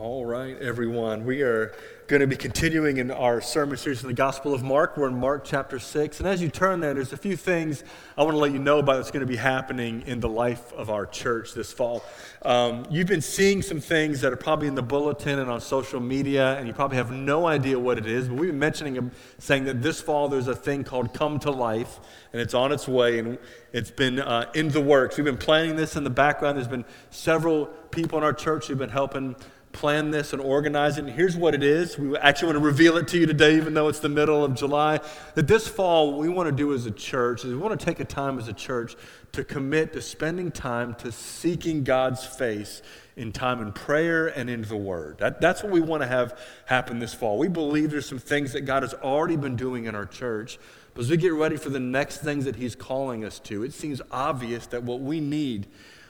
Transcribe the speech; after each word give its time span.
All 0.00 0.24
right, 0.24 0.56
everyone. 0.60 1.24
We 1.24 1.42
are 1.42 1.74
going 2.06 2.20
to 2.20 2.28
be 2.28 2.36
continuing 2.36 2.98
in 2.98 3.10
our 3.10 3.40
sermon 3.40 3.76
series 3.76 4.00
in 4.00 4.06
the 4.06 4.14
Gospel 4.14 4.54
of 4.54 4.62
Mark. 4.62 4.96
We're 4.96 5.08
in 5.08 5.18
Mark 5.18 5.42
chapter 5.44 5.80
6. 5.80 6.20
And 6.20 6.28
as 6.28 6.40
you 6.40 6.50
turn 6.50 6.78
there, 6.78 6.94
there's 6.94 7.12
a 7.12 7.16
few 7.16 7.36
things 7.36 7.82
I 8.16 8.22
want 8.22 8.34
to 8.34 8.38
let 8.38 8.52
you 8.52 8.60
know 8.60 8.78
about 8.78 8.98
that's 8.98 9.10
going 9.10 9.26
to 9.26 9.30
be 9.30 9.34
happening 9.34 10.04
in 10.06 10.20
the 10.20 10.28
life 10.28 10.72
of 10.74 10.88
our 10.88 11.04
church 11.04 11.52
this 11.52 11.72
fall. 11.72 12.04
Um, 12.42 12.86
you've 12.88 13.08
been 13.08 13.20
seeing 13.20 13.60
some 13.60 13.80
things 13.80 14.20
that 14.20 14.32
are 14.32 14.36
probably 14.36 14.68
in 14.68 14.76
the 14.76 14.84
bulletin 14.84 15.40
and 15.40 15.50
on 15.50 15.60
social 15.60 15.98
media, 15.98 16.56
and 16.56 16.68
you 16.68 16.72
probably 16.72 16.96
have 16.96 17.10
no 17.10 17.48
idea 17.48 17.76
what 17.76 17.98
it 17.98 18.06
is. 18.06 18.28
But 18.28 18.36
we've 18.36 18.50
been 18.50 18.58
mentioning 18.60 19.10
saying 19.38 19.64
that 19.64 19.82
this 19.82 20.00
fall 20.00 20.28
there's 20.28 20.46
a 20.46 20.54
thing 20.54 20.84
called 20.84 21.12
Come 21.12 21.40
to 21.40 21.50
Life, 21.50 21.98
and 22.32 22.40
it's 22.40 22.54
on 22.54 22.70
its 22.70 22.86
way, 22.86 23.18
and 23.18 23.36
it's 23.72 23.90
been 23.90 24.20
uh, 24.20 24.48
in 24.54 24.68
the 24.68 24.80
works. 24.80 25.16
We've 25.16 25.24
been 25.24 25.36
planning 25.36 25.74
this 25.74 25.96
in 25.96 26.04
the 26.04 26.10
background. 26.10 26.56
There's 26.56 26.68
been 26.68 26.84
several 27.10 27.66
people 27.90 28.16
in 28.18 28.22
our 28.24 28.32
church 28.32 28.68
who've 28.68 28.78
been 28.78 28.90
helping 28.90 29.34
plan 29.72 30.10
this 30.10 30.32
and 30.32 30.40
organize 30.42 30.98
it. 30.98 31.04
And 31.04 31.12
here's 31.12 31.36
what 31.36 31.54
it 31.54 31.62
is. 31.62 31.98
We 31.98 32.16
actually 32.16 32.46
want 32.46 32.58
to 32.58 32.64
reveal 32.64 32.96
it 32.96 33.08
to 33.08 33.18
you 33.18 33.26
today, 33.26 33.56
even 33.56 33.74
though 33.74 33.88
it's 33.88 34.00
the 34.00 34.08
middle 34.08 34.44
of 34.44 34.54
July. 34.54 35.00
That 35.34 35.46
this 35.46 35.68
fall, 35.68 36.12
what 36.12 36.20
we 36.20 36.28
want 36.28 36.48
to 36.48 36.54
do 36.54 36.72
as 36.74 36.86
a 36.86 36.90
church 36.90 37.44
is 37.44 37.52
we 37.52 37.58
want 37.58 37.78
to 37.78 37.84
take 37.84 38.00
a 38.00 38.04
time 38.04 38.38
as 38.38 38.48
a 38.48 38.52
church 38.52 38.96
to 39.32 39.44
commit 39.44 39.92
to 39.92 40.02
spending 40.02 40.50
time 40.50 40.94
to 40.96 41.12
seeking 41.12 41.84
God's 41.84 42.24
face 42.24 42.82
in 43.16 43.32
time 43.32 43.60
in 43.60 43.72
prayer 43.72 44.28
and 44.28 44.48
in 44.48 44.62
the 44.62 44.76
Word. 44.76 45.18
That, 45.18 45.40
that's 45.40 45.62
what 45.62 45.72
we 45.72 45.80
want 45.80 46.02
to 46.02 46.08
have 46.08 46.38
happen 46.66 46.98
this 46.98 47.14
fall. 47.14 47.36
We 47.38 47.48
believe 47.48 47.90
there's 47.90 48.08
some 48.08 48.18
things 48.18 48.52
that 48.52 48.62
God 48.62 48.82
has 48.82 48.94
already 48.94 49.36
been 49.36 49.56
doing 49.56 49.84
in 49.84 49.94
our 49.94 50.06
church. 50.06 50.58
But 50.94 51.02
as 51.02 51.10
we 51.10 51.16
get 51.16 51.32
ready 51.32 51.56
for 51.56 51.70
the 51.70 51.80
next 51.80 52.18
things 52.18 52.44
that 52.44 52.56
He's 52.56 52.74
calling 52.74 53.24
us 53.24 53.38
to, 53.40 53.64
it 53.64 53.72
seems 53.72 54.00
obvious 54.10 54.66
that 54.68 54.82
what 54.82 55.00
we 55.00 55.20
need 55.20 55.66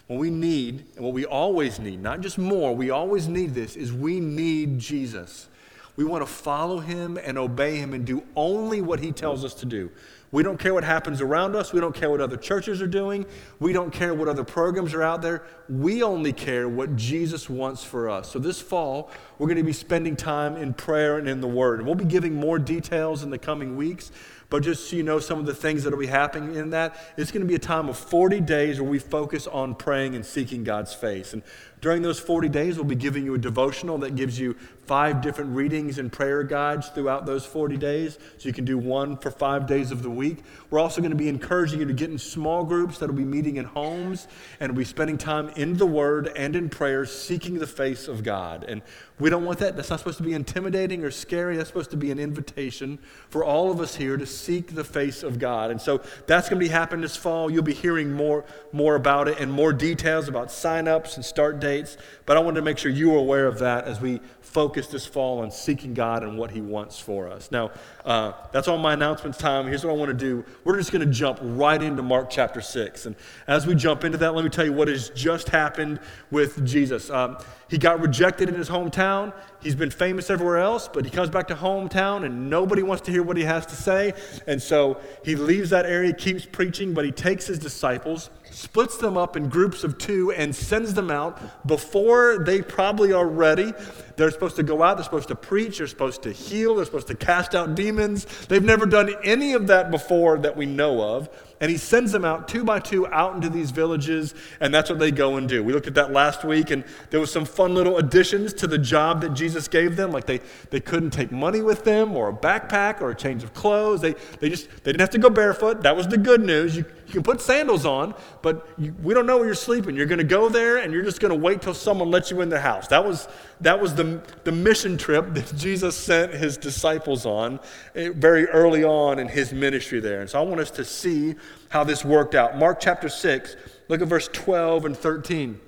what 0.08 0.18
we 0.18 0.30
need, 0.30 0.84
and 0.96 1.04
what 1.04 1.14
we 1.14 1.24
always 1.24 1.78
need, 1.78 2.02
not 2.02 2.20
just 2.20 2.38
more, 2.38 2.74
we 2.74 2.90
always 2.90 3.28
need 3.28 3.54
this, 3.54 3.76
is 3.76 3.92
we 3.92 4.20
need 4.20 4.78
Jesus. 4.78 5.48
We 5.96 6.04
want 6.04 6.22
to 6.22 6.26
follow 6.26 6.78
him 6.78 7.18
and 7.22 7.36
obey 7.36 7.76
him 7.76 7.92
and 7.92 8.04
do 8.04 8.22
only 8.34 8.80
what 8.80 9.00
he 9.00 9.12
tells 9.12 9.44
us 9.44 9.52
to 9.54 9.66
do. 9.66 9.90
We 10.30 10.42
don't 10.42 10.58
care 10.58 10.74
what 10.74 10.84
happens 10.84 11.20
around 11.20 11.56
us. 11.56 11.72
We 11.72 11.80
don't 11.80 11.94
care 11.94 12.10
what 12.10 12.20
other 12.20 12.36
churches 12.36 12.82
are 12.82 12.86
doing. 12.86 13.26
We 13.60 13.72
don't 13.72 13.90
care 13.90 14.14
what 14.14 14.28
other 14.28 14.44
programs 14.44 14.92
are 14.94 15.02
out 15.02 15.22
there. 15.22 15.42
We 15.68 16.02
only 16.02 16.32
care 16.32 16.68
what 16.68 16.96
Jesus 16.96 17.48
wants 17.48 17.82
for 17.82 18.10
us. 18.10 18.30
So 18.30 18.38
this 18.38 18.60
fall, 18.60 19.10
we're 19.38 19.46
going 19.46 19.56
to 19.56 19.62
be 19.62 19.72
spending 19.72 20.16
time 20.16 20.56
in 20.56 20.74
prayer 20.74 21.18
and 21.18 21.28
in 21.28 21.40
the 21.40 21.48
Word. 21.48 21.80
And 21.80 21.86
we'll 21.86 21.96
be 21.96 22.04
giving 22.04 22.34
more 22.34 22.58
details 22.58 23.22
in 23.22 23.30
the 23.30 23.38
coming 23.38 23.76
weeks. 23.76 24.12
But 24.50 24.62
just 24.62 24.88
so 24.88 24.96
you 24.96 25.02
know 25.02 25.18
some 25.18 25.38
of 25.38 25.44
the 25.44 25.54
things 25.54 25.84
that 25.84 25.90
will 25.90 25.98
be 25.98 26.06
happening 26.06 26.54
in 26.54 26.70
that, 26.70 26.96
it's 27.18 27.30
going 27.30 27.42
to 27.42 27.46
be 27.46 27.54
a 27.54 27.58
time 27.58 27.88
of 27.90 27.98
40 27.98 28.40
days 28.40 28.80
where 28.80 28.88
we 28.88 28.98
focus 28.98 29.46
on 29.46 29.74
praying 29.74 30.14
and 30.14 30.24
seeking 30.24 30.64
God's 30.64 30.94
face. 30.94 31.34
And 31.34 31.42
during 31.82 32.00
those 32.00 32.18
40 32.18 32.48
days, 32.48 32.76
we'll 32.76 32.84
be 32.84 32.94
giving 32.94 33.24
you 33.24 33.34
a 33.34 33.38
devotional 33.38 33.98
that 33.98 34.16
gives 34.16 34.38
you 34.38 34.54
five 34.86 35.20
different 35.20 35.54
readings 35.54 35.98
and 35.98 36.10
prayer 36.10 36.42
guides 36.42 36.88
throughout 36.88 37.26
those 37.26 37.44
40 37.44 37.76
days. 37.76 38.18
So 38.38 38.48
you 38.48 38.54
can 38.54 38.64
do 38.64 38.78
one 38.78 39.18
for 39.18 39.30
five 39.30 39.66
days 39.66 39.90
of 39.90 40.02
the 40.02 40.10
week. 40.10 40.38
We're 40.70 40.80
also 40.80 41.02
going 41.02 41.10
to 41.10 41.16
be 41.16 41.28
encouraging 41.28 41.80
you 41.80 41.86
to 41.86 41.92
get 41.92 42.10
in 42.10 42.18
small 42.18 42.64
groups 42.64 42.98
that'll 42.98 43.14
be 43.14 43.24
meeting 43.24 43.56
in 43.56 43.66
homes 43.66 44.28
and 44.60 44.72
we'll 44.72 44.78
be 44.78 44.84
spending 44.86 45.18
time 45.18 45.50
in 45.50 45.76
the 45.76 45.86
Word 45.86 46.32
and 46.34 46.56
in 46.56 46.70
prayer, 46.70 47.04
seeking 47.04 47.58
the 47.58 47.66
face 47.66 48.08
of 48.08 48.24
God. 48.24 48.64
And 48.64 48.80
we 49.18 49.30
don't 49.30 49.44
want 49.44 49.58
that. 49.58 49.76
That's 49.76 49.90
not 49.90 49.98
supposed 49.98 50.18
to 50.18 50.24
be 50.24 50.32
intimidating 50.32 51.04
or 51.04 51.10
scary. 51.10 51.56
That's 51.56 51.68
supposed 51.68 51.90
to 51.90 51.96
be 51.96 52.10
an 52.10 52.18
invitation 52.18 52.98
for 53.30 53.44
all 53.44 53.70
of 53.70 53.80
us 53.80 53.96
here 53.96 54.16
to 54.16 54.26
seek 54.26 54.74
the 54.74 54.84
face 54.84 55.22
of 55.22 55.38
God. 55.38 55.70
And 55.70 55.80
so 55.80 56.00
that's 56.26 56.48
going 56.48 56.60
to 56.60 56.64
be 56.64 56.70
happening 56.70 57.02
this 57.02 57.16
fall. 57.16 57.50
You'll 57.50 57.62
be 57.62 57.74
hearing 57.74 58.12
more, 58.12 58.44
more 58.72 58.94
about 58.94 59.28
it 59.28 59.40
and 59.40 59.50
more 59.50 59.72
details 59.72 60.28
about 60.28 60.52
sign-ups 60.52 61.16
and 61.16 61.24
start 61.24 61.58
dates. 61.60 61.96
But 62.26 62.36
I 62.36 62.40
wanted 62.40 62.56
to 62.56 62.62
make 62.62 62.78
sure 62.78 62.90
you 62.90 63.10
were 63.10 63.18
aware 63.18 63.46
of 63.46 63.58
that 63.58 63.84
as 63.84 64.00
we 64.00 64.20
focus 64.48 64.86
this 64.86 65.04
fall 65.04 65.40
on 65.40 65.50
seeking 65.50 65.92
God 65.92 66.22
and 66.22 66.38
what 66.38 66.50
He 66.50 66.62
wants 66.62 66.98
for 66.98 67.28
us. 67.28 67.50
Now, 67.52 67.70
uh, 68.04 68.32
that's 68.50 68.66
all 68.66 68.78
my 68.78 68.94
announcements 68.94 69.36
time. 69.36 69.66
Here's 69.66 69.84
what 69.84 69.90
I 69.90 69.96
want 69.96 70.08
to 70.08 70.14
do. 70.14 70.44
We're 70.64 70.78
just 70.78 70.90
going 70.90 71.06
to 71.06 71.12
jump 71.12 71.38
right 71.42 71.80
into 71.80 72.02
Mark 72.02 72.30
chapter 72.30 72.62
6. 72.62 73.06
And 73.06 73.16
as 73.46 73.66
we 73.66 73.74
jump 73.74 74.04
into 74.04 74.16
that, 74.18 74.34
let 74.34 74.44
me 74.44 74.50
tell 74.50 74.64
you 74.64 74.72
what 74.72 74.88
has 74.88 75.10
just 75.10 75.50
happened 75.50 76.00
with 76.30 76.64
Jesus. 76.66 77.10
Um, 77.10 77.36
he 77.68 77.76
got 77.76 78.00
rejected 78.00 78.48
in 78.48 78.54
his 78.54 78.70
hometown. 78.70 79.34
He's 79.62 79.74
been 79.74 79.90
famous 79.90 80.30
everywhere 80.30 80.58
else, 80.58 80.88
but 80.88 81.04
he 81.04 81.10
comes 81.10 81.28
back 81.28 81.48
to 81.48 81.54
hometown 81.54 82.24
and 82.24 82.48
nobody 82.48 82.82
wants 82.82 83.02
to 83.02 83.10
hear 83.10 83.22
what 83.22 83.36
he 83.36 83.44
has 83.44 83.66
to 83.66 83.76
say. 83.76 84.14
And 84.46 84.62
so 84.62 84.98
he 85.24 85.36
leaves 85.36 85.68
that 85.70 85.84
area, 85.84 86.14
keeps 86.14 86.46
preaching, 86.46 86.94
but 86.94 87.04
he 87.04 87.12
takes 87.12 87.46
his 87.46 87.58
disciples, 87.58 88.30
splits 88.58 88.96
them 88.96 89.16
up 89.16 89.36
in 89.36 89.48
groups 89.48 89.84
of 89.84 89.98
two, 89.98 90.32
and 90.32 90.54
sends 90.54 90.92
them 90.92 91.12
out 91.12 91.66
before 91.66 92.38
they 92.44 92.60
probably 92.60 93.12
are 93.12 93.28
ready. 93.28 93.72
They're 94.16 94.32
supposed 94.32 94.56
to 94.56 94.64
go 94.64 94.82
out, 94.82 94.96
they're 94.96 95.04
supposed 95.04 95.28
to 95.28 95.36
preach, 95.36 95.78
they're 95.78 95.86
supposed 95.86 96.22
to 96.24 96.32
heal, 96.32 96.74
they're 96.74 96.84
supposed 96.84 97.06
to 97.06 97.14
cast 97.14 97.54
out 97.54 97.76
demons. 97.76 98.24
They've 98.48 98.64
never 98.64 98.84
done 98.84 99.14
any 99.22 99.52
of 99.52 99.68
that 99.68 99.92
before 99.92 100.38
that 100.38 100.56
we 100.56 100.66
know 100.66 101.00
of. 101.00 101.28
And 101.60 101.70
he 101.70 101.76
sends 101.76 102.12
them 102.12 102.24
out 102.24 102.46
two 102.46 102.64
by 102.64 102.78
two 102.78 103.06
out 103.08 103.34
into 103.34 103.48
these 103.48 103.70
villages, 103.70 104.34
and 104.60 104.72
that's 104.72 104.90
what 104.90 104.98
they 104.98 105.10
go 105.10 105.36
and 105.36 105.48
do. 105.48 105.62
We 105.64 105.72
looked 105.72 105.88
at 105.88 105.94
that 105.94 106.12
last 106.12 106.44
week, 106.44 106.70
and 106.70 106.84
there 107.10 107.18
was 107.18 107.32
some 107.32 107.44
fun 107.44 107.74
little 107.74 107.98
additions 107.98 108.52
to 108.54 108.66
the 108.66 108.78
job 108.78 109.20
that 109.22 109.34
Jesus 109.34 109.66
gave 109.66 109.96
them. 109.96 110.12
Like 110.12 110.26
they, 110.26 110.40
they 110.70 110.80
couldn't 110.80 111.10
take 111.10 111.32
money 111.32 111.60
with 111.60 111.84
them, 111.84 112.16
or 112.16 112.28
a 112.28 112.32
backpack, 112.32 113.00
or 113.00 113.10
a 113.10 113.14
change 113.14 113.42
of 113.42 113.54
clothes. 113.54 114.00
They, 114.00 114.14
they 114.40 114.50
just 114.50 114.68
they 114.84 114.92
didn't 114.92 115.00
have 115.00 115.10
to 115.10 115.18
go 115.18 115.30
barefoot. 115.30 115.82
That 115.82 115.96
was 115.96 116.06
the 116.06 116.18
good 116.18 116.42
news. 116.42 116.76
You, 116.76 116.84
you 117.06 117.12
can 117.12 117.22
put 117.22 117.40
sandals 117.40 117.86
on, 117.86 118.14
but 118.42 118.68
you, 118.78 118.94
we 119.02 119.14
don't 119.14 119.26
know 119.26 119.38
where 119.38 119.46
you're 119.46 119.54
sleeping. 119.54 119.96
You're 119.96 120.06
going 120.06 120.18
to 120.18 120.24
go 120.24 120.48
there, 120.48 120.78
and 120.78 120.92
you're 120.92 121.04
just 121.04 121.20
going 121.20 121.32
to 121.32 121.38
wait 121.38 121.60
till 121.62 121.74
someone 121.74 122.10
lets 122.10 122.30
you 122.30 122.40
in 122.40 122.48
their 122.48 122.60
house. 122.60 122.86
That 122.88 123.04
was 123.04 123.28
that 123.60 123.80
was 123.80 123.94
the, 123.94 124.22
the 124.44 124.52
mission 124.52 124.96
trip 124.96 125.26
that 125.34 125.52
Jesus 125.56 125.96
sent 125.96 126.32
his 126.32 126.56
disciples 126.56 127.26
on 127.26 127.60
eh, 127.94 128.10
very 128.14 128.46
early 128.46 128.84
on 128.84 129.18
in 129.18 129.28
his 129.28 129.52
ministry 129.52 130.00
there. 130.00 130.20
And 130.20 130.30
so 130.30 130.40
I 130.40 130.42
want 130.42 130.60
us 130.60 130.70
to 130.72 130.84
see 130.84 131.34
how 131.68 131.84
this 131.84 132.04
worked 132.04 132.34
out. 132.34 132.56
Mark 132.56 132.80
chapter 132.80 133.08
6, 133.08 133.56
look 133.88 134.00
at 134.00 134.08
verse 134.08 134.28
12 134.32 134.84
and 134.86 134.96
13. 134.96 135.60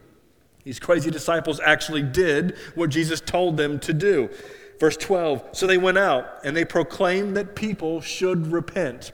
These 0.64 0.78
crazy 0.78 1.10
disciples 1.10 1.60
actually 1.60 2.02
did 2.02 2.56
what 2.74 2.90
Jesus 2.90 3.20
told 3.20 3.56
them 3.56 3.78
to 3.80 3.92
do. 3.92 4.30
Verse 4.78 4.96
12 4.96 5.50
So 5.52 5.66
they 5.66 5.78
went 5.78 5.98
out 5.98 6.44
and 6.44 6.56
they 6.56 6.64
proclaimed 6.64 7.36
that 7.36 7.54
people 7.54 8.00
should 8.00 8.52
repent. 8.52 9.12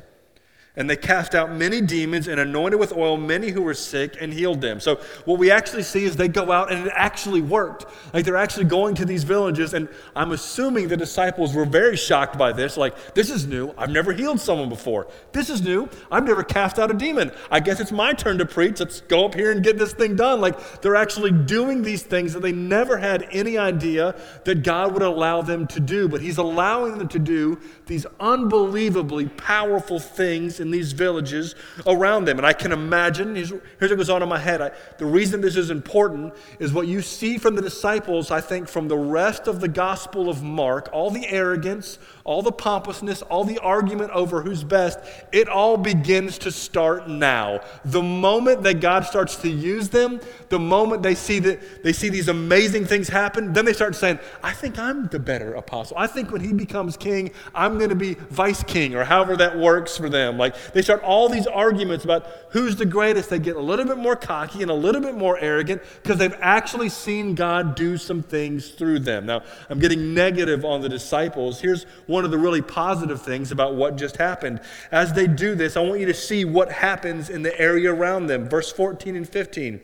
And 0.78 0.91
they 0.91 0.97
cast 0.97 1.34
out 1.34 1.50
many 1.50 1.81
demons 1.81 2.28
and 2.28 2.38
anointed 2.38 2.78
with 2.78 2.92
oil 2.92 3.16
many 3.16 3.48
who 3.48 3.62
were 3.62 3.72
sick 3.72 4.19
and 4.20 4.31
healed 4.31 4.60
them. 4.60 4.78
So, 4.78 4.97
what 5.25 5.38
we 5.38 5.50
actually 5.50 5.82
see 5.82 6.04
is 6.04 6.16
they 6.16 6.28
go 6.28 6.53
out 6.53 6.70
and 6.70 6.87
it 6.87 6.92
actually 6.94 7.41
worked. 7.41 7.87
Like 8.12 8.26
they're 8.26 8.37
actually 8.37 8.66
going 8.66 8.94
to 8.97 9.06
these 9.06 9.25
villages. 9.25 9.72
And 9.72 9.88
I'm 10.14 10.32
assuming 10.32 10.88
the 10.88 10.97
disciples 10.97 11.54
were 11.54 11.64
very 11.64 11.97
shocked 11.97 12.37
by 12.37 12.53
this. 12.53 12.76
Like, 12.76 13.14
this 13.14 13.31
is 13.31 13.47
new. 13.47 13.72
I've 13.78 13.91
never 13.91 14.12
healed 14.12 14.38
someone 14.38 14.69
before. 14.69 15.06
This 15.32 15.48
is 15.48 15.62
new. 15.62 15.88
I've 16.10 16.25
never 16.25 16.44
cast 16.44 16.78
out 16.78 16.91
a 16.91 16.94
demon. 16.94 17.32
I 17.50 17.60
guess 17.60 17.81
it's 17.81 17.93
my 17.93 18.12
turn 18.12 18.37
to 18.38 18.47
preach. 18.47 18.81
Let's 18.81 19.00
go 19.00 19.25
up 19.25 19.34
here 19.34 19.53
and 19.53 19.62
get 19.62 19.78
this 19.78 19.94
thing 19.94 20.14
done. 20.14 20.43
Like, 20.43 20.82
they're 20.82 20.97
actually 20.97 21.32
doing 21.32 21.82
these 21.82 22.03
things 22.03 22.34
that 22.34 22.41
they 22.41 22.53
never 22.53 22.98
had 22.98 23.26
any 23.32 23.56
idea 23.56 24.14
that 24.44 24.62
God 24.62 24.93
would 24.93 25.03
allow 25.03 25.41
them 25.41 25.66
to 25.69 25.81
do. 25.81 26.06
But 26.06 26.20
He's 26.20 26.37
allowing 26.37 26.98
them 26.98 27.08
to 27.08 27.19
do 27.19 27.58
these 27.87 28.04
unbelievably 28.20 29.28
powerful 29.28 29.98
things 29.98 30.60
in 30.66 30.72
these 30.72 30.93
villages 30.93 31.54
around 31.87 32.27
them. 32.27 32.38
And 32.38 32.47
I 32.47 32.53
can 32.53 32.72
imagine, 32.72 33.34
here's, 33.34 33.53
what 33.53 33.97
goes 33.97 34.10
on 34.10 34.22
in 34.22 34.28
my 34.28 34.38
head. 34.38 34.60
I, 34.60 34.72
the 34.99 35.06
reason 35.06 35.41
this 35.41 35.56
is 35.56 35.71
important 35.71 36.34
is 36.59 36.72
what 36.72 36.87
you 36.87 37.00
see 37.00 37.38
from 37.38 37.54
the 37.54 37.62
disciples, 37.62 38.31
I 38.31 38.41
think, 38.41 38.69
from 38.69 38.88
the 38.88 38.97
rest 38.97 39.47
of 39.47 39.60
the 39.60 39.69
Gospel 39.69 40.28
of 40.28 40.43
Mark, 40.43 40.91
all 40.93 41.10
the 41.10 41.26
arrogance, 41.28 41.99
all 42.25 42.43
the 42.43 42.53
pompousness, 42.53 43.22
all 43.22 43.44
the 43.44 43.59
argument 43.60 44.10
over 44.10 44.43
who's 44.43 44.65
best, 44.65 44.99
it 45.32 45.49
all 45.49 45.76
begins 45.76 46.38
to 46.38 46.50
start 46.50 47.09
now. 47.09 47.60
The 47.84 48.03
moment 48.03 48.65
that 48.65 48.81
God 48.81 49.06
starts 49.06 49.37
to 49.37 49.49
use 49.49 49.88
them, 49.88 50.21
the 50.49 50.59
moment 50.59 51.03
they 51.05 51.15
see 51.15 51.38
that 51.38 51.84
they 51.84 51.93
see 51.93 52.09
these 52.09 52.28
amazing 52.28 52.84
things 52.87 53.09
happen, 53.09 53.53
then 53.53 53.65
they 53.65 53.72
start 53.72 53.94
saying, 53.94 54.19
I 54.43 54.52
think 54.52 54.79
I'm 54.79 55.06
the 55.06 55.20
better 55.20 55.55
apostle. 55.55 55.96
I 55.96 56.08
think 56.08 56.32
when 56.32 56.40
he 56.40 56.52
becomes 56.52 56.96
king, 56.96 57.31
I'm 57.55 57.79
going 57.79 57.90
to 57.90 57.94
be 57.96 58.14
vice 58.31 58.64
king, 58.64 58.96
or 58.96 59.05
however 59.05 59.37
that 59.37 59.56
works 59.56 59.96
for 59.96 60.08
them. 60.08 60.37
Like 60.37 60.56
they 60.73 60.82
start 60.82 61.03
all 61.03 61.29
these 61.29 61.47
arguments 61.47 62.05
about 62.05 62.26
who's 62.50 62.76
the 62.76 62.87
greatest. 62.87 63.31
They 63.31 63.38
get 63.38 63.56
a 63.56 63.61
little 63.61 63.85
bit 63.85 63.99
more 63.99 64.17
cocky 64.17 64.62
and 64.62 64.70
a 64.70 64.75
little 64.75 65.00
bit 65.00 65.14
more 65.14 65.38
arrogant 65.38 65.82
because 66.03 66.19
they've 66.19 66.37
actually 66.41 66.88
seen 66.88 67.35
God 67.35 67.75
do 67.75 67.97
some 67.97 68.23
things 68.23 68.70
through 68.70 69.00
them. 69.00 69.26
Now, 69.26 69.43
I'm 69.69 69.79
getting 69.79 70.14
negative 70.14 70.64
on 70.64 70.81
the 70.81 70.88
disciples. 70.88 71.61
Here's 71.61 71.85
one 72.06 72.25
of 72.25 72.31
the 72.31 72.38
really 72.38 72.62
positive 72.62 73.23
things 73.23 73.53
about 73.53 73.75
what 73.75 73.97
just 73.97 74.17
happened. 74.17 74.61
As 74.91 75.12
they 75.12 75.26
do 75.26 75.55
this, 75.55 75.76
I 75.76 75.81
want 75.81 76.00
you 76.00 76.06
to 76.06 76.14
see 76.14 76.44
what 76.44 76.70
happens 76.70 77.31
in 77.31 77.43
the 77.43 77.59
area 77.61 77.93
around 77.93 78.26
them. 78.26 78.49
Verse 78.49 78.73
14 78.73 79.17
and 79.17 79.29
15. 79.29 79.81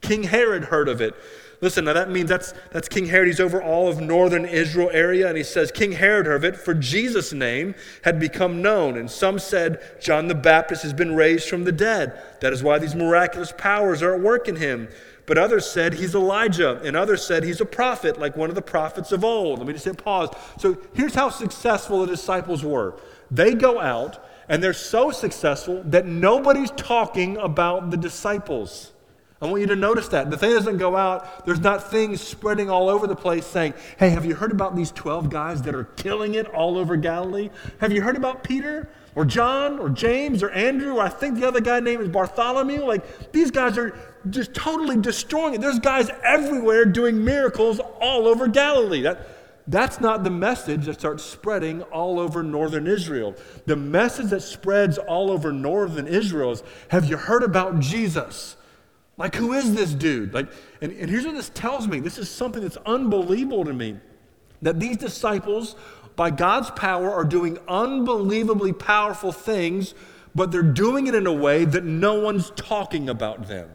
King 0.00 0.24
Herod 0.24 0.64
heard 0.64 0.88
of 0.88 1.00
it. 1.00 1.14
Listen, 1.62 1.84
now 1.84 1.92
that 1.92 2.10
means 2.10 2.28
that's, 2.28 2.52
that's 2.72 2.88
King 2.88 3.06
Herod. 3.06 3.28
He's 3.28 3.38
over 3.38 3.62
all 3.62 3.88
of 3.88 4.00
northern 4.00 4.44
Israel 4.44 4.90
area. 4.92 5.28
And 5.28 5.36
he 5.36 5.44
says, 5.44 5.70
King 5.70 5.92
Herod 5.92 6.26
of 6.26 6.44
it, 6.44 6.56
for 6.56 6.74
Jesus' 6.74 7.32
name 7.32 7.76
had 8.02 8.18
become 8.18 8.60
known. 8.60 8.98
And 8.98 9.08
some 9.08 9.38
said, 9.38 9.80
John 10.00 10.26
the 10.26 10.34
Baptist 10.34 10.82
has 10.82 10.92
been 10.92 11.14
raised 11.14 11.48
from 11.48 11.62
the 11.62 11.70
dead. 11.70 12.20
That 12.40 12.52
is 12.52 12.64
why 12.64 12.80
these 12.80 12.96
miraculous 12.96 13.52
powers 13.56 14.02
are 14.02 14.14
at 14.14 14.20
work 14.20 14.48
in 14.48 14.56
him. 14.56 14.88
But 15.24 15.38
others 15.38 15.70
said 15.70 15.94
he's 15.94 16.16
Elijah, 16.16 16.80
and 16.82 16.96
others 16.96 17.24
said 17.24 17.44
he's 17.44 17.60
a 17.60 17.64
prophet, 17.64 18.18
like 18.18 18.36
one 18.36 18.48
of 18.48 18.56
the 18.56 18.62
prophets 18.62 19.12
of 19.12 19.24
old. 19.24 19.60
Let 19.60 19.68
me 19.68 19.72
just 19.72 19.84
hit 19.84 20.02
pause. 20.02 20.30
So 20.58 20.76
here's 20.94 21.14
how 21.14 21.28
successful 21.28 22.00
the 22.00 22.08
disciples 22.08 22.64
were 22.64 22.98
they 23.30 23.54
go 23.54 23.80
out, 23.80 24.28
and 24.48 24.62
they're 24.62 24.72
so 24.72 25.12
successful 25.12 25.82
that 25.86 26.06
nobody's 26.06 26.72
talking 26.72 27.36
about 27.36 27.90
the 27.90 27.96
disciples. 27.96 28.91
I 29.42 29.46
want 29.46 29.60
you 29.60 29.66
to 29.66 29.76
notice 29.76 30.06
that. 30.08 30.30
The 30.30 30.36
thing 30.36 30.52
doesn't 30.52 30.78
go 30.78 30.96
out, 30.96 31.44
there's 31.44 31.58
not 31.58 31.90
things 31.90 32.20
spreading 32.20 32.70
all 32.70 32.88
over 32.88 33.08
the 33.08 33.16
place 33.16 33.44
saying, 33.44 33.74
hey, 33.98 34.10
have 34.10 34.24
you 34.24 34.36
heard 34.36 34.52
about 34.52 34.76
these 34.76 34.92
12 34.92 35.30
guys 35.30 35.62
that 35.62 35.74
are 35.74 35.84
killing 35.84 36.36
it 36.36 36.46
all 36.46 36.78
over 36.78 36.96
Galilee? 36.96 37.50
Have 37.80 37.90
you 37.90 38.02
heard 38.02 38.16
about 38.16 38.44
Peter 38.44 38.88
or 39.16 39.24
John 39.24 39.80
or 39.80 39.88
James 39.90 40.44
or 40.44 40.50
Andrew 40.50 40.94
or 40.94 41.00
I 41.00 41.08
think 41.08 41.40
the 41.40 41.46
other 41.46 41.60
guy 41.60 41.80
named 41.80 42.02
is 42.02 42.08
Bartholomew? 42.08 42.84
Like, 42.84 43.32
these 43.32 43.50
guys 43.50 43.76
are 43.78 43.98
just 44.30 44.54
totally 44.54 44.96
destroying 44.96 45.54
it. 45.54 45.60
There's 45.60 45.80
guys 45.80 46.08
everywhere 46.22 46.84
doing 46.84 47.24
miracles 47.24 47.80
all 48.00 48.28
over 48.28 48.46
Galilee. 48.46 49.02
That, 49.02 49.26
that's 49.66 50.00
not 50.00 50.22
the 50.22 50.30
message 50.30 50.86
that 50.86 51.00
starts 51.00 51.24
spreading 51.24 51.82
all 51.82 52.20
over 52.20 52.44
northern 52.44 52.86
Israel. 52.86 53.34
The 53.66 53.74
message 53.74 54.30
that 54.30 54.42
spreads 54.42 54.98
all 54.98 55.32
over 55.32 55.52
northern 55.52 56.06
Israel 56.06 56.52
is 56.52 56.62
have 56.90 57.06
you 57.06 57.16
heard 57.16 57.42
about 57.42 57.80
Jesus? 57.80 58.56
Like, 59.22 59.36
who 59.36 59.52
is 59.52 59.72
this 59.72 59.94
dude? 59.94 60.34
Like, 60.34 60.48
and, 60.80 60.90
and 60.90 61.08
here's 61.08 61.24
what 61.24 61.36
this 61.36 61.48
tells 61.50 61.86
me 61.86 62.00
this 62.00 62.18
is 62.18 62.28
something 62.28 62.60
that's 62.60 62.76
unbelievable 62.78 63.64
to 63.64 63.72
me 63.72 64.00
that 64.62 64.80
these 64.80 64.96
disciples, 64.96 65.76
by 66.16 66.30
God's 66.30 66.70
power, 66.72 67.08
are 67.08 67.22
doing 67.22 67.56
unbelievably 67.68 68.72
powerful 68.72 69.30
things, 69.30 69.94
but 70.34 70.50
they're 70.50 70.60
doing 70.60 71.06
it 71.06 71.14
in 71.14 71.28
a 71.28 71.32
way 71.32 71.64
that 71.64 71.84
no 71.84 72.18
one's 72.18 72.50
talking 72.56 73.08
about 73.08 73.46
them. 73.46 73.70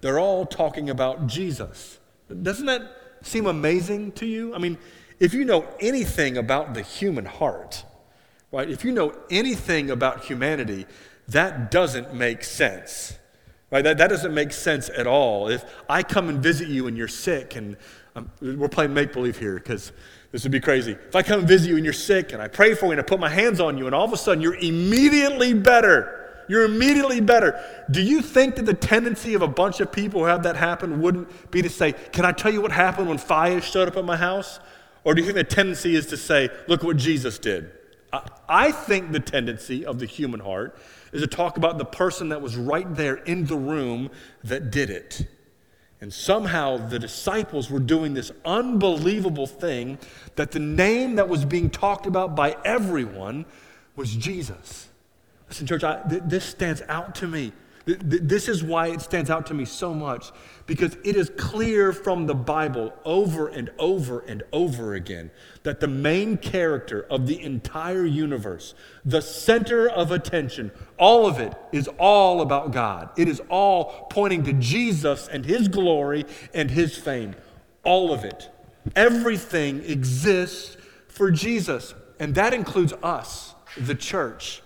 They're 0.00 0.18
all 0.18 0.44
talking 0.44 0.90
about 0.90 1.28
Jesus. 1.28 2.00
Doesn't 2.42 2.66
that 2.66 2.82
seem 3.22 3.46
amazing 3.46 4.10
to 4.12 4.26
you? 4.26 4.52
I 4.52 4.58
mean, 4.58 4.78
if 5.20 5.32
you 5.32 5.44
know 5.44 5.64
anything 5.78 6.36
about 6.36 6.74
the 6.74 6.82
human 6.82 7.26
heart, 7.26 7.84
right, 8.50 8.68
if 8.68 8.84
you 8.84 8.90
know 8.90 9.14
anything 9.30 9.92
about 9.92 10.24
humanity, 10.24 10.86
that 11.28 11.70
doesn't 11.70 12.12
make 12.14 12.42
sense. 12.42 13.16
Right? 13.72 13.82
That, 13.82 13.96
that 13.98 14.08
doesn't 14.08 14.34
make 14.34 14.52
sense 14.52 14.90
at 14.94 15.06
all. 15.06 15.48
If 15.48 15.64
I 15.88 16.02
come 16.02 16.28
and 16.28 16.40
visit 16.40 16.68
you 16.68 16.86
and 16.88 16.96
you're 16.96 17.08
sick, 17.08 17.56
and 17.56 17.78
um, 18.14 18.30
we're 18.42 18.68
playing 18.68 18.92
make 18.92 19.14
believe 19.14 19.38
here 19.38 19.54
because 19.54 19.92
this 20.30 20.42
would 20.42 20.52
be 20.52 20.60
crazy. 20.60 20.92
If 20.92 21.16
I 21.16 21.22
come 21.22 21.40
and 21.40 21.48
visit 21.48 21.70
you 21.70 21.76
and 21.76 21.84
you're 21.84 21.94
sick, 21.94 22.34
and 22.34 22.42
I 22.42 22.48
pray 22.48 22.74
for 22.74 22.86
you 22.86 22.92
and 22.92 23.00
I 23.00 23.02
put 23.02 23.18
my 23.18 23.30
hands 23.30 23.60
on 23.60 23.78
you, 23.78 23.86
and 23.86 23.94
all 23.94 24.04
of 24.04 24.12
a 24.12 24.16
sudden 24.18 24.42
you're 24.42 24.56
immediately 24.56 25.54
better. 25.54 26.18
You're 26.48 26.64
immediately 26.64 27.22
better. 27.22 27.64
Do 27.90 28.02
you 28.02 28.20
think 28.20 28.56
that 28.56 28.66
the 28.66 28.74
tendency 28.74 29.32
of 29.32 29.40
a 29.40 29.48
bunch 29.48 29.80
of 29.80 29.90
people 29.90 30.20
who 30.20 30.26
have 30.26 30.42
that 30.42 30.56
happen 30.56 31.00
wouldn't 31.00 31.50
be 31.50 31.62
to 31.62 31.70
say, 31.70 31.92
Can 32.12 32.26
I 32.26 32.32
tell 32.32 32.52
you 32.52 32.60
what 32.60 32.72
happened 32.72 33.08
when 33.08 33.16
fire 33.16 33.62
showed 33.62 33.88
up 33.88 33.96
at 33.96 34.04
my 34.04 34.16
house? 34.16 34.60
Or 35.04 35.14
do 35.14 35.22
you 35.22 35.26
think 35.26 35.36
the 35.36 35.44
tendency 35.54 35.96
is 35.96 36.06
to 36.06 36.18
say, 36.18 36.50
Look 36.68 36.82
what 36.82 36.98
Jesus 36.98 37.38
did? 37.38 37.70
I 38.48 38.72
think 38.72 39.12
the 39.12 39.20
tendency 39.20 39.86
of 39.86 39.98
the 39.98 40.06
human 40.06 40.40
heart 40.40 40.76
is 41.12 41.22
to 41.22 41.26
talk 41.26 41.56
about 41.56 41.78
the 41.78 41.84
person 41.84 42.28
that 42.30 42.42
was 42.42 42.56
right 42.56 42.92
there 42.94 43.16
in 43.16 43.46
the 43.46 43.56
room 43.56 44.10
that 44.44 44.70
did 44.70 44.90
it. 44.90 45.26
And 46.00 46.12
somehow 46.12 46.88
the 46.88 46.98
disciples 46.98 47.70
were 47.70 47.78
doing 47.78 48.12
this 48.12 48.32
unbelievable 48.44 49.46
thing 49.46 49.98
that 50.34 50.50
the 50.50 50.58
name 50.58 51.14
that 51.14 51.28
was 51.28 51.44
being 51.44 51.70
talked 51.70 52.06
about 52.06 52.34
by 52.34 52.56
everyone 52.64 53.46
was 53.94 54.14
Jesus. 54.14 54.88
Listen, 55.48 55.66
church, 55.66 55.84
I, 55.84 56.02
th- 56.08 56.22
this 56.26 56.44
stands 56.44 56.82
out 56.88 57.14
to 57.16 57.28
me. 57.28 57.52
Th- 57.86 57.98
th- 57.98 58.22
this 58.24 58.48
is 58.48 58.62
why 58.62 58.88
it 58.88 59.00
stands 59.00 59.30
out 59.30 59.46
to 59.46 59.54
me 59.54 59.64
so 59.64 59.92
much 59.92 60.30
because 60.66 60.96
it 61.04 61.16
is 61.16 61.30
clear 61.36 61.92
from 61.92 62.26
the 62.26 62.34
Bible 62.34 62.92
over 63.04 63.48
and 63.48 63.70
over 63.78 64.20
and 64.20 64.42
over 64.52 64.94
again 64.94 65.30
that 65.64 65.80
the 65.80 65.88
main 65.88 66.36
character 66.36 67.06
of 67.10 67.26
the 67.26 67.40
entire 67.40 68.04
universe, 68.04 68.74
the 69.04 69.20
center 69.20 69.88
of 69.88 70.12
attention, 70.12 70.70
all 70.98 71.26
of 71.26 71.40
it 71.40 71.54
is 71.72 71.88
all 71.98 72.40
about 72.40 72.70
God. 72.70 73.10
It 73.16 73.28
is 73.28 73.40
all 73.48 74.06
pointing 74.10 74.44
to 74.44 74.52
Jesus 74.52 75.28
and 75.28 75.44
his 75.44 75.68
glory 75.68 76.24
and 76.54 76.70
his 76.70 76.96
fame. 76.96 77.34
All 77.84 78.12
of 78.12 78.24
it. 78.24 78.48
Everything 78.94 79.84
exists 79.84 80.76
for 81.08 81.30
Jesus, 81.30 81.94
and 82.18 82.34
that 82.36 82.54
includes 82.54 82.92
us, 83.02 83.54
the 83.76 83.94
church 83.94 84.62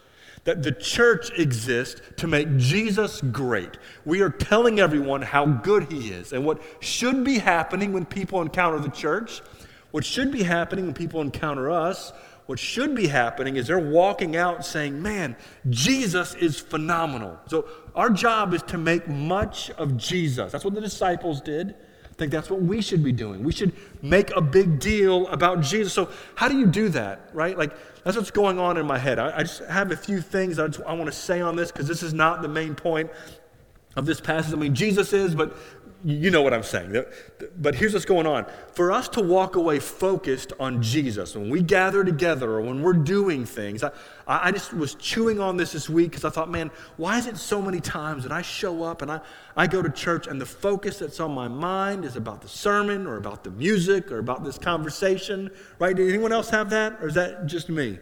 that 0.46 0.62
the 0.62 0.72
church 0.72 1.36
exists 1.36 2.00
to 2.16 2.26
make 2.28 2.56
Jesus 2.56 3.20
great. 3.20 3.76
We 4.04 4.22
are 4.22 4.30
telling 4.30 4.78
everyone 4.78 5.20
how 5.22 5.44
good 5.44 5.90
he 5.92 6.10
is 6.10 6.32
and 6.32 6.46
what 6.46 6.62
should 6.80 7.24
be 7.24 7.38
happening 7.38 7.92
when 7.92 8.06
people 8.06 8.40
encounter 8.40 8.78
the 8.78 8.88
church, 8.88 9.42
what 9.90 10.04
should 10.04 10.30
be 10.30 10.44
happening 10.44 10.86
when 10.86 10.94
people 10.94 11.20
encounter 11.20 11.70
us. 11.70 12.12
What 12.46 12.60
should 12.60 12.94
be 12.94 13.08
happening 13.08 13.56
is 13.56 13.66
they're 13.66 13.76
walking 13.80 14.36
out 14.36 14.64
saying, 14.64 15.02
Man, 15.02 15.34
Jesus 15.68 16.34
is 16.34 16.60
phenomenal. 16.60 17.36
So, 17.48 17.66
our 17.96 18.08
job 18.08 18.54
is 18.54 18.62
to 18.64 18.78
make 18.78 19.08
much 19.08 19.70
of 19.70 19.96
Jesus. 19.96 20.52
That's 20.52 20.64
what 20.64 20.74
the 20.74 20.80
disciples 20.80 21.40
did. 21.40 21.74
I 22.16 22.18
think 22.18 22.32
that's 22.32 22.48
what 22.48 22.62
we 22.62 22.80
should 22.80 23.04
be 23.04 23.12
doing. 23.12 23.44
We 23.44 23.52
should 23.52 23.72
make 24.00 24.34
a 24.34 24.40
big 24.40 24.78
deal 24.80 25.28
about 25.28 25.60
Jesus. 25.60 25.92
So, 25.92 26.08
how 26.34 26.48
do 26.48 26.58
you 26.58 26.64
do 26.64 26.88
that, 26.88 27.28
right? 27.34 27.58
Like, 27.58 27.74
that's 28.04 28.16
what's 28.16 28.30
going 28.30 28.58
on 28.58 28.78
in 28.78 28.86
my 28.86 28.96
head. 28.96 29.18
I, 29.18 29.36
I 29.36 29.42
just 29.42 29.62
have 29.64 29.92
a 29.92 29.96
few 29.98 30.22
things 30.22 30.58
I, 30.58 30.68
I 30.86 30.94
want 30.94 31.06
to 31.06 31.12
say 31.12 31.42
on 31.42 31.56
this 31.56 31.70
because 31.70 31.86
this 31.86 32.02
is 32.02 32.14
not 32.14 32.40
the 32.40 32.48
main 32.48 32.74
point 32.74 33.10
of 33.96 34.06
this 34.06 34.18
passage. 34.18 34.54
I 34.54 34.56
mean, 34.56 34.74
Jesus 34.74 35.12
is, 35.12 35.34
but 35.34 35.58
you 36.08 36.30
know 36.30 36.40
what 36.40 36.54
I'm 36.54 36.62
saying. 36.62 37.04
But 37.58 37.74
here's 37.74 37.92
what's 37.92 38.04
going 38.04 38.28
on. 38.28 38.46
For 38.74 38.92
us 38.92 39.08
to 39.08 39.20
walk 39.20 39.56
away 39.56 39.80
focused 39.80 40.52
on 40.60 40.80
Jesus, 40.80 41.34
when 41.34 41.50
we 41.50 41.62
gather 41.62 42.04
together 42.04 42.48
or 42.48 42.60
when 42.60 42.80
we're 42.80 42.92
doing 42.92 43.44
things, 43.44 43.82
I, 43.82 43.90
I 44.24 44.52
just 44.52 44.72
was 44.72 44.94
chewing 44.94 45.40
on 45.40 45.56
this 45.56 45.72
this 45.72 45.90
week 45.90 46.10
because 46.10 46.24
I 46.24 46.30
thought, 46.30 46.48
man, 46.48 46.70
why 46.96 47.18
is 47.18 47.26
it 47.26 47.36
so 47.36 47.60
many 47.60 47.80
times 47.80 48.22
that 48.22 48.30
I 48.30 48.42
show 48.42 48.84
up 48.84 49.02
and 49.02 49.10
I, 49.10 49.20
I 49.56 49.66
go 49.66 49.82
to 49.82 49.90
church 49.90 50.28
and 50.28 50.40
the 50.40 50.46
focus 50.46 51.00
that's 51.00 51.18
on 51.18 51.32
my 51.32 51.48
mind 51.48 52.04
is 52.04 52.14
about 52.14 52.40
the 52.40 52.48
sermon 52.48 53.08
or 53.08 53.16
about 53.16 53.42
the 53.42 53.50
music 53.50 54.12
or 54.12 54.18
about 54.18 54.44
this 54.44 54.58
conversation, 54.58 55.50
right? 55.80 55.96
Did 55.96 56.08
anyone 56.08 56.30
else 56.30 56.50
have 56.50 56.70
that? 56.70 56.98
Or 57.00 57.08
is 57.08 57.14
that 57.14 57.46
just 57.46 57.68
me? 57.68 57.98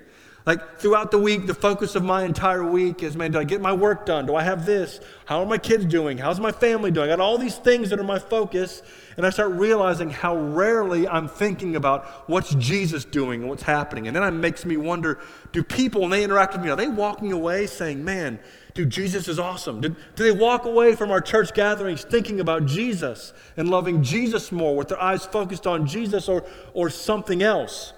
Like 0.46 0.78
throughout 0.78 1.10
the 1.10 1.18
week, 1.18 1.46
the 1.46 1.54
focus 1.54 1.94
of 1.94 2.04
my 2.04 2.24
entire 2.24 2.64
week 2.64 3.02
is 3.02 3.16
man, 3.16 3.30
did 3.30 3.38
I 3.38 3.44
get 3.44 3.62
my 3.62 3.72
work 3.72 4.04
done? 4.04 4.26
Do 4.26 4.36
I 4.36 4.42
have 4.42 4.66
this? 4.66 5.00
How 5.24 5.40
are 5.40 5.46
my 5.46 5.56
kids 5.56 5.86
doing? 5.86 6.18
How's 6.18 6.38
my 6.38 6.52
family 6.52 6.90
doing? 6.90 7.08
I 7.08 7.12
got 7.16 7.20
all 7.20 7.38
these 7.38 7.56
things 7.56 7.88
that 7.88 7.98
are 7.98 8.04
my 8.04 8.18
focus, 8.18 8.82
and 9.16 9.24
I 9.24 9.30
start 9.30 9.52
realizing 9.52 10.10
how 10.10 10.36
rarely 10.36 11.08
I'm 11.08 11.28
thinking 11.28 11.76
about 11.76 12.28
what's 12.28 12.54
Jesus 12.56 13.06
doing 13.06 13.40
and 13.40 13.48
what's 13.48 13.62
happening. 13.62 14.06
And 14.06 14.14
then 14.14 14.22
it 14.22 14.32
makes 14.32 14.66
me 14.66 14.76
wonder 14.76 15.18
do 15.52 15.62
people, 15.62 16.02
when 16.02 16.10
they 16.10 16.22
interact 16.22 16.52
with 16.52 16.62
me, 16.62 16.68
are 16.68 16.76
they 16.76 16.88
walking 16.88 17.32
away 17.32 17.66
saying, 17.66 18.04
man, 18.04 18.38
dude, 18.74 18.90
Jesus 18.90 19.28
is 19.28 19.38
awesome? 19.38 19.80
Did, 19.80 19.96
do 20.14 20.24
they 20.24 20.32
walk 20.32 20.66
away 20.66 20.94
from 20.94 21.10
our 21.10 21.22
church 21.22 21.54
gatherings 21.54 22.04
thinking 22.04 22.40
about 22.40 22.66
Jesus 22.66 23.32
and 23.56 23.70
loving 23.70 24.02
Jesus 24.02 24.52
more 24.52 24.76
with 24.76 24.88
their 24.88 25.00
eyes 25.00 25.24
focused 25.24 25.66
on 25.66 25.86
Jesus 25.86 26.28
or, 26.28 26.44
or 26.74 26.90
something 26.90 27.42
else? 27.42 27.94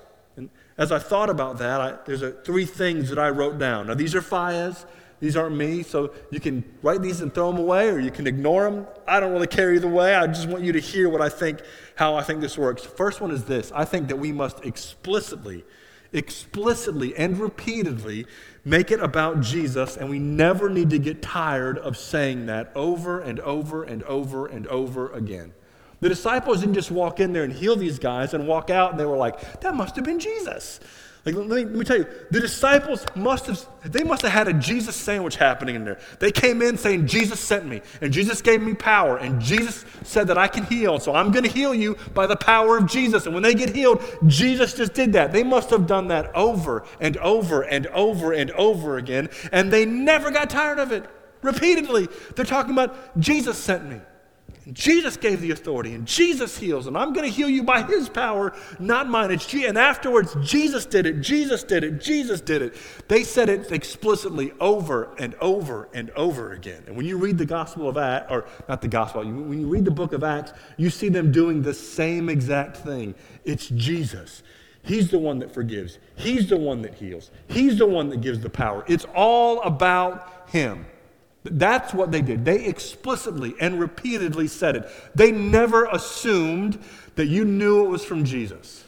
As 0.78 0.92
I 0.92 0.98
thought 0.98 1.30
about 1.30 1.58
that, 1.58 1.80
I, 1.80 1.98
there's 2.04 2.22
a, 2.22 2.32
three 2.32 2.66
things 2.66 3.08
that 3.08 3.18
I 3.18 3.30
wrote 3.30 3.58
down. 3.58 3.86
Now, 3.86 3.94
these 3.94 4.14
are 4.14 4.22
Faya's. 4.22 4.84
These 5.18 5.34
aren't 5.34 5.56
me, 5.56 5.82
so 5.82 6.12
you 6.30 6.40
can 6.40 6.62
write 6.82 7.00
these 7.00 7.22
and 7.22 7.32
throw 7.32 7.50
them 7.50 7.58
away, 7.58 7.88
or 7.88 7.98
you 7.98 8.10
can 8.10 8.26
ignore 8.26 8.70
them. 8.70 8.86
I 9.08 9.18
don't 9.18 9.32
really 9.32 9.46
care 9.46 9.72
either 9.72 9.88
way. 9.88 10.14
I 10.14 10.26
just 10.26 10.46
want 10.46 10.62
you 10.62 10.72
to 10.72 10.78
hear 10.78 11.08
what 11.08 11.22
I 11.22 11.30
think, 11.30 11.60
how 11.94 12.16
I 12.16 12.22
think 12.22 12.42
this 12.42 12.58
works. 12.58 12.84
First 12.84 13.22
one 13.22 13.30
is 13.30 13.44
this 13.44 13.72
I 13.74 13.86
think 13.86 14.08
that 14.08 14.16
we 14.16 14.30
must 14.30 14.62
explicitly, 14.62 15.64
explicitly, 16.12 17.16
and 17.16 17.38
repeatedly 17.38 18.26
make 18.62 18.90
it 18.90 19.00
about 19.00 19.40
Jesus, 19.40 19.96
and 19.96 20.10
we 20.10 20.18
never 20.18 20.68
need 20.68 20.90
to 20.90 20.98
get 20.98 21.22
tired 21.22 21.78
of 21.78 21.96
saying 21.96 22.44
that 22.46 22.70
over 22.74 23.18
and 23.20 23.40
over 23.40 23.84
and 23.84 24.02
over 24.02 24.46
and 24.46 24.66
over 24.66 25.10
again. 25.12 25.54
The 26.00 26.08
disciples 26.08 26.60
didn't 26.60 26.74
just 26.74 26.90
walk 26.90 27.20
in 27.20 27.32
there 27.32 27.44
and 27.44 27.52
heal 27.52 27.76
these 27.76 27.98
guys 27.98 28.34
and 28.34 28.46
walk 28.46 28.70
out 28.70 28.90
and 28.90 29.00
they 29.00 29.06
were 29.06 29.16
like, 29.16 29.60
that 29.60 29.74
must 29.74 29.96
have 29.96 30.04
been 30.04 30.20
Jesus. 30.20 30.80
Like, 31.26 31.34
let 31.34 31.48
me, 31.48 31.64
let 31.64 31.74
me 31.74 31.84
tell 31.84 31.98
you, 31.98 32.06
the 32.30 32.38
disciples 32.38 33.04
must 33.16 33.46
have, 33.46 33.66
they 33.84 34.04
must 34.04 34.22
have 34.22 34.30
had 34.30 34.46
a 34.46 34.52
Jesus 34.52 34.94
sandwich 34.94 35.34
happening 35.34 35.74
in 35.74 35.84
there. 35.84 35.98
They 36.20 36.30
came 36.30 36.62
in 36.62 36.78
saying, 36.78 37.08
Jesus 37.08 37.40
sent 37.40 37.66
me, 37.66 37.82
and 38.00 38.12
Jesus 38.12 38.40
gave 38.40 38.62
me 38.62 38.74
power, 38.74 39.16
and 39.16 39.40
Jesus 39.40 39.84
said 40.04 40.28
that 40.28 40.38
I 40.38 40.46
can 40.46 40.62
heal, 40.62 41.00
so 41.00 41.16
I'm 41.16 41.32
going 41.32 41.42
to 41.42 41.50
heal 41.50 41.74
you 41.74 41.96
by 42.14 42.28
the 42.28 42.36
power 42.36 42.78
of 42.78 42.86
Jesus. 42.86 43.26
And 43.26 43.34
when 43.34 43.42
they 43.42 43.54
get 43.54 43.74
healed, 43.74 44.04
Jesus 44.28 44.74
just 44.74 44.94
did 44.94 45.14
that. 45.14 45.32
They 45.32 45.42
must 45.42 45.70
have 45.70 45.88
done 45.88 46.06
that 46.08 46.32
over 46.32 46.84
and 47.00 47.16
over 47.16 47.62
and 47.62 47.88
over 47.88 48.32
and 48.32 48.52
over 48.52 48.96
again, 48.96 49.28
and 49.50 49.72
they 49.72 49.84
never 49.84 50.30
got 50.30 50.48
tired 50.48 50.78
of 50.78 50.92
it. 50.92 51.10
Repeatedly, 51.42 52.06
they're 52.36 52.44
talking 52.44 52.70
about, 52.70 53.18
Jesus 53.18 53.58
sent 53.58 53.84
me. 53.84 54.00
Jesus 54.72 55.16
gave 55.16 55.40
the 55.40 55.52
authority, 55.52 55.94
and 55.94 56.06
Jesus 56.06 56.58
heals, 56.58 56.88
and 56.88 56.98
I'm 56.98 57.12
going 57.12 57.24
to 57.28 57.32
heal 57.32 57.48
you 57.48 57.62
by 57.62 57.82
his 57.82 58.08
power, 58.08 58.52
not 58.80 59.08
mine. 59.08 59.30
It's 59.30 59.46
Je- 59.46 59.66
and 59.66 59.78
afterwards, 59.78 60.36
Jesus 60.42 60.84
did 60.84 61.06
it, 61.06 61.20
Jesus 61.20 61.62
did 61.62 61.84
it, 61.84 62.00
Jesus 62.00 62.40
did 62.40 62.62
it. 62.62 62.76
They 63.06 63.22
said 63.22 63.48
it 63.48 63.70
explicitly 63.70 64.52
over 64.58 65.14
and 65.18 65.36
over 65.36 65.88
and 65.94 66.10
over 66.10 66.52
again. 66.52 66.82
And 66.88 66.96
when 66.96 67.06
you 67.06 67.16
read 67.16 67.38
the 67.38 67.46
Gospel 67.46 67.88
of 67.88 67.96
Acts, 67.96 68.26
or 68.28 68.44
not 68.68 68.82
the 68.82 68.88
Gospel, 68.88 69.22
when 69.22 69.60
you 69.60 69.68
read 69.68 69.84
the 69.84 69.92
book 69.92 70.12
of 70.12 70.24
Acts, 70.24 70.52
you 70.76 70.90
see 70.90 71.10
them 71.10 71.30
doing 71.30 71.62
the 71.62 71.74
same 71.74 72.28
exact 72.28 72.78
thing. 72.78 73.14
It's 73.44 73.68
Jesus. 73.68 74.42
He's 74.82 75.10
the 75.10 75.18
one 75.18 75.38
that 75.40 75.52
forgives, 75.54 75.98
He's 76.16 76.48
the 76.48 76.56
one 76.56 76.82
that 76.82 76.94
heals, 76.94 77.30
He's 77.48 77.78
the 77.78 77.86
one 77.86 78.08
that 78.08 78.20
gives 78.20 78.40
the 78.40 78.50
power. 78.50 78.84
It's 78.88 79.04
all 79.14 79.62
about 79.62 80.48
Him. 80.48 80.86
That's 81.52 81.94
what 81.94 82.12
they 82.12 82.22
did. 82.22 82.44
They 82.44 82.64
explicitly 82.64 83.54
and 83.60 83.80
repeatedly 83.80 84.48
said 84.48 84.76
it. 84.76 84.90
They 85.14 85.32
never 85.32 85.86
assumed 85.86 86.82
that 87.16 87.26
you 87.26 87.44
knew 87.44 87.84
it 87.84 87.88
was 87.88 88.04
from 88.04 88.24
Jesus. 88.24 88.84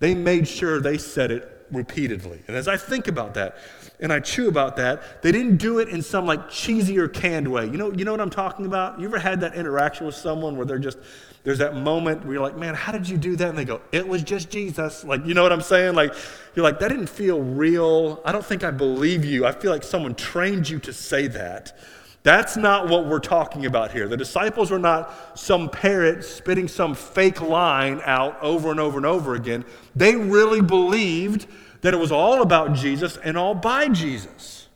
They 0.00 0.14
made 0.14 0.46
sure 0.48 0.80
they 0.80 0.98
said 0.98 1.30
it 1.30 1.66
repeatedly. 1.70 2.42
And 2.46 2.56
as 2.56 2.68
I 2.68 2.76
think 2.76 3.08
about 3.08 3.34
that 3.34 3.56
and 4.00 4.12
I 4.12 4.20
chew 4.20 4.48
about 4.48 4.76
that, 4.76 5.22
they 5.22 5.32
didn't 5.32 5.56
do 5.56 5.78
it 5.78 5.88
in 5.88 6.02
some 6.02 6.26
like 6.26 6.50
cheesy 6.50 6.98
or 6.98 7.08
canned 7.08 7.46
way. 7.48 7.66
You 7.66 7.76
know, 7.76 7.92
you 7.92 8.04
know 8.04 8.10
what 8.10 8.20
I'm 8.20 8.30
talking 8.30 8.66
about? 8.66 8.98
You 8.98 9.06
ever 9.06 9.18
had 9.18 9.40
that 9.42 9.54
interaction 9.54 10.06
with 10.06 10.14
someone 10.14 10.56
where 10.56 10.66
they're 10.66 10.78
just 10.78 10.98
there's 11.44 11.58
that 11.58 11.76
moment 11.76 12.24
where 12.24 12.34
you're 12.34 12.42
like, 12.42 12.56
man, 12.56 12.74
how 12.74 12.90
did 12.90 13.06
you 13.06 13.18
do 13.18 13.36
that? 13.36 13.50
And 13.50 13.58
they 13.58 13.66
go, 13.66 13.82
it 13.92 14.08
was 14.08 14.22
just 14.22 14.48
Jesus. 14.48 15.04
Like, 15.04 15.26
you 15.26 15.34
know 15.34 15.42
what 15.42 15.52
I'm 15.52 15.60
saying? 15.60 15.94
Like, 15.94 16.14
you're 16.54 16.62
like, 16.62 16.80
that 16.80 16.88
didn't 16.88 17.08
feel 17.08 17.42
real. 17.42 18.22
I 18.24 18.32
don't 18.32 18.44
think 18.44 18.64
I 18.64 18.70
believe 18.70 19.26
you. 19.26 19.44
I 19.44 19.52
feel 19.52 19.70
like 19.70 19.82
someone 19.82 20.14
trained 20.14 20.70
you 20.70 20.78
to 20.80 20.92
say 20.92 21.26
that. 21.28 21.78
That's 22.22 22.56
not 22.56 22.88
what 22.88 23.06
we're 23.06 23.20
talking 23.20 23.66
about 23.66 23.92
here. 23.92 24.08
The 24.08 24.16
disciples 24.16 24.70
were 24.70 24.78
not 24.78 25.38
some 25.38 25.68
parrot 25.68 26.24
spitting 26.24 26.66
some 26.66 26.94
fake 26.94 27.42
line 27.42 28.00
out 28.06 28.40
over 28.40 28.70
and 28.70 28.80
over 28.80 28.96
and 28.96 29.04
over 29.04 29.34
again. 29.34 29.66
They 29.94 30.16
really 30.16 30.62
believed 30.62 31.46
that 31.84 31.92
it 31.92 31.98
was 31.98 32.10
all 32.10 32.40
about 32.40 32.72
Jesus 32.72 33.18
and 33.18 33.36
all 33.36 33.54
by 33.54 33.88
Jesus. 33.88 34.68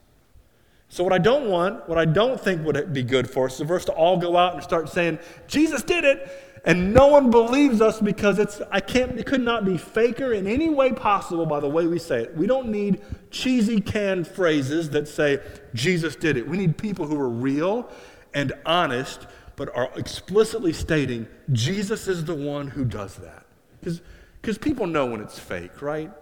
So, 0.91 1.03
what 1.03 1.15
I 1.15 1.17
don't 1.17 1.49
want, 1.49 1.89
what 1.89 1.97
I 1.97 2.05
don't 2.05 2.39
think 2.39 2.67
would 2.67 2.93
be 2.93 3.03
good 3.03 3.31
for 3.31 3.47
us 3.47 3.59
is 3.59 3.67
for 3.67 3.77
us 3.77 3.87
to 3.87 3.93
all 3.93 4.19
go 4.19 4.37
out 4.37 4.53
and 4.53 4.63
start 4.63 4.91
saying, 4.91 5.19
Jesus 5.47 5.83
did 5.83 6.05
it, 6.05 6.61
and 6.67 6.93
no 6.93 7.07
one 7.07 7.31
believes 7.31 7.81
us 7.81 7.99
because 7.99 8.39
it's, 8.39 8.61
I 8.71 8.81
can't, 8.81 9.19
it 9.19 9.25
could 9.25 9.41
not 9.41 9.65
be 9.65 9.79
faker 9.79 10.35
in 10.35 10.47
any 10.47 10.69
way 10.69 10.93
possible 10.93 11.47
by 11.47 11.61
the 11.61 11.69
way 11.69 11.87
we 11.87 11.99
say 11.99 12.25
it. 12.25 12.37
We 12.37 12.47
don't 12.47 12.69
need 12.69 13.01
cheesy 13.31 13.81
canned 13.81 14.29
phrases 14.29 14.91
that 14.91 15.09
say, 15.09 15.39
Jesus 15.73 16.15
did 16.15 16.37
it. 16.37 16.47
We 16.47 16.59
need 16.59 16.77
people 16.77 17.07
who 17.07 17.19
are 17.19 17.31
real 17.31 17.91
and 18.35 18.53
honest, 18.67 19.27
but 19.57 19.75
are 19.75 19.91
explicitly 19.97 20.75
stating, 20.75 21.27
Jesus 21.53 22.07
is 22.07 22.27
the 22.27 22.35
one 22.35 22.69
who 22.69 22.85
does 22.85 23.17
that. 23.17 23.47
Because 23.81 24.59
people 24.59 24.87
know 24.87 25.07
when 25.07 25.23
it's 25.23 25.39
fake, 25.39 25.81
right? 25.81 26.13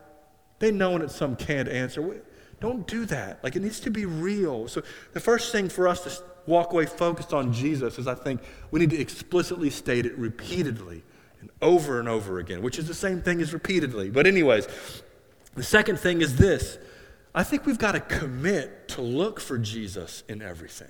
They 0.58 0.70
know 0.70 0.96
it's 0.96 1.14
some 1.14 1.36
canned 1.36 1.68
answer. 1.68 2.22
Don't 2.60 2.86
do 2.86 3.04
that. 3.06 3.42
Like 3.44 3.56
it 3.56 3.62
needs 3.62 3.80
to 3.80 3.90
be 3.90 4.06
real. 4.06 4.68
So 4.68 4.82
the 5.12 5.20
first 5.20 5.52
thing 5.52 5.68
for 5.68 5.86
us 5.86 6.00
to 6.04 6.22
walk 6.46 6.72
away 6.72 6.86
focused 6.86 7.32
on 7.32 7.52
Jesus 7.52 7.98
is 7.98 8.06
I 8.06 8.14
think 8.14 8.40
we 8.70 8.80
need 8.80 8.90
to 8.90 9.00
explicitly 9.00 9.70
state 9.70 10.06
it 10.06 10.16
repeatedly 10.16 11.02
and 11.40 11.50
over 11.60 12.00
and 12.00 12.08
over 12.08 12.38
again, 12.38 12.62
which 12.62 12.78
is 12.78 12.88
the 12.88 12.94
same 12.94 13.20
thing 13.20 13.40
as 13.40 13.52
repeatedly. 13.52 14.10
But, 14.10 14.26
anyways, 14.26 14.68
the 15.54 15.62
second 15.62 15.98
thing 15.98 16.20
is 16.20 16.36
this 16.36 16.78
I 17.34 17.42
think 17.42 17.66
we've 17.66 17.78
got 17.78 17.92
to 17.92 18.00
commit 18.00 18.88
to 18.88 19.02
look 19.02 19.40
for 19.40 19.58
Jesus 19.58 20.22
in 20.28 20.40
everything. 20.40 20.88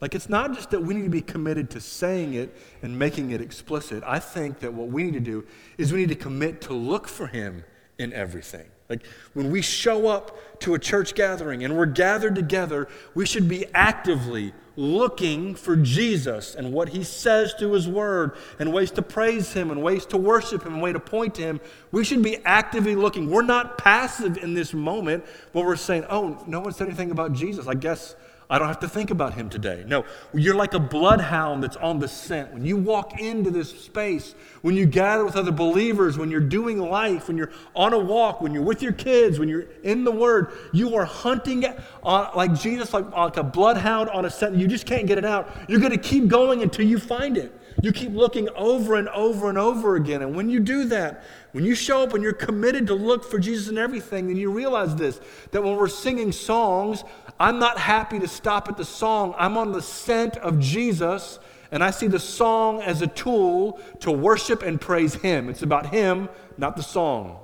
Like, 0.00 0.14
it's 0.14 0.28
not 0.28 0.52
just 0.54 0.70
that 0.70 0.82
we 0.82 0.94
need 0.94 1.04
to 1.04 1.08
be 1.08 1.22
committed 1.22 1.70
to 1.70 1.80
saying 1.80 2.34
it 2.34 2.54
and 2.82 2.98
making 2.98 3.30
it 3.30 3.40
explicit. 3.40 4.02
I 4.04 4.18
think 4.18 4.58
that 4.60 4.74
what 4.74 4.88
we 4.88 5.04
need 5.04 5.14
to 5.14 5.20
do 5.20 5.46
is 5.78 5.92
we 5.92 6.00
need 6.00 6.08
to 6.08 6.16
commit 6.16 6.60
to 6.62 6.74
look 6.74 7.06
for 7.06 7.28
him 7.28 7.64
in 7.98 8.12
everything. 8.12 8.66
Like 8.92 9.06
when 9.32 9.50
we 9.50 9.62
show 9.62 10.06
up 10.06 10.60
to 10.60 10.74
a 10.74 10.78
church 10.78 11.14
gathering 11.14 11.64
and 11.64 11.78
we're 11.78 11.86
gathered 11.86 12.34
together, 12.34 12.88
we 13.14 13.24
should 13.24 13.48
be 13.48 13.64
actively 13.72 14.52
looking 14.76 15.54
for 15.54 15.76
Jesus 15.76 16.54
and 16.54 16.74
what 16.74 16.90
he 16.90 17.02
says 17.02 17.54
to 17.54 17.72
his 17.72 17.88
word 17.88 18.36
and 18.58 18.70
ways 18.70 18.90
to 18.90 19.00
praise 19.00 19.54
him 19.54 19.70
and 19.70 19.82
ways 19.82 20.04
to 20.06 20.18
worship 20.18 20.64
him 20.64 20.74
and 20.74 20.82
way 20.82 20.92
to 20.92 21.00
point 21.00 21.34
to 21.36 21.42
him. 21.42 21.60
We 21.90 22.04
should 22.04 22.22
be 22.22 22.36
actively 22.44 22.94
looking. 22.94 23.30
We're 23.30 23.40
not 23.40 23.78
passive 23.78 24.36
in 24.36 24.52
this 24.52 24.74
moment 24.74 25.24
where 25.52 25.64
we're 25.64 25.76
saying, 25.76 26.04
oh, 26.10 26.42
no 26.46 26.60
one 26.60 26.74
said 26.74 26.86
anything 26.86 27.10
about 27.10 27.32
Jesus. 27.32 27.66
I 27.66 27.74
guess 27.74 28.14
I 28.50 28.58
don't 28.58 28.68
have 28.68 28.80
to 28.80 28.88
think 28.88 29.10
about 29.10 29.34
him 29.34 29.48
today. 29.48 29.84
No, 29.86 30.04
you're 30.34 30.54
like 30.54 30.74
a 30.74 30.80
bloodhound 30.80 31.62
that's 31.62 31.76
on 31.76 31.98
the 32.00 32.08
scent. 32.08 32.52
When 32.52 32.64
you 32.64 32.76
walk 32.76 33.18
into 33.18 33.50
this 33.50 33.70
space, 33.70 34.34
when 34.60 34.76
you 34.76 34.84
gather 34.84 35.24
with 35.24 35.36
other 35.36 35.52
believers, 35.52 36.18
when 36.18 36.30
you're 36.30 36.40
doing 36.40 36.78
life, 36.78 37.28
when 37.28 37.36
you're 37.36 37.52
on 37.74 37.92
a 37.92 37.98
walk, 37.98 38.40
when 38.40 38.52
you're 38.52 38.62
with 38.62 38.82
your 38.82 38.92
kids, 38.92 39.38
when 39.38 39.48
you're 39.48 39.66
in 39.82 40.04
the 40.04 40.12
Word, 40.12 40.52
you 40.72 40.94
are 40.96 41.04
hunting 41.04 41.64
on, 42.02 42.30
like 42.36 42.54
Jesus, 42.54 42.92
like, 42.92 43.06
uh, 43.06 43.24
like 43.24 43.36
a 43.36 43.42
bloodhound 43.42 44.10
on 44.10 44.24
a 44.24 44.30
scent. 44.30 44.56
You 44.56 44.66
just 44.66 44.86
can't 44.86 45.06
get 45.06 45.18
it 45.18 45.24
out. 45.24 45.50
You're 45.68 45.80
going 45.80 45.92
to 45.92 45.98
keep 45.98 46.28
going 46.28 46.62
until 46.62 46.86
you 46.86 46.98
find 46.98 47.36
it. 47.38 47.58
You 47.82 47.90
keep 47.90 48.12
looking 48.12 48.48
over 48.54 48.96
and 48.96 49.08
over 49.08 49.48
and 49.48 49.56
over 49.56 49.96
again. 49.96 50.22
And 50.22 50.36
when 50.36 50.50
you 50.50 50.60
do 50.60 50.84
that, 50.86 51.24
when 51.52 51.64
you 51.64 51.74
show 51.74 52.02
up 52.02 52.14
and 52.14 52.22
you're 52.22 52.32
committed 52.32 52.86
to 52.88 52.94
look 52.94 53.24
for 53.24 53.38
Jesus 53.38 53.68
in 53.68 53.78
everything, 53.78 54.28
then 54.28 54.36
you 54.36 54.50
realize 54.50 54.94
this 54.94 55.20
that 55.50 55.62
when 55.62 55.76
we're 55.76 55.88
singing 55.88 56.32
songs, 56.32 57.02
I'm 57.40 57.58
not 57.58 57.78
happy 57.78 58.18
to 58.20 58.28
stop 58.32 58.68
at 58.68 58.76
the 58.76 58.84
song. 58.84 59.34
I'm 59.38 59.56
on 59.56 59.72
the 59.72 59.82
scent 59.82 60.36
of 60.38 60.58
Jesus, 60.58 61.38
and 61.70 61.84
I 61.84 61.90
see 61.90 62.06
the 62.06 62.18
song 62.18 62.82
as 62.82 63.02
a 63.02 63.06
tool 63.06 63.80
to 64.00 64.10
worship 64.10 64.62
and 64.62 64.80
praise 64.80 65.14
Him. 65.14 65.48
It's 65.48 65.62
about 65.62 65.86
Him, 65.86 66.28
not 66.58 66.76
the 66.76 66.82
song. 66.82 67.38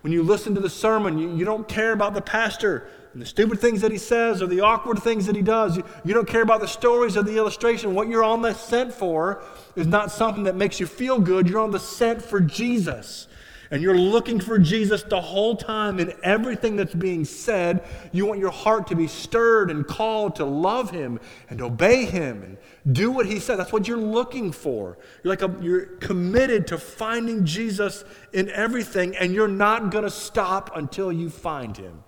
When 0.00 0.12
you 0.12 0.22
listen 0.22 0.54
to 0.54 0.60
the 0.60 0.70
sermon, 0.70 1.18
you, 1.18 1.34
you 1.34 1.44
don't 1.44 1.66
care 1.66 1.92
about 1.92 2.14
the 2.14 2.20
pastor 2.20 2.88
and 3.14 3.22
the 3.22 3.26
stupid 3.26 3.60
things 3.60 3.80
that 3.80 3.92
he 3.92 3.98
says 3.98 4.42
or 4.42 4.48
the 4.48 4.60
awkward 4.60 4.98
things 4.98 5.26
that 5.26 5.36
he 5.36 5.40
does. 5.40 5.76
You, 5.76 5.84
you 6.04 6.12
don't 6.12 6.28
care 6.28 6.42
about 6.42 6.60
the 6.60 6.68
stories 6.68 7.16
or 7.16 7.22
the 7.22 7.36
illustration. 7.36 7.94
What 7.94 8.08
you're 8.08 8.24
on 8.24 8.42
the 8.42 8.52
scent 8.52 8.92
for 8.92 9.42
is 9.76 9.86
not 9.86 10.10
something 10.10 10.44
that 10.44 10.56
makes 10.56 10.80
you 10.80 10.86
feel 10.86 11.20
good. 11.20 11.48
You're 11.48 11.60
on 11.60 11.70
the 11.70 11.78
scent 11.78 12.20
for 12.20 12.40
Jesus 12.40 13.28
and 13.74 13.82
you're 13.82 13.98
looking 13.98 14.38
for 14.38 14.56
Jesus 14.56 15.02
the 15.02 15.20
whole 15.20 15.56
time 15.56 15.98
in 15.98 16.12
everything 16.22 16.76
that's 16.76 16.94
being 16.94 17.24
said, 17.24 17.84
you 18.12 18.24
want 18.24 18.38
your 18.38 18.52
heart 18.52 18.86
to 18.86 18.94
be 18.94 19.08
stirred 19.08 19.68
and 19.68 19.84
called 19.84 20.36
to 20.36 20.44
love 20.44 20.92
Him 20.92 21.18
and 21.50 21.60
obey 21.60 22.04
Him 22.04 22.44
and 22.44 22.94
do 22.94 23.10
what 23.10 23.26
He 23.26 23.40
said. 23.40 23.56
That's 23.56 23.72
what 23.72 23.88
you're 23.88 23.96
looking 23.96 24.52
for. 24.52 24.96
You're 25.24 25.32
like 25.32 25.42
a, 25.42 25.52
you're 25.60 25.86
committed 25.86 26.68
to 26.68 26.78
finding 26.78 27.44
Jesus 27.44 28.04
in 28.32 28.48
everything, 28.50 29.16
and 29.16 29.34
you're 29.34 29.48
not 29.48 29.90
going 29.90 30.04
to 30.04 30.10
stop 30.10 30.76
until 30.76 31.12
you 31.12 31.28
find 31.28 31.76
Him. 31.76 32.04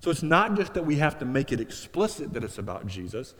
So 0.00 0.10
it's 0.10 0.24
not 0.24 0.56
just 0.56 0.74
that 0.74 0.84
we 0.84 0.96
have 0.96 1.20
to 1.20 1.24
make 1.24 1.52
it 1.52 1.60
explicit 1.60 2.32
that 2.32 2.42
it's 2.42 2.58
about 2.58 2.88
Jesus. 2.88 3.34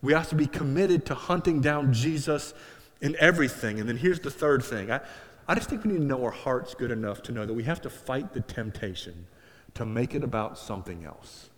We 0.00 0.14
have 0.14 0.30
to 0.30 0.34
be 0.34 0.46
committed 0.46 1.04
to 1.04 1.14
hunting 1.14 1.60
down 1.60 1.92
Jesus 1.92 2.54
in 3.02 3.16
everything. 3.20 3.80
And 3.80 3.86
then 3.86 3.98
here's 3.98 4.20
the 4.20 4.30
third 4.30 4.64
thing. 4.64 4.90
I, 4.90 5.00
I 5.48 5.54
just 5.54 5.68
think 5.68 5.84
we 5.84 5.92
need 5.92 5.98
to 5.98 6.04
know 6.04 6.24
our 6.24 6.30
hearts 6.30 6.74
good 6.74 6.90
enough 6.90 7.22
to 7.24 7.32
know 7.32 7.46
that 7.46 7.54
we 7.54 7.64
have 7.64 7.80
to 7.82 7.90
fight 7.90 8.32
the 8.32 8.40
temptation 8.40 9.26
to 9.74 9.84
make 9.84 10.14
it 10.14 10.22
about 10.22 10.58
something 10.58 11.04
else. 11.04 11.50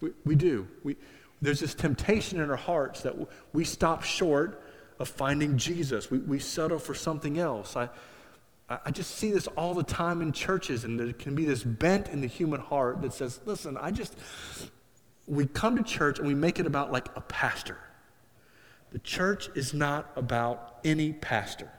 We, 0.00 0.10
we 0.24 0.34
do. 0.34 0.68
We, 0.84 0.96
there's 1.40 1.60
this 1.60 1.74
temptation 1.74 2.40
in 2.40 2.50
our 2.50 2.56
hearts 2.56 3.02
that 3.02 3.14
we 3.52 3.64
stop 3.64 4.02
short 4.02 4.62
of 4.98 5.08
finding 5.08 5.56
Jesus. 5.56 6.10
We, 6.10 6.18
we 6.18 6.38
settle 6.38 6.78
for 6.78 6.94
something 6.94 7.38
else. 7.38 7.76
I, 7.76 7.88
I 8.68 8.90
just 8.90 9.16
see 9.16 9.30
this 9.30 9.46
all 9.48 9.72
the 9.72 9.82
time 9.82 10.20
in 10.20 10.32
churches, 10.32 10.84
and 10.84 10.98
there 10.98 11.12
can 11.12 11.34
be 11.34 11.44
this 11.44 11.62
bent 11.62 12.08
in 12.08 12.20
the 12.20 12.26
human 12.26 12.60
heart 12.60 13.00
that 13.02 13.14
says, 13.14 13.40
listen, 13.46 13.78
I 13.80 13.90
just, 13.90 14.16
we 15.26 15.46
come 15.46 15.76
to 15.76 15.82
church 15.82 16.18
and 16.18 16.28
we 16.28 16.34
make 16.34 16.58
it 16.58 16.66
about 16.66 16.92
like 16.92 17.08
a 17.16 17.20
pastor. 17.20 17.78
The 18.90 18.98
church 18.98 19.48
is 19.54 19.72
not 19.72 20.10
about 20.16 20.80
any 20.84 21.12
pastor. 21.12 21.70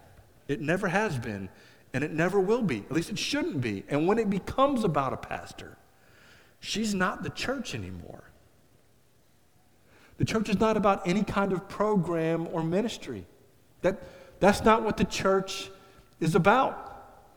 It 0.49 0.59
never 0.59 0.87
has 0.87 1.17
been, 1.17 1.47
and 1.93 2.03
it 2.03 2.11
never 2.11 2.39
will 2.39 2.63
be. 2.63 2.79
At 2.79 2.91
least 2.91 3.11
it 3.11 3.19
shouldn't 3.19 3.61
be. 3.61 3.85
And 3.87 4.07
when 4.07 4.17
it 4.17 4.29
becomes 4.29 4.83
about 4.83 5.13
a 5.13 5.17
pastor, 5.17 5.77
she's 6.59 6.93
not 6.93 7.23
the 7.23 7.29
church 7.29 7.75
anymore. 7.75 8.23
The 10.17 10.25
church 10.25 10.49
is 10.49 10.59
not 10.59 10.75
about 10.75 11.07
any 11.07 11.23
kind 11.23 11.53
of 11.53 11.69
program 11.69 12.47
or 12.51 12.63
ministry. 12.63 13.25
That, 13.83 14.01
that's 14.39 14.63
not 14.63 14.83
what 14.83 14.97
the 14.97 15.05
church 15.05 15.69
is 16.19 16.33
about. 16.35 16.87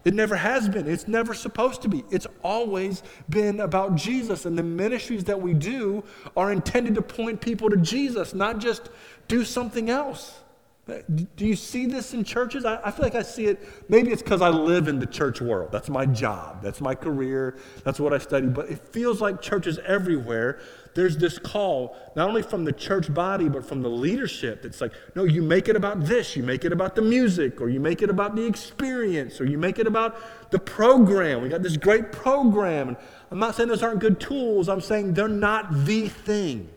It 0.04 0.14
never 0.14 0.34
has 0.34 0.68
been. 0.68 0.88
It's 0.88 1.06
never 1.06 1.34
supposed 1.34 1.82
to 1.82 1.88
be. 1.88 2.02
It's 2.10 2.26
always 2.42 3.02
been 3.28 3.60
about 3.60 3.94
Jesus. 3.94 4.46
And 4.46 4.58
the 4.58 4.62
ministries 4.62 5.24
that 5.24 5.40
we 5.40 5.52
do 5.52 6.02
are 6.34 6.50
intended 6.50 6.94
to 6.94 7.02
point 7.02 7.42
people 7.42 7.68
to 7.68 7.76
Jesus, 7.76 8.32
not 8.34 8.58
just 8.58 8.88
do 9.28 9.44
something 9.44 9.90
else. 9.90 10.40
Do 10.86 11.46
you 11.46 11.54
see 11.54 11.86
this 11.86 12.12
in 12.12 12.24
churches? 12.24 12.64
I, 12.64 12.80
I 12.84 12.90
feel 12.90 13.04
like 13.04 13.14
I 13.14 13.22
see 13.22 13.46
it. 13.46 13.68
Maybe 13.88 14.10
it's 14.10 14.20
because 14.20 14.42
I 14.42 14.48
live 14.48 14.88
in 14.88 14.98
the 14.98 15.06
church 15.06 15.40
world. 15.40 15.70
That's 15.70 15.88
my 15.88 16.06
job. 16.06 16.60
That's 16.60 16.80
my 16.80 16.96
career. 16.96 17.56
That's 17.84 18.00
what 18.00 18.12
I 18.12 18.18
study. 18.18 18.48
But 18.48 18.68
it 18.68 18.80
feels 18.88 19.20
like 19.20 19.40
churches 19.40 19.78
everywhere, 19.86 20.58
there's 20.94 21.16
this 21.16 21.38
call, 21.38 21.96
not 22.16 22.28
only 22.28 22.42
from 22.42 22.64
the 22.64 22.72
church 22.72 23.14
body, 23.14 23.48
but 23.48 23.64
from 23.64 23.80
the 23.80 23.88
leadership 23.88 24.62
that's 24.62 24.80
like, 24.80 24.92
no, 25.14 25.22
you 25.22 25.40
make 25.40 25.68
it 25.68 25.76
about 25.76 26.04
this, 26.04 26.36
you 26.36 26.42
make 26.42 26.64
it 26.64 26.72
about 26.72 26.96
the 26.96 27.02
music, 27.02 27.60
or 27.60 27.68
you 27.68 27.78
make 27.78 28.02
it 28.02 28.10
about 28.10 28.34
the 28.34 28.44
experience, 28.44 29.40
or 29.40 29.46
you 29.46 29.58
make 29.58 29.78
it 29.78 29.86
about 29.86 30.50
the 30.50 30.58
program. 30.58 31.42
We 31.42 31.48
got 31.48 31.62
this 31.62 31.76
great 31.76 32.10
program. 32.12 32.96
I'm 33.30 33.38
not 33.38 33.54
saying 33.54 33.68
those 33.68 33.82
aren't 33.82 34.00
good 34.00 34.20
tools, 34.20 34.68
I'm 34.68 34.80
saying 34.80 35.14
they're 35.14 35.28
not 35.28 35.84
the 35.84 36.08
thing. 36.08 36.68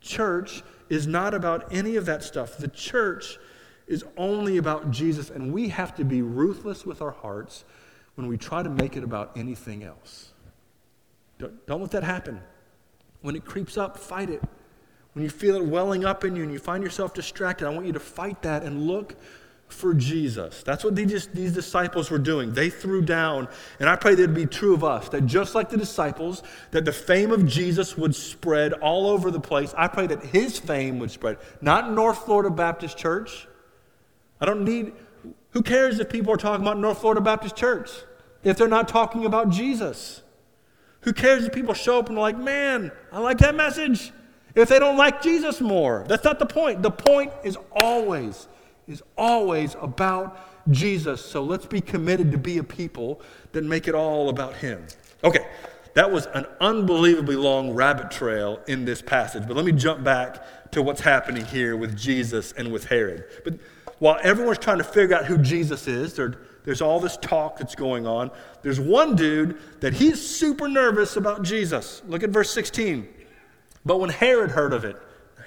Church 0.00 0.62
is 0.88 1.06
not 1.06 1.34
about 1.34 1.72
any 1.72 1.96
of 1.96 2.06
that 2.06 2.22
stuff. 2.22 2.56
The 2.56 2.68
church 2.68 3.38
is 3.86 4.04
only 4.16 4.56
about 4.56 4.90
Jesus, 4.90 5.30
and 5.30 5.52
we 5.52 5.68
have 5.68 5.94
to 5.96 6.04
be 6.04 6.22
ruthless 6.22 6.84
with 6.84 7.00
our 7.00 7.10
hearts 7.10 7.64
when 8.14 8.26
we 8.26 8.36
try 8.36 8.62
to 8.62 8.70
make 8.70 8.96
it 8.96 9.04
about 9.04 9.32
anything 9.36 9.82
else. 9.82 10.32
Don't, 11.38 11.66
don't 11.66 11.80
let 11.80 11.92
that 11.92 12.04
happen. 12.04 12.40
When 13.22 13.36
it 13.36 13.44
creeps 13.44 13.78
up, 13.78 13.96
fight 13.96 14.30
it. 14.30 14.42
When 15.14 15.24
you 15.24 15.30
feel 15.30 15.56
it 15.56 15.64
welling 15.64 16.04
up 16.04 16.24
in 16.24 16.36
you 16.36 16.42
and 16.42 16.52
you 16.52 16.58
find 16.58 16.82
yourself 16.82 17.14
distracted, 17.14 17.66
I 17.66 17.70
want 17.70 17.86
you 17.86 17.92
to 17.92 18.00
fight 18.00 18.42
that 18.42 18.62
and 18.62 18.86
look 18.86 19.16
for 19.68 19.94
Jesus. 19.94 20.62
That's 20.62 20.82
what 20.82 20.96
these, 20.96 21.26
these 21.28 21.52
disciples 21.52 22.10
were 22.10 22.18
doing. 22.18 22.52
They 22.52 22.70
threw 22.70 23.02
down, 23.02 23.48
and 23.78 23.88
I 23.88 23.96
pray 23.96 24.14
that 24.14 24.22
it'd 24.22 24.34
be 24.34 24.46
true 24.46 24.74
of 24.74 24.82
us, 24.82 25.08
that 25.10 25.26
just 25.26 25.54
like 25.54 25.68
the 25.70 25.76
disciples, 25.76 26.42
that 26.70 26.84
the 26.84 26.92
fame 26.92 27.30
of 27.30 27.46
Jesus 27.46 27.96
would 27.96 28.14
spread 28.14 28.72
all 28.72 29.08
over 29.08 29.30
the 29.30 29.40
place. 29.40 29.74
I 29.76 29.88
pray 29.88 30.06
that 30.08 30.24
his 30.24 30.58
fame 30.58 30.98
would 30.98 31.10
spread, 31.10 31.38
not 31.60 31.92
North 31.92 32.24
Florida 32.24 32.50
Baptist 32.50 32.96
Church. 32.96 33.46
I 34.40 34.46
don't 34.46 34.64
need, 34.64 34.92
who 35.50 35.62
cares 35.62 35.98
if 35.98 36.08
people 36.08 36.32
are 36.32 36.38
talking 36.38 36.64
about 36.64 36.78
North 36.78 37.00
Florida 37.00 37.20
Baptist 37.20 37.56
Church 37.56 37.90
if 38.42 38.56
they're 38.56 38.68
not 38.68 38.88
talking 38.88 39.24
about 39.24 39.50
Jesus? 39.50 40.22
Who 41.02 41.12
cares 41.12 41.44
if 41.44 41.52
people 41.52 41.74
show 41.74 41.98
up 41.98 42.08
and 42.08 42.18
are 42.18 42.20
like, 42.20 42.38
man, 42.38 42.92
I 43.12 43.20
like 43.20 43.38
that 43.38 43.54
message, 43.54 44.12
if 44.54 44.68
they 44.68 44.78
don't 44.78 44.96
like 44.96 45.22
Jesus 45.22 45.60
more? 45.60 46.04
That's 46.08 46.24
not 46.24 46.38
the 46.38 46.46
point. 46.46 46.82
The 46.82 46.90
point 46.90 47.32
is 47.44 47.56
always, 47.72 48.48
is 48.88 49.02
always 49.16 49.76
about 49.80 50.38
Jesus. 50.70 51.24
So 51.24 51.42
let's 51.44 51.66
be 51.66 51.80
committed 51.80 52.32
to 52.32 52.38
be 52.38 52.58
a 52.58 52.64
people 52.64 53.20
that 53.52 53.64
make 53.64 53.86
it 53.86 53.94
all 53.94 54.28
about 54.28 54.54
Him. 54.54 54.84
Okay, 55.22 55.46
that 55.94 56.10
was 56.10 56.26
an 56.26 56.46
unbelievably 56.60 57.36
long 57.36 57.72
rabbit 57.72 58.10
trail 58.10 58.60
in 58.66 58.84
this 58.84 59.02
passage, 59.02 59.44
but 59.46 59.56
let 59.56 59.64
me 59.64 59.72
jump 59.72 60.02
back 60.04 60.70
to 60.72 60.82
what's 60.82 61.00
happening 61.00 61.44
here 61.44 61.76
with 61.76 61.96
Jesus 61.96 62.52
and 62.52 62.72
with 62.72 62.86
Herod. 62.86 63.24
But 63.44 63.54
while 63.98 64.18
everyone's 64.22 64.58
trying 64.58 64.78
to 64.78 64.84
figure 64.84 65.16
out 65.16 65.24
who 65.24 65.38
Jesus 65.38 65.88
is, 65.88 66.18
there's 66.64 66.82
all 66.82 67.00
this 67.00 67.16
talk 67.16 67.58
that's 67.58 67.74
going 67.74 68.06
on. 68.06 68.30
There's 68.62 68.78
one 68.78 69.16
dude 69.16 69.58
that 69.80 69.94
he's 69.94 70.24
super 70.24 70.68
nervous 70.68 71.16
about 71.16 71.42
Jesus. 71.42 72.02
Look 72.06 72.22
at 72.22 72.30
verse 72.30 72.50
16. 72.50 73.08
But 73.84 73.98
when 73.98 74.10
Herod 74.10 74.50
heard 74.50 74.72
of 74.72 74.84
it, 74.84 74.96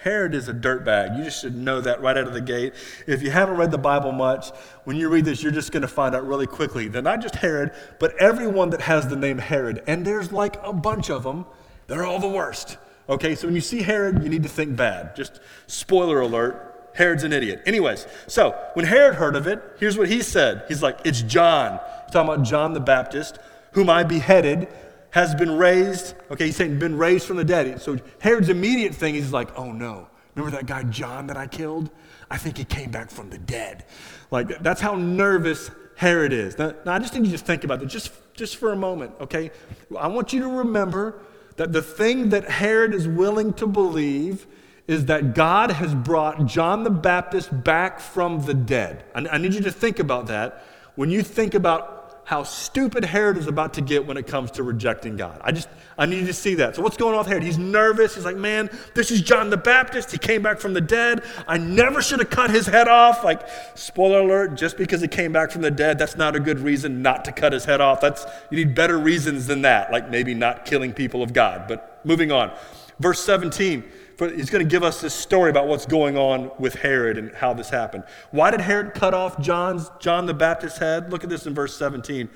Herod 0.01 0.34
is 0.34 0.48
a 0.48 0.53
dirtbag. 0.53 1.17
You 1.17 1.24
just 1.24 1.41
should 1.41 1.55
know 1.55 1.81
that 1.81 2.01
right 2.01 2.17
out 2.17 2.27
of 2.27 2.34
the 2.34 2.41
gate. 2.41 2.74
If 3.08 3.22
you 3.22 3.31
haven't 3.31 3.58
read 3.58 3.72
the 3.72 3.77
Bible 3.77 4.12
much, 4.12 4.50
when 4.84 4.98
you 4.98 5.10
read 5.10 5.25
this, 5.25 5.43
you're 5.43 5.51
just 5.51 5.72
going 5.72 5.81
to 5.81 5.88
find 5.88 6.15
out 6.15 6.27
really 6.27 6.48
quickly 6.48 6.88
that 6.89 7.03
not 7.03 7.22
just 7.22 7.36
Herod, 7.36 7.72
but 8.00 8.15
everyone 8.17 8.72
that 8.72 8.81
has 8.81 9.08
the 9.08 9.15
name 9.15 9.38
Herod, 9.38 9.84
and 9.88 10.05
there's 10.05 10.31
like 10.31 10.58
a 10.63 10.74
bunch 10.74 11.10
of 11.10 11.24
them, 11.24 11.46
they're 11.88 12.05
all 12.05 12.20
the 12.20 12.27
worst. 12.27 12.77
Okay, 13.10 13.36
so 13.36 13.48
when 13.48 13.55
you 13.55 13.62
see 13.62 13.81
Herod, 13.81 14.24
you 14.24 14.29
need 14.29 14.43
to 14.43 14.50
think 14.50 14.75
bad. 14.75 15.15
Just 15.15 15.39
spoiler 15.67 16.22
alert 16.22 16.72
Herod's 16.93 17.24
an 17.24 17.34
idiot. 17.34 17.62
Anyways, 17.65 18.05
so 18.27 18.58
when 18.74 18.86
Herod 18.86 19.15
heard 19.15 19.36
of 19.36 19.48
it, 19.48 19.62
here's 19.79 19.98
what 19.98 20.10
he 20.10 20.22
said. 20.22 20.63
He's 20.67 20.84
like, 20.84 21.00
It's 21.05 21.22
John. 21.22 21.79
He's 22.05 22.13
talking 22.13 22.34
about 22.34 22.46
John 22.46 22.74
the 22.74 22.79
Baptist, 22.79 23.39
whom 23.72 23.89
I 23.89 24.03
beheaded, 24.03 24.67
has 25.12 25.36
been 25.36 25.58
raised. 25.58 26.15
Okay, 26.32 26.48
he's 26.48 26.56
saying, 26.56 26.80
been 26.80 26.98
raised 26.98 27.25
from 27.25 27.38
the 27.38 27.44
dead. 27.44 27.82
So 27.82 27.98
Herod's 28.20 28.50
immediate 28.50 28.96
thing 28.96 29.15
is 29.15 29.32
like, 29.32 29.58
Oh 29.58 29.72
no. 29.72 30.08
Remember 30.36 30.56
that 30.58 30.65
guy 30.65 30.84
John 30.84 31.27
that 31.27 31.38
I 31.38 31.48
killed? 31.48 31.89
I 32.30 32.38
think 32.38 32.58
he 32.58 32.63
came 32.63 32.89
back 32.91 33.12
from 33.12 33.30
the 33.30 33.38
dead. 33.38 33.86
Like, 34.32 34.63
that's 34.63 34.80
how 34.80 34.96
nervous 34.96 35.70
Herod 35.96 36.32
is. 36.32 36.58
Now, 36.58 36.74
now 36.86 36.94
I 36.94 37.00
just 37.00 37.13
need 37.13 37.25
you 37.25 37.38
to 37.38 37.44
think 37.44 37.65
about 37.65 37.82
that 37.82 37.88
just, 37.88 38.12
just 38.34 38.56
for 38.56 38.72
a 38.72 38.75
moment, 38.75 39.13
okay? 39.20 39.51
I 39.98 40.08
want 40.08 40.32
you 40.32 40.39
to 40.41 40.48
remember 40.48 41.20
that 41.58 41.74
the 41.74 41.82
thing 41.82 42.30
that 42.30 42.50
Herod 42.50 42.94
is 42.94 43.08
willing 43.08 43.51
to 43.53 43.68
believe 43.68 44.48
is 44.88 45.06
that 45.06 45.36
God 45.36 45.72
has 45.72 45.94
brought 45.94 46.46
John 46.46 46.84
the 46.84 46.89
Baptist 46.89 47.63
back 47.63 48.00
from 48.00 48.46
the 48.46 48.53
dead. 48.53 49.03
I, 49.13 49.27
I 49.34 49.38
need 49.38 49.53
you 49.53 49.62
to 49.62 49.72
think 49.72 50.00
about 50.00 50.27
that 50.27 50.63
when 50.96 51.10
you 51.10 51.24
think 51.24 51.53
about 51.53 52.00
how 52.31 52.43
stupid 52.43 53.03
Herod 53.03 53.35
is 53.35 53.47
about 53.47 53.73
to 53.73 53.81
get 53.81 54.07
when 54.07 54.15
it 54.15 54.25
comes 54.25 54.51
to 54.51 54.63
rejecting 54.63 55.17
God. 55.17 55.41
I 55.43 55.51
just, 55.51 55.67
I 55.97 56.06
need 56.06 56.21
you 56.21 56.27
to 56.27 56.34
see 56.34 56.56
that. 56.56 56.77
So, 56.77 56.82
what's 56.82 56.95
going 56.95 57.12
on 57.12 57.17
with 57.17 57.27
Herod? 57.27 57.43
He's 57.43 57.58
nervous. 57.58 58.15
He's 58.15 58.23
like, 58.23 58.38
man, 58.38 58.69
this 58.95 59.12
is 59.12 59.21
John 59.21 59.49
the 59.49 59.58
Baptist. 59.58 60.13
He 60.13 60.17
came 60.17 60.41
back 60.41 60.58
from 60.58 60.73
the 60.73 60.79
dead. 60.79 61.25
I 61.45 61.58
never 61.58 62.01
should 62.01 62.19
have 62.19 62.29
cut 62.29 62.49
his 62.49 62.67
head 62.67 62.88
off. 62.88 63.25
Like, 63.25 63.41
spoiler 63.75 64.21
alert, 64.21 64.56
just 64.56 64.77
because 64.77 65.01
he 65.01 65.10
came 65.10 65.34
back 65.34 65.51
from 65.51 65.62
the 65.62 65.71
dead, 65.71 65.99
that's 65.99 66.15
not 66.15 66.34
a 66.38 66.39
good 66.39 66.60
reason 66.60 67.01
not 67.01 67.25
to 67.25 67.34
cut 67.34 67.51
his 67.51 67.65
head 67.65 67.82
off. 67.82 67.99
That's, 67.99 68.25
you 68.49 68.56
need 68.56 68.75
better 68.75 68.97
reasons 68.97 69.47
than 69.47 69.63
that, 69.63 69.91
like 69.91 70.10
maybe 70.10 70.34
not 70.34 70.63
killing 70.63 70.93
people 70.93 71.21
of 71.23 71.34
God. 71.34 71.65
But 71.67 71.99
moving 72.06 72.32
on. 72.32 72.53
Verse 72.97 73.19
17 73.25 73.84
he's 74.29 74.49
going 74.49 74.63
to 74.63 74.69
give 74.69 74.84
us 74.84 75.01
this 75.01 75.13
story 75.13 75.49
about 75.49 75.67
what's 75.67 75.86
going 75.86 76.17
on 76.17 76.51
with 76.60 76.75
Herod 76.75 77.17
and 77.17 77.34
how 77.34 77.53
this 77.53 77.69
happened. 77.69 78.03
Why 78.31 78.51
did 78.51 78.62
Herod 78.62 78.93
cut 78.93 79.13
off 79.13 79.39
John's, 79.39 79.89
John 79.99 80.25
the 80.25 80.34
Baptist's 80.34 80.79
head? 80.79 81.12
Look 81.12 81.23
at 81.23 81.29
this 81.29 81.47
in 81.47 81.53
verse 81.53 81.75
17. 81.75 82.29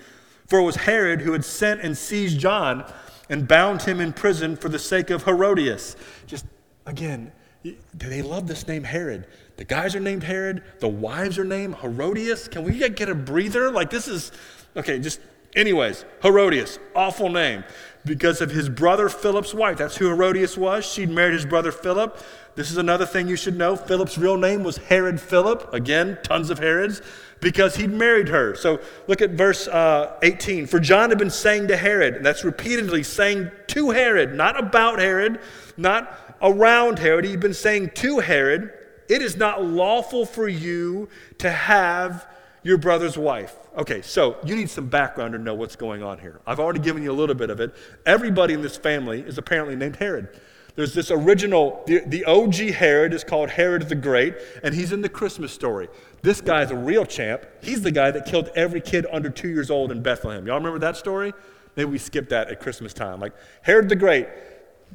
For 0.47 0.59
it 0.59 0.63
was 0.63 0.75
Herod 0.75 1.21
who 1.21 1.33
had 1.33 1.45
sent 1.45 1.81
and 1.81 1.97
seized 1.97 2.39
John 2.39 2.91
and 3.29 3.47
bound 3.47 3.83
him 3.83 3.99
in 3.99 4.13
prison 4.13 4.55
for 4.55 4.69
the 4.69 4.79
sake 4.79 5.09
of 5.09 5.23
Herodias. 5.23 5.95
Just 6.27 6.45
again, 6.85 7.31
do 7.63 8.09
they 8.09 8.21
love 8.21 8.47
this 8.47 8.67
name 8.67 8.83
Herod. 8.83 9.27
The 9.57 9.63
guys 9.63 9.95
are 9.95 9.99
named 9.99 10.23
Herod, 10.23 10.63
the 10.79 10.87
wives 10.87 11.39
are 11.39 11.45
named 11.45 11.75
Herodias. 11.75 12.47
Can 12.47 12.63
we 12.63 12.77
get 12.89 13.09
a 13.09 13.15
breather? 13.15 13.71
Like, 13.71 13.89
this 13.89 14.07
is, 14.07 14.31
okay, 14.75 14.99
just, 14.99 15.19
anyways, 15.55 16.05
Herodias, 16.21 16.77
awful 16.95 17.29
name 17.29 17.63
because 18.05 18.39
of 18.39 18.51
his 18.51 18.69
brother 18.69 19.09
Philip's 19.09 19.53
wife. 19.53 19.77
That's 19.77 19.97
who 19.97 20.07
Herodias 20.07 20.57
was. 20.57 20.85
She'd 20.85 21.09
married 21.09 21.33
his 21.33 21.45
brother 21.45 21.71
Philip. 21.71 22.17
This 22.55 22.71
is 22.71 22.77
another 22.77 23.05
thing 23.05 23.27
you 23.27 23.35
should 23.35 23.57
know. 23.57 23.75
Philip's 23.75 24.17
real 24.17 24.37
name 24.37 24.63
was 24.63 24.77
Herod 24.77 25.19
Philip. 25.19 25.73
Again, 25.73 26.17
tons 26.23 26.49
of 26.49 26.59
Herods, 26.59 27.01
because 27.41 27.75
he'd 27.75 27.91
married 27.91 28.29
her. 28.29 28.55
So 28.55 28.79
look 29.07 29.21
at 29.21 29.31
verse 29.31 29.67
uh, 29.67 30.17
18. 30.23 30.67
For 30.67 30.79
John 30.79 31.09
had 31.09 31.19
been 31.19 31.29
saying 31.29 31.67
to 31.67 31.77
Herod, 31.77 32.15
and 32.15 32.25
that's 32.25 32.43
repeatedly 32.43 33.03
saying 33.03 33.51
to 33.67 33.89
Herod, 33.89 34.35
not 34.35 34.57
about 34.57 34.99
Herod, 34.99 35.39
not 35.75 36.37
around 36.41 36.99
Herod. 36.99 37.25
He'd 37.25 37.39
been 37.39 37.53
saying 37.53 37.91
to 37.95 38.19
Herod, 38.19 38.71
It 39.09 39.21
is 39.21 39.35
not 39.35 39.63
lawful 39.63 40.25
for 40.25 40.47
you 40.47 41.09
to 41.39 41.51
have 41.51 42.25
your 42.65 42.79
brother's 42.79 43.15
wife. 43.15 43.55
Okay, 43.77 44.01
so 44.01 44.37
you 44.43 44.55
need 44.55 44.71
some 44.71 44.87
background 44.87 45.33
to 45.33 45.37
know 45.37 45.53
what's 45.53 45.75
going 45.75 46.01
on 46.01 46.17
here. 46.17 46.41
I've 46.47 46.59
already 46.59 46.79
given 46.79 47.03
you 47.03 47.11
a 47.11 47.13
little 47.13 47.35
bit 47.35 47.51
of 47.51 47.59
it. 47.59 47.75
Everybody 48.07 48.55
in 48.55 48.63
this 48.63 48.75
family 48.75 49.21
is 49.21 49.37
apparently 49.37 49.75
named 49.75 49.97
Herod. 49.97 50.29
There's 50.75 50.95
this 50.95 51.11
original, 51.11 51.83
the, 51.85 51.99
the 52.07 52.25
OG 52.25 52.55
Herod 52.55 53.13
is 53.13 53.23
called 53.23 53.51
Herod 53.51 53.87
the 53.87 53.93
Great, 53.93 54.33
and 54.63 54.73
he's 54.73 54.91
in 54.91 55.01
the 55.01 55.09
Christmas 55.09 55.53
story. 55.53 55.89
This 56.23 56.41
guy's 56.41 56.71
a 56.71 56.75
real 56.75 57.05
champ. 57.05 57.45
He's 57.61 57.83
the 57.83 57.91
guy 57.91 58.09
that 58.09 58.25
killed 58.25 58.49
every 58.55 58.81
kid 58.81 59.05
under 59.11 59.29
two 59.29 59.49
years 59.49 59.69
old 59.69 59.91
in 59.91 60.01
Bethlehem. 60.01 60.47
Y'all 60.47 60.57
remember 60.57 60.79
that 60.79 60.97
story? 60.97 61.33
Maybe 61.75 61.91
we 61.91 61.99
skip 61.99 62.29
that 62.29 62.49
at 62.49 62.59
Christmas 62.59 62.95
time. 62.95 63.19
Like 63.19 63.33
Herod 63.61 63.89
the 63.89 63.95
Great, 63.95 64.27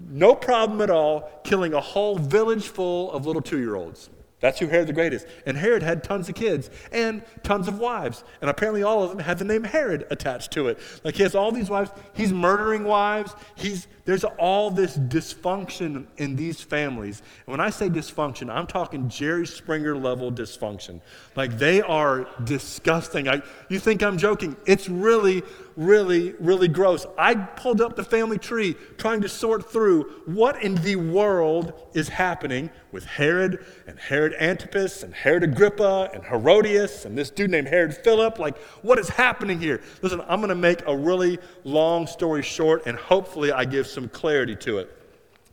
no 0.08 0.34
problem 0.34 0.80
at 0.80 0.90
all, 0.90 1.30
killing 1.44 1.72
a 1.74 1.80
whole 1.80 2.18
village 2.18 2.66
full 2.66 3.12
of 3.12 3.26
little 3.26 3.42
two 3.42 3.60
year 3.60 3.76
olds. 3.76 4.10
That's 4.40 4.58
who 4.58 4.66
Herod 4.66 4.88
the 4.88 4.92
Great 4.92 5.12
is. 5.12 5.26
And 5.44 5.56
Herod 5.56 5.82
had 5.82 6.02
tons 6.02 6.28
of 6.28 6.34
kids 6.34 6.70
and 6.92 7.22
tons 7.42 7.68
of 7.68 7.78
wives. 7.78 8.24
And 8.40 8.48
apparently 8.48 8.82
all 8.82 9.02
of 9.02 9.10
them 9.10 9.18
had 9.18 9.38
the 9.38 9.44
name 9.44 9.64
Herod 9.64 10.06
attached 10.10 10.50
to 10.52 10.68
it. 10.68 10.78
Like 11.04 11.14
he 11.14 11.22
has 11.22 11.34
all 11.34 11.52
these 11.52 11.68
wives. 11.68 11.90
He's 12.14 12.32
murdering 12.32 12.84
wives. 12.84 13.34
He's, 13.54 13.86
there's 14.06 14.24
all 14.24 14.70
this 14.70 14.96
dysfunction 14.96 16.06
in 16.16 16.36
these 16.36 16.62
families. 16.62 17.22
And 17.46 17.52
when 17.52 17.60
I 17.60 17.68
say 17.68 17.90
dysfunction, 17.90 18.50
I'm 18.50 18.66
talking 18.66 19.08
Jerry 19.10 19.46
Springer 19.46 19.94
level 19.94 20.32
dysfunction. 20.32 21.02
Like 21.36 21.58
they 21.58 21.82
are 21.82 22.26
disgusting. 22.44 23.28
I, 23.28 23.42
you 23.68 23.78
think 23.78 24.02
I'm 24.02 24.16
joking. 24.16 24.56
It's 24.66 24.88
really, 24.88 25.42
really, 25.80 26.34
really 26.38 26.68
gross. 26.68 27.06
I 27.16 27.34
pulled 27.34 27.80
up 27.80 27.96
the 27.96 28.04
family 28.04 28.36
tree 28.36 28.76
trying 28.98 29.22
to 29.22 29.30
sort 29.30 29.72
through 29.72 30.02
what 30.26 30.62
in 30.62 30.74
the 30.74 30.96
world 30.96 31.72
is 31.94 32.10
happening 32.10 32.68
with 32.92 33.06
Herod 33.06 33.64
and 33.86 33.98
Herod 33.98 34.34
Antipas 34.38 35.02
and 35.02 35.14
Herod 35.14 35.42
Agrippa 35.42 36.10
and 36.12 36.22
Herodias 36.22 37.06
and 37.06 37.16
this 37.16 37.30
dude 37.30 37.50
named 37.50 37.66
Herod 37.66 37.96
Philip. 37.96 38.38
Like, 38.38 38.58
what 38.82 38.98
is 38.98 39.08
happening 39.08 39.58
here? 39.58 39.80
Listen, 40.02 40.20
I'm 40.28 40.40
going 40.40 40.50
to 40.50 40.54
make 40.54 40.86
a 40.86 40.94
really 40.94 41.38
long 41.64 42.06
story 42.06 42.42
short 42.42 42.82
and 42.84 42.98
hopefully 42.98 43.50
I 43.50 43.64
give 43.64 43.86
some 43.86 44.10
clarity 44.10 44.56
to 44.56 44.80
it. 44.80 44.94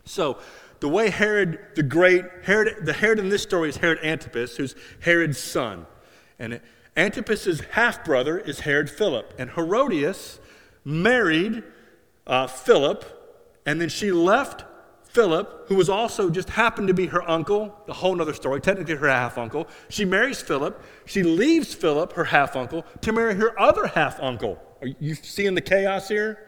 So, 0.04 0.38
the 0.80 0.88
way 0.88 1.08
Herod 1.08 1.58
the 1.74 1.82
Great, 1.82 2.24
Herod, 2.44 2.84
the 2.84 2.92
Herod 2.92 3.18
in 3.18 3.30
this 3.30 3.42
story 3.42 3.70
is 3.70 3.78
Herod 3.78 3.98
Antipas, 4.02 4.56
who's 4.56 4.76
Herod's 5.00 5.38
son. 5.38 5.86
And 6.38 6.60
Antipas's 6.98 7.60
half 7.70 8.04
brother 8.04 8.38
is 8.38 8.60
Herod 8.60 8.90
Philip. 8.90 9.32
And 9.38 9.50
Herodias 9.52 10.40
married 10.84 11.62
uh, 12.26 12.48
Philip 12.48 13.04
And 13.64 13.80
then 13.80 13.88
she 13.88 14.10
left 14.10 14.64
Philip, 15.04 15.66
who 15.68 15.76
was 15.76 15.88
also 15.88 16.28
just 16.28 16.50
happened 16.50 16.88
to 16.88 16.94
be 16.94 17.06
her 17.06 17.28
uncle, 17.28 17.74
a 17.86 17.92
whole 17.92 18.20
other 18.20 18.34
story, 18.34 18.60
technically 18.60 18.94
her 18.94 19.08
half 19.08 19.38
uncle. 19.38 19.68
She 19.88 20.04
marries 20.04 20.40
Philip. 20.40 20.82
She 21.06 21.22
leaves 21.22 21.74
Philip, 21.74 22.12
her 22.12 22.24
half 22.24 22.56
uncle, 22.56 22.84
to 23.02 23.12
marry 23.12 23.34
her 23.34 23.58
other 23.58 23.86
half 23.86 24.20
uncle. 24.20 24.58
Are 24.80 24.86
you 24.86 25.14
seeing 25.14 25.54
the 25.54 25.60
chaos 25.60 26.08
here? 26.08 26.47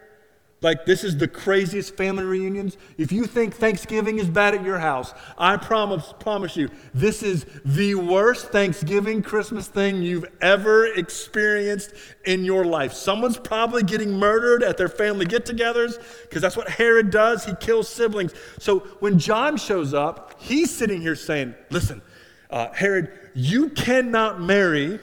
Like, 0.63 0.85
this 0.85 1.05
is 1.05 1.17
the 1.17 1.27
craziest 1.27 1.97
family 1.97 2.25
reunions. 2.25 2.77
If 2.99 3.13
you 3.13 3.25
think 3.25 3.55
Thanksgiving 3.55 4.19
is 4.19 4.29
bad 4.29 4.55
at 4.55 4.63
your 4.63 4.79
house, 4.79 5.15
I 5.39 5.57
promise, 5.57 6.13
promise 6.21 6.55
you, 6.55 6.69
this 6.93 7.23
is 7.23 7.47
the 7.65 7.95
worst 7.95 8.49
Thanksgiving, 8.49 9.23
Christmas 9.23 9.69
thing 9.69 10.03
you've 10.03 10.27
ever 10.43 10.87
experienced 10.87 11.95
in 12.27 12.45
your 12.45 12.67
life. 12.67 12.93
Someone's 12.93 13.39
probably 13.39 13.83
getting 13.83 14.13
murdered 14.13 14.63
at 14.63 14.77
their 14.77 14.91
family 14.91 15.25
get 15.25 15.47
togethers 15.47 15.95
because 16.23 16.43
that's 16.43 16.59
what 16.59 16.69
Herod 16.69 17.11
does. 17.11 17.47
He 17.47 17.55
kills 17.55 17.89
siblings. 17.89 18.35
So 18.59 18.81
when 19.01 19.19
John 19.19 19.57
shows 19.57 19.95
up, 19.95 20.43
he's 20.43 20.71
sitting 20.71 21.01
here 21.01 21.17
saying, 21.17 21.55
Listen, 21.71 22.03
uh, 22.51 22.71
Herod, 22.73 23.31
you 23.33 23.71
cannot 23.71 24.43
marry 24.43 25.01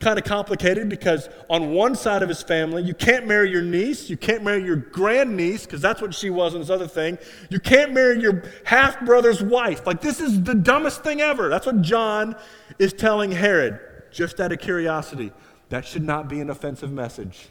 kind 0.00 0.18
of 0.18 0.24
complicated 0.24 0.88
because 0.88 1.28
on 1.50 1.72
one 1.72 1.94
side 1.94 2.22
of 2.22 2.28
his 2.28 2.42
family, 2.42 2.82
you 2.82 2.94
can't 2.94 3.26
marry 3.26 3.50
your 3.50 3.62
niece, 3.62 4.08
you 4.08 4.16
can't 4.16 4.42
marry 4.42 4.64
your 4.64 4.76
grandniece, 4.76 5.66
because 5.66 5.82
that's 5.82 6.00
what 6.00 6.14
she 6.14 6.30
was 6.30 6.54
in 6.54 6.60
this 6.60 6.70
other 6.70 6.88
thing. 6.88 7.18
You 7.50 7.60
can't 7.60 7.92
marry 7.92 8.18
your 8.18 8.42
half 8.64 8.98
brother's 9.04 9.42
wife. 9.42 9.86
Like, 9.86 10.00
this 10.00 10.18
is 10.18 10.42
the 10.42 10.54
dumbest 10.54 11.04
thing 11.04 11.20
ever. 11.20 11.50
That's 11.50 11.66
what 11.66 11.82
John 11.82 12.34
is 12.78 12.94
telling 12.94 13.30
Herod, 13.30 13.78
just 14.10 14.40
out 14.40 14.52
of 14.52 14.58
curiosity. 14.58 15.32
That 15.68 15.84
should 15.84 16.02
not 16.02 16.28
be 16.28 16.40
an 16.40 16.48
offensive 16.48 16.90
message. 16.90 17.48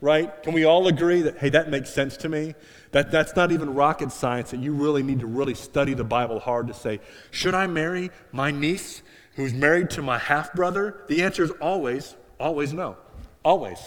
Right? 0.00 0.42
Can 0.42 0.52
we 0.52 0.64
all 0.64 0.88
agree 0.88 1.22
that, 1.22 1.38
hey, 1.38 1.50
that 1.50 1.70
makes 1.70 1.90
sense 1.90 2.16
to 2.18 2.28
me? 2.28 2.56
That, 2.90 3.12
that's 3.12 3.36
not 3.36 3.52
even 3.52 3.72
rocket 3.72 4.10
science, 4.10 4.50
that 4.50 4.58
you 4.58 4.72
really 4.74 5.04
need 5.04 5.20
to 5.20 5.26
really 5.26 5.54
study 5.54 5.94
the 5.94 6.02
Bible 6.02 6.40
hard 6.40 6.66
to 6.66 6.74
say, 6.74 6.98
should 7.30 7.54
I 7.54 7.68
marry 7.68 8.10
my 8.32 8.50
niece 8.50 9.02
who's 9.36 9.52
married 9.52 9.90
to 9.90 10.02
my 10.02 10.18
half 10.18 10.52
brother? 10.54 11.02
The 11.08 11.22
answer 11.22 11.42
is 11.42 11.50
always, 11.60 12.16
always 12.38 12.72
no. 12.72 12.96
Always. 13.44 13.78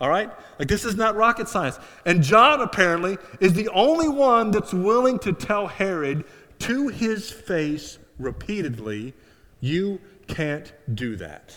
All 0.00 0.08
right? 0.08 0.30
Like, 0.58 0.68
this 0.68 0.84
is 0.84 0.96
not 0.96 1.16
rocket 1.16 1.48
science. 1.48 1.78
And 2.06 2.22
John, 2.22 2.60
apparently, 2.60 3.18
is 3.40 3.52
the 3.52 3.68
only 3.68 4.08
one 4.08 4.50
that's 4.50 4.72
willing 4.72 5.18
to 5.20 5.32
tell 5.32 5.66
Herod 5.66 6.24
to 6.60 6.88
his 6.88 7.30
face 7.30 7.98
repeatedly, 8.18 9.14
you 9.60 10.00
can't 10.26 10.72
do 10.94 11.16
that. 11.16 11.54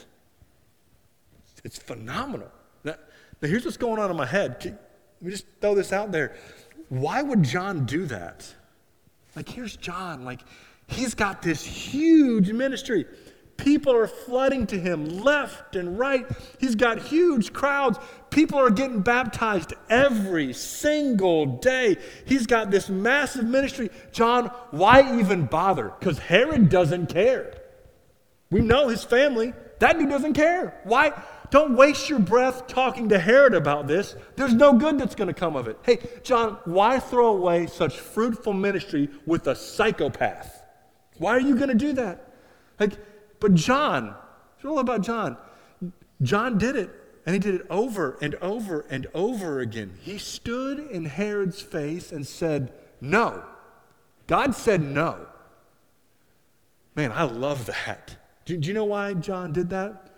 It's 1.63 1.77
phenomenal. 1.77 2.51
Now, 2.83 2.95
now 3.41 3.47
here's 3.47 3.63
what's 3.63 3.77
going 3.77 3.99
on 3.99 4.11
in 4.11 4.17
my 4.17 4.25
head. 4.25 4.57
Let 4.63 5.21
me 5.21 5.31
just 5.31 5.45
throw 5.61 5.75
this 5.75 5.93
out 5.93 6.11
there. 6.11 6.35
Why 6.89 7.21
would 7.21 7.43
John 7.43 7.85
do 7.85 8.05
that? 8.07 8.53
Like, 9.35 9.47
here's 9.47 9.77
John. 9.77 10.25
Like, 10.25 10.41
he's 10.87 11.13
got 11.13 11.41
this 11.41 11.63
huge 11.63 12.51
ministry. 12.51 13.05
People 13.63 13.95
are 13.95 14.07
flooding 14.07 14.67
to 14.67 14.77
him 14.77 15.19
left 15.19 15.77
and 15.77 15.97
right. 15.97 16.25
He's 16.59 16.75
got 16.75 17.01
huge 17.01 17.53
crowds. 17.53 17.97
People 18.29 18.59
are 18.59 18.69
getting 18.69 18.99
baptized 18.99 19.73
every 19.89 20.51
single 20.51 21.45
day. 21.45 21.95
He's 22.25 22.45
got 22.45 22.71
this 22.71 22.89
massive 22.89 23.45
ministry. 23.45 23.89
John, 24.11 24.47
why 24.71 25.17
even 25.17 25.45
bother? 25.45 25.93
Because 25.97 26.19
Herod 26.19 26.67
doesn't 26.67 27.07
care. 27.07 27.57
We 28.51 28.59
know 28.59 28.89
his 28.89 29.05
family. 29.05 29.53
That 29.79 29.97
dude 29.97 30.09
doesn't 30.09 30.33
care. 30.33 30.81
Why? 30.83 31.13
Don't 31.49 31.77
waste 31.77 32.09
your 32.09 32.19
breath 32.19 32.67
talking 32.67 33.07
to 33.09 33.17
Herod 33.17 33.53
about 33.53 33.87
this. 33.87 34.13
There's 34.35 34.53
no 34.53 34.73
good 34.73 34.99
that's 34.99 35.15
going 35.15 35.29
to 35.29 35.33
come 35.33 35.55
of 35.55 35.69
it. 35.69 35.79
Hey, 35.83 35.99
John, 36.23 36.57
why 36.65 36.99
throw 36.99 37.27
away 37.27 37.67
such 37.67 37.97
fruitful 37.97 38.51
ministry 38.51 39.07
with 39.25 39.47
a 39.47 39.55
psychopath? 39.55 40.61
Why 41.17 41.31
are 41.31 41.39
you 41.39 41.55
going 41.55 41.69
to 41.69 41.75
do 41.75 41.93
that? 41.93 42.27
Like, 42.77 42.97
but 43.43 43.55
John, 43.55 44.15
it's 44.55 44.63
all 44.63 44.79
about 44.79 45.01
John. 45.01 45.35
John 46.21 46.57
did 46.57 46.77
it, 46.77 46.89
and 47.25 47.33
he 47.33 47.39
did 47.39 47.55
it 47.55 47.67
over 47.69 48.17
and 48.21 48.35
over 48.35 48.85
and 48.89 49.05
over 49.13 49.59
again. 49.59 49.95
He 50.01 50.17
stood 50.17 50.79
in 50.79 51.03
Herod's 51.03 51.61
face 51.61 52.13
and 52.13 52.25
said, 52.25 52.71
No. 53.01 53.43
God 54.27 54.55
said 54.55 54.81
no. 54.81 55.27
Man, 56.95 57.11
I 57.11 57.23
love 57.23 57.65
that. 57.65 58.15
Do, 58.45 58.55
do 58.55 58.65
you 58.65 58.73
know 58.73 58.85
why 58.85 59.13
John 59.13 59.51
did 59.51 59.69
that? 59.71 60.11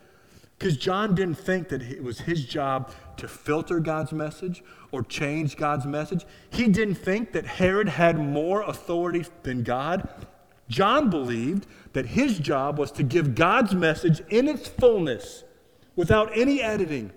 Because 0.60 0.78
John 0.78 1.16
didn't 1.16 1.40
think 1.40 1.70
that 1.70 1.82
it 1.82 2.04
was 2.04 2.20
his 2.20 2.46
job 2.46 2.92
to 3.18 3.28
filter 3.28 3.80
God's 3.80 4.14
message 4.14 4.64
or 4.92 5.02
change 5.02 5.58
God's 5.58 5.88
message. 5.88 6.28
He 6.52 6.68
didn't 6.68 6.96
think 6.96 7.32
that 7.32 7.48
Herod 7.48 7.90
had 7.90 8.20
more 8.20 8.62
authority 8.62 9.26
than 9.42 9.64
God. 9.64 10.08
John 10.68 11.10
believed 11.10 11.68
that 11.94 12.08
his 12.08 12.40
job 12.40 12.78
was 12.78 12.92
to 12.94 13.04
give 13.04 13.36
God's 13.36 13.74
message 13.74 14.22
in 14.30 14.48
its 14.48 14.68
fullness 14.68 15.44
without 15.96 16.36
any 16.36 16.62
editing, 16.62 17.12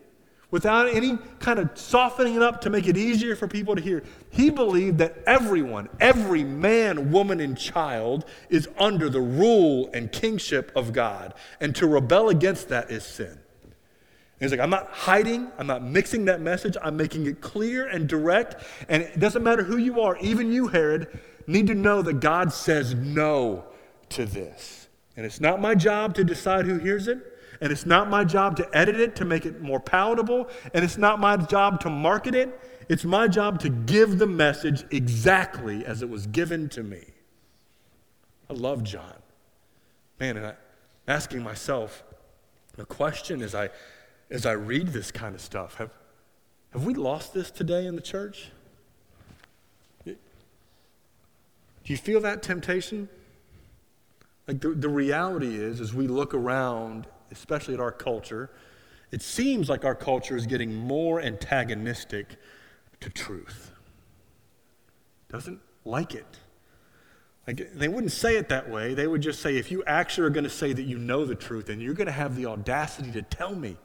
without 0.50 0.88
any 0.88 1.18
kind 1.40 1.58
of 1.58 1.70
softening 1.74 2.36
it 2.36 2.42
up 2.42 2.60
to 2.60 2.70
make 2.70 2.86
it 2.86 2.96
easier 2.96 3.34
for 3.34 3.48
people 3.48 3.74
to 3.74 3.80
hear. 3.80 4.02
He 4.30 4.50
believed 4.50 4.98
that 4.98 5.16
everyone, 5.26 5.88
every 6.00 6.44
man, 6.44 7.10
woman, 7.10 7.40
and 7.40 7.58
child 7.58 8.24
is 8.50 8.68
under 8.78 9.08
the 9.08 9.20
rule 9.20 9.90
and 9.92 10.12
kingship 10.12 10.70
of 10.76 10.92
God. 10.92 11.34
And 11.60 11.74
to 11.76 11.86
rebel 11.86 12.28
against 12.28 12.68
that 12.68 12.90
is 12.90 13.04
sin. 13.04 13.38
He's 14.40 14.52
like, 14.52 14.60
I'm 14.60 14.70
not 14.70 14.88
hiding, 14.92 15.50
I'm 15.58 15.66
not 15.66 15.82
mixing 15.82 16.26
that 16.26 16.40
message, 16.40 16.76
I'm 16.80 16.96
making 16.96 17.26
it 17.26 17.40
clear 17.40 17.88
and 17.88 18.08
direct. 18.08 18.62
And 18.88 19.02
it 19.02 19.18
doesn't 19.18 19.42
matter 19.42 19.64
who 19.64 19.78
you 19.78 20.00
are, 20.00 20.16
even 20.18 20.52
you, 20.52 20.68
Herod, 20.68 21.18
need 21.48 21.66
to 21.68 21.74
know 21.74 22.02
that 22.02 22.20
God 22.20 22.52
says 22.52 22.94
no 22.94 23.64
to 24.10 24.24
this. 24.24 24.88
And 25.16 25.26
it's 25.26 25.40
not 25.40 25.60
my 25.60 25.74
job 25.74 26.14
to 26.14 26.24
decide 26.24 26.66
who 26.66 26.78
hears 26.78 27.08
it. 27.08 27.18
And 27.60 27.72
it's 27.72 27.86
not 27.86 28.08
my 28.08 28.22
job 28.22 28.56
to 28.58 28.68
edit 28.76 29.00
it 29.00 29.16
to 29.16 29.24
make 29.24 29.44
it 29.44 29.60
more 29.60 29.80
palatable. 29.80 30.48
And 30.72 30.84
it's 30.84 30.96
not 30.96 31.18
my 31.18 31.36
job 31.36 31.80
to 31.80 31.90
market 31.90 32.34
it. 32.34 32.60
It's 32.88 33.04
my 33.04 33.26
job 33.26 33.58
to 33.60 33.68
give 33.68 34.18
the 34.18 34.26
message 34.26 34.84
exactly 34.90 35.84
as 35.84 36.02
it 36.02 36.08
was 36.08 36.26
given 36.26 36.68
to 36.70 36.82
me. 36.82 37.02
I 38.48 38.52
love 38.54 38.84
John. 38.84 39.14
Man, 40.20 40.36
and 40.36 40.46
I'm 40.46 40.56
asking 41.06 41.42
myself 41.42 42.04
the 42.76 42.84
question 42.84 43.42
as 43.42 43.54
I, 43.54 43.70
as 44.30 44.46
I 44.46 44.52
read 44.52 44.88
this 44.88 45.10
kind 45.10 45.34
of 45.34 45.40
stuff 45.40 45.74
have, 45.74 45.90
have 46.72 46.84
we 46.84 46.94
lost 46.94 47.34
this 47.34 47.50
today 47.50 47.86
in 47.86 47.96
the 47.96 48.02
church? 48.02 48.50
Do 51.88 51.94
you 51.94 51.96
feel 51.96 52.20
that 52.20 52.42
temptation? 52.42 53.08
Like 54.46 54.60
the, 54.60 54.74
the 54.74 54.90
reality 54.90 55.56
is, 55.56 55.80
as 55.80 55.94
we 55.94 56.06
look 56.06 56.34
around, 56.34 57.06
especially 57.30 57.72
at 57.72 57.80
our 57.80 57.92
culture, 57.92 58.50
it 59.10 59.22
seems 59.22 59.70
like 59.70 59.86
our 59.86 59.94
culture 59.94 60.36
is 60.36 60.46
getting 60.46 60.74
more 60.74 61.18
antagonistic 61.18 62.36
to 63.00 63.08
truth. 63.08 63.72
Doesn't 65.30 65.60
like 65.86 66.14
it. 66.14 66.26
Like, 67.46 67.72
they 67.72 67.88
wouldn't 67.88 68.12
say 68.12 68.36
it 68.36 68.50
that 68.50 68.68
way. 68.68 68.92
They 68.92 69.06
would 69.06 69.22
just 69.22 69.40
say, 69.40 69.56
if 69.56 69.70
you 69.70 69.82
actually 69.86 70.26
are 70.26 70.30
going 70.30 70.44
to 70.44 70.50
say 70.50 70.74
that 70.74 70.82
you 70.82 70.98
know 70.98 71.24
the 71.24 71.34
truth, 71.34 71.70
and 71.70 71.80
you're 71.80 71.94
going 71.94 72.04
to 72.04 72.12
have 72.12 72.36
the 72.36 72.44
audacity 72.44 73.12
to 73.12 73.22
tell 73.22 73.54
me, 73.54 73.78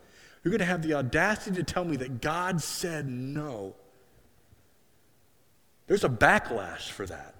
you're 0.43 0.51
going 0.51 0.59
to 0.59 0.65
have 0.65 0.81
the 0.81 0.95
audacity 0.95 1.55
to 1.55 1.63
tell 1.63 1.85
me 1.85 1.95
that 1.95 2.19
God 2.19 2.61
said 2.61 3.07
no. 3.07 3.77
There's 5.87 6.03
a 6.03 6.09
backlash 6.09 6.89
for 6.89 7.05
that 7.05 7.32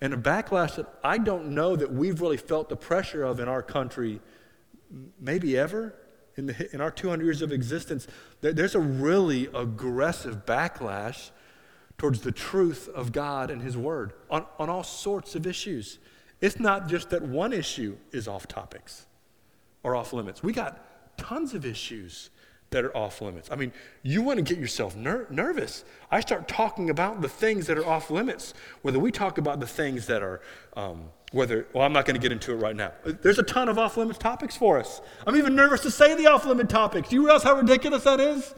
and 0.00 0.12
a 0.12 0.16
backlash 0.16 0.76
that 0.76 0.86
I 1.02 1.18
don't 1.18 1.50
know 1.50 1.76
that 1.76 1.92
we've 1.92 2.20
really 2.20 2.36
felt 2.36 2.68
the 2.68 2.76
pressure 2.76 3.24
of 3.24 3.40
in 3.40 3.48
our 3.48 3.62
country, 3.62 4.20
maybe 5.20 5.56
ever. 5.56 5.94
In, 6.36 6.46
the, 6.46 6.74
in 6.74 6.80
our 6.80 6.90
200 6.90 7.24
years 7.24 7.42
of 7.42 7.52
existence, 7.52 8.08
there, 8.40 8.52
there's 8.52 8.74
a 8.74 8.80
really 8.80 9.48
aggressive 9.54 10.44
backlash 10.44 11.30
towards 11.96 12.22
the 12.22 12.32
truth 12.32 12.88
of 12.88 13.12
God 13.12 13.50
and 13.50 13.62
His 13.62 13.76
Word 13.76 14.14
on, 14.28 14.44
on 14.58 14.68
all 14.68 14.82
sorts 14.82 15.36
of 15.36 15.46
issues. 15.46 16.00
It's 16.40 16.58
not 16.58 16.88
just 16.88 17.10
that 17.10 17.22
one 17.22 17.52
issue 17.52 17.96
is 18.10 18.26
off 18.26 18.48
topics 18.48 19.06
or 19.84 19.94
off 19.94 20.12
limits. 20.12 20.42
We 20.42 20.52
got 20.52 21.16
tons 21.16 21.54
of 21.54 21.64
issues 21.64 22.30
that 22.74 22.84
are 22.84 22.96
off 22.96 23.22
limits. 23.22 23.48
I 23.52 23.56
mean, 23.56 23.72
you 24.02 24.20
want 24.20 24.38
to 24.38 24.42
get 24.42 24.58
yourself 24.58 24.96
ner- 24.96 25.28
nervous. 25.30 25.84
I 26.10 26.18
start 26.18 26.48
talking 26.48 26.90
about 26.90 27.22
the 27.22 27.28
things 27.28 27.68
that 27.68 27.78
are 27.78 27.86
off 27.86 28.10
limits, 28.10 28.52
whether 28.82 28.98
we 28.98 29.12
talk 29.12 29.38
about 29.38 29.60
the 29.60 29.66
things 29.66 30.06
that 30.08 30.22
are, 30.22 30.40
um, 30.76 31.04
whether, 31.30 31.68
well, 31.72 31.84
I'm 31.84 31.92
not 31.92 32.04
going 32.04 32.16
to 32.16 32.20
get 32.20 32.32
into 32.32 32.50
it 32.52 32.56
right 32.56 32.74
now. 32.74 32.90
There's 33.04 33.38
a 33.38 33.44
ton 33.44 33.68
of 33.68 33.78
off 33.78 33.96
limits 33.96 34.18
topics 34.18 34.56
for 34.56 34.78
us. 34.78 35.00
I'm 35.24 35.36
even 35.36 35.54
nervous 35.54 35.82
to 35.82 35.90
say 35.90 36.16
the 36.16 36.26
off 36.26 36.46
limit 36.46 36.68
topics. 36.68 37.10
Do 37.10 37.14
you 37.14 37.24
realize 37.24 37.44
how 37.44 37.54
ridiculous 37.54 38.02
that 38.02 38.18
is? 38.18 38.56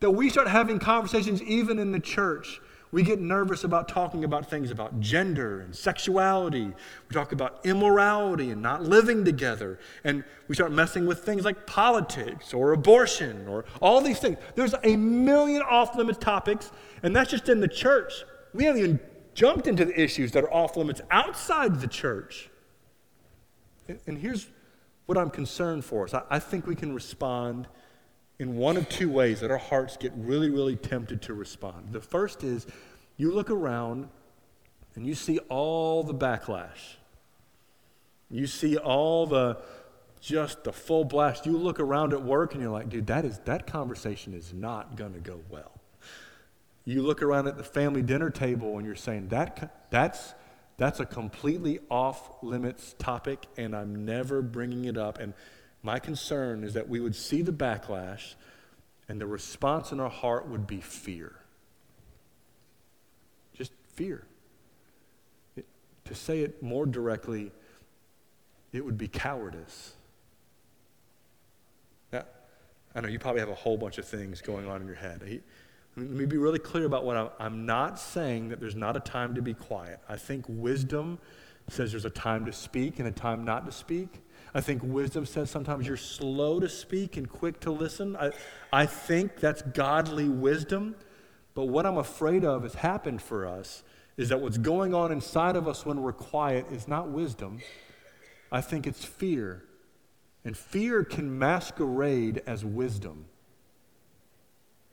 That 0.00 0.12
we 0.12 0.30
start 0.30 0.48
having 0.48 0.78
conversations 0.78 1.42
even 1.42 1.78
in 1.78 1.92
the 1.92 2.00
church 2.00 2.58
We 2.94 3.02
get 3.02 3.20
nervous 3.20 3.64
about 3.64 3.88
talking 3.88 4.22
about 4.22 4.48
things 4.48 4.70
about 4.70 5.00
gender 5.00 5.62
and 5.62 5.74
sexuality. 5.74 6.66
We 6.66 7.12
talk 7.12 7.32
about 7.32 7.66
immorality 7.66 8.52
and 8.52 8.62
not 8.62 8.84
living 8.84 9.24
together. 9.24 9.80
And 10.04 10.22
we 10.46 10.54
start 10.54 10.70
messing 10.70 11.04
with 11.04 11.24
things 11.24 11.44
like 11.44 11.66
politics 11.66 12.54
or 12.54 12.70
abortion 12.70 13.48
or 13.48 13.64
all 13.82 14.00
these 14.00 14.20
things. 14.20 14.38
There's 14.54 14.76
a 14.84 14.96
million 14.96 15.60
off 15.62 15.96
limits 15.96 16.18
topics, 16.18 16.70
and 17.02 17.16
that's 17.16 17.32
just 17.32 17.48
in 17.48 17.58
the 17.58 17.66
church. 17.66 18.12
We 18.52 18.62
haven't 18.62 18.80
even 18.80 19.00
jumped 19.34 19.66
into 19.66 19.84
the 19.84 20.00
issues 20.00 20.30
that 20.30 20.44
are 20.44 20.54
off 20.54 20.76
limits 20.76 21.00
outside 21.10 21.80
the 21.80 21.88
church. 21.88 22.48
And 24.06 24.18
here's 24.18 24.46
what 25.06 25.18
I'm 25.18 25.30
concerned 25.30 25.84
for 25.84 26.04
us. 26.04 26.14
I 26.30 26.38
think 26.38 26.64
we 26.64 26.76
can 26.76 26.94
respond 26.94 27.66
in 28.38 28.56
one 28.56 28.76
of 28.76 28.88
two 28.88 29.08
ways 29.08 29.40
that 29.40 29.50
our 29.50 29.58
hearts 29.58 29.96
get 29.96 30.12
really, 30.16 30.50
really 30.50 30.76
tempted 30.76 31.22
to 31.22 31.34
respond. 31.34 31.92
The 31.92 32.00
first 32.00 32.42
is 32.42 32.66
you 33.16 33.30
look 33.30 33.50
around 33.50 34.08
and 34.94 35.06
you 35.06 35.14
see 35.14 35.38
all 35.48 36.02
the 36.02 36.14
backlash. 36.14 36.96
You 38.30 38.46
see 38.46 38.76
all 38.76 39.26
the 39.26 39.58
just 40.20 40.64
the 40.64 40.72
full 40.72 41.04
blast. 41.04 41.44
You 41.44 41.56
look 41.58 41.78
around 41.78 42.14
at 42.14 42.22
work 42.22 42.54
and 42.54 42.62
you're 42.62 42.72
like, 42.72 42.88
dude, 42.88 43.06
that 43.08 43.24
is 43.24 43.38
that 43.44 43.66
conversation 43.66 44.34
is 44.34 44.52
not 44.52 44.96
gonna 44.96 45.18
go 45.18 45.40
well. 45.50 45.72
You 46.84 47.02
look 47.02 47.22
around 47.22 47.46
at 47.46 47.56
the 47.56 47.64
family 47.64 48.02
dinner 48.02 48.30
table 48.30 48.76
and 48.76 48.86
you're 48.86 48.96
saying 48.96 49.28
that 49.28 49.88
that's 49.90 50.34
that's 50.76 50.98
a 50.98 51.06
completely 51.06 51.78
off 51.90 52.42
limits 52.42 52.94
topic 52.98 53.46
and 53.56 53.76
I'm 53.76 54.04
never 54.04 54.42
bringing 54.42 54.86
it 54.86 54.96
up 54.96 55.18
and 55.20 55.34
my 55.84 55.98
concern 55.98 56.64
is 56.64 56.72
that 56.74 56.88
we 56.88 56.98
would 56.98 57.14
see 57.14 57.42
the 57.42 57.52
backlash 57.52 58.34
and 59.06 59.20
the 59.20 59.26
response 59.26 59.92
in 59.92 60.00
our 60.00 60.08
heart 60.08 60.48
would 60.48 60.66
be 60.66 60.80
fear. 60.80 61.36
Just 63.52 63.70
fear. 63.92 64.26
It, 65.56 65.66
to 66.06 66.14
say 66.14 66.40
it 66.40 66.62
more 66.62 66.86
directly, 66.86 67.52
it 68.72 68.82
would 68.82 68.96
be 68.96 69.08
cowardice. 69.08 69.92
Now, 72.10 72.24
I 72.94 73.02
know 73.02 73.08
you 73.08 73.18
probably 73.18 73.40
have 73.40 73.50
a 73.50 73.54
whole 73.54 73.76
bunch 73.76 73.98
of 73.98 74.06
things 74.06 74.40
going 74.40 74.66
on 74.66 74.80
in 74.80 74.86
your 74.86 74.96
head. 74.96 75.42
Let 75.96 76.08
me 76.08 76.24
be 76.24 76.38
really 76.38 76.58
clear 76.58 76.86
about 76.86 77.04
what 77.04 77.18
I'm, 77.18 77.28
I'm 77.38 77.66
not 77.66 77.98
saying 77.98 78.48
that 78.48 78.58
there's 78.58 78.74
not 78.74 78.96
a 78.96 79.00
time 79.00 79.34
to 79.34 79.42
be 79.42 79.52
quiet. 79.52 80.00
I 80.08 80.16
think 80.16 80.46
wisdom 80.48 81.18
says 81.68 81.90
there's 81.90 82.06
a 82.06 82.10
time 82.10 82.46
to 82.46 82.52
speak 82.54 83.00
and 83.00 83.06
a 83.06 83.12
time 83.12 83.44
not 83.44 83.66
to 83.66 83.72
speak. 83.72 84.22
I 84.54 84.60
think 84.60 84.82
wisdom 84.84 85.26
says 85.26 85.50
sometimes 85.50 85.86
you're 85.86 85.96
slow 85.96 86.60
to 86.60 86.68
speak 86.68 87.16
and 87.16 87.28
quick 87.28 87.58
to 87.60 87.72
listen. 87.72 88.16
I, 88.16 88.30
I 88.72 88.86
think 88.86 89.40
that's 89.40 89.62
godly 89.62 90.28
wisdom. 90.28 90.94
But 91.54 91.64
what 91.64 91.86
I'm 91.86 91.98
afraid 91.98 92.44
of 92.44 92.62
has 92.62 92.74
happened 92.74 93.20
for 93.20 93.46
us 93.46 93.82
is 94.16 94.28
that 94.28 94.40
what's 94.40 94.58
going 94.58 94.94
on 94.94 95.10
inside 95.10 95.56
of 95.56 95.66
us 95.66 95.84
when 95.84 96.02
we're 96.02 96.12
quiet 96.12 96.66
is 96.70 96.86
not 96.86 97.08
wisdom. 97.08 97.58
I 98.52 98.60
think 98.60 98.86
it's 98.86 99.04
fear. 99.04 99.64
And 100.44 100.56
fear 100.56 101.02
can 101.02 101.36
masquerade 101.36 102.42
as 102.46 102.64
wisdom. 102.64 103.24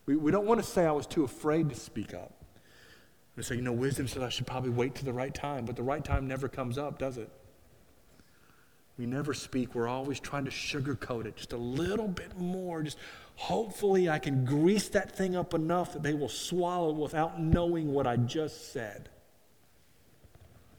We, 0.07 0.15
we 0.15 0.31
don't 0.31 0.47
want 0.47 0.59
to 0.59 0.65
say 0.65 0.85
I 0.85 0.91
was 0.91 1.05
too 1.05 1.23
afraid 1.23 1.69
to 1.69 1.75
speak 1.75 2.15
up. 2.15 2.33
We 3.35 3.43
say, 3.43 3.55
you 3.55 3.61
know, 3.61 3.71
wisdom 3.71 4.07
says 4.07 4.23
I 4.23 4.29
should 4.29 4.47
probably 4.47 4.71
wait 4.71 4.95
to 4.95 5.05
the 5.05 5.13
right 5.13 5.33
time, 5.33 5.65
but 5.65 5.75
the 5.75 5.83
right 5.83 6.03
time 6.03 6.27
never 6.27 6.47
comes 6.47 6.77
up, 6.77 6.97
does 6.97 7.17
it? 7.17 7.29
We 8.97 9.05
never 9.05 9.33
speak. 9.33 9.73
We're 9.73 9.87
always 9.87 10.19
trying 10.19 10.45
to 10.45 10.51
sugarcoat 10.51 11.25
it 11.25 11.35
just 11.35 11.53
a 11.53 11.57
little 11.57 12.07
bit 12.07 12.37
more. 12.37 12.83
Just 12.83 12.97
hopefully 13.35 14.09
I 14.09 14.19
can 14.19 14.45
grease 14.45 14.89
that 14.89 15.15
thing 15.15 15.35
up 15.35 15.53
enough 15.53 15.93
that 15.93 16.03
they 16.03 16.13
will 16.13 16.29
swallow 16.29 16.91
without 16.91 17.41
knowing 17.41 17.93
what 17.93 18.05
I 18.05 18.17
just 18.17 18.71
said. 18.73 19.09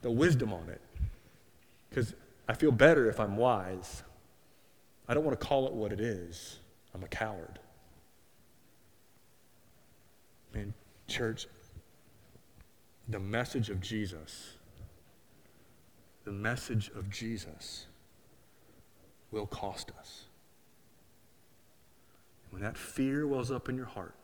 The 0.02 0.10
wisdom 0.10 0.52
on 0.52 0.68
it. 0.68 0.80
Because 1.88 2.14
I 2.48 2.54
feel 2.54 2.72
better 2.72 3.08
if 3.08 3.18
I'm 3.18 3.36
wise. 3.36 4.02
I 5.08 5.14
don't 5.14 5.24
want 5.24 5.38
to 5.38 5.46
call 5.46 5.66
it 5.66 5.72
what 5.72 5.92
it 5.92 6.00
is. 6.00 6.58
I'm 6.94 7.02
a 7.02 7.08
coward. 7.08 7.58
Man, 10.54 10.74
church, 11.08 11.46
the 13.08 13.18
message 13.18 13.70
of 13.70 13.80
Jesus, 13.80 14.58
the 16.24 16.32
message 16.32 16.90
of 16.94 17.10
Jesus 17.10 17.86
will 19.32 19.46
cost 19.46 19.90
us. 19.98 20.24
When 22.50 22.62
that 22.62 22.76
fear 22.76 23.26
wells 23.26 23.50
up 23.50 23.68
in 23.68 23.76
your 23.76 23.86
heart, 23.86 24.14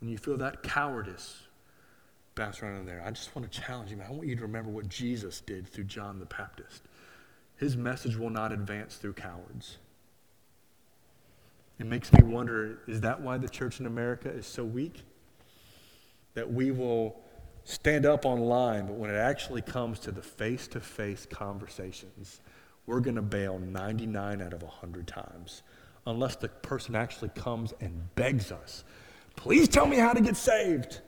when 0.00 0.10
you 0.10 0.18
feel 0.18 0.38
that 0.38 0.62
cowardice 0.62 1.42
bounce 2.34 2.62
around 2.62 2.78
in 2.78 2.86
there, 2.86 3.02
I 3.06 3.10
just 3.10 3.36
want 3.36 3.50
to 3.50 3.60
challenge 3.60 3.90
you, 3.90 3.98
man. 3.98 4.06
I 4.08 4.12
want 4.12 4.26
you 4.26 4.34
to 4.34 4.42
remember 4.42 4.70
what 4.70 4.88
Jesus 4.88 5.40
did 5.40 5.68
through 5.68 5.84
John 5.84 6.18
the 6.18 6.24
Baptist. 6.24 6.82
His 7.56 7.76
message 7.76 8.16
will 8.16 8.30
not 8.30 8.50
advance 8.50 8.96
through 8.96 9.12
cowards. 9.12 9.76
It 11.78 11.86
makes 11.86 12.12
me 12.12 12.22
wonder 12.22 12.78
is 12.88 13.00
that 13.02 13.20
why 13.20 13.38
the 13.38 13.48
church 13.48 13.78
in 13.78 13.86
America 13.86 14.30
is 14.30 14.46
so 14.46 14.64
weak? 14.64 15.02
That 16.34 16.50
we 16.50 16.70
will 16.70 17.20
stand 17.64 18.06
up 18.06 18.24
online, 18.24 18.86
but 18.86 18.94
when 18.94 19.10
it 19.10 19.16
actually 19.16 19.62
comes 19.62 19.98
to 20.00 20.10
the 20.10 20.22
face 20.22 20.66
to 20.68 20.80
face 20.80 21.26
conversations, 21.30 22.40
we're 22.86 23.00
going 23.00 23.16
to 23.16 23.22
bail 23.22 23.58
99 23.58 24.42
out 24.42 24.52
of 24.52 24.62
100 24.62 25.06
times 25.06 25.62
unless 26.06 26.36
the 26.36 26.48
person 26.48 26.96
actually 26.96 27.28
comes 27.30 27.72
and 27.80 28.14
begs 28.14 28.50
us, 28.50 28.84
please 29.36 29.68
tell 29.68 29.86
me 29.86 29.96
how 29.96 30.12
to 30.12 30.20
get 30.20 30.36
saved. 30.36 31.00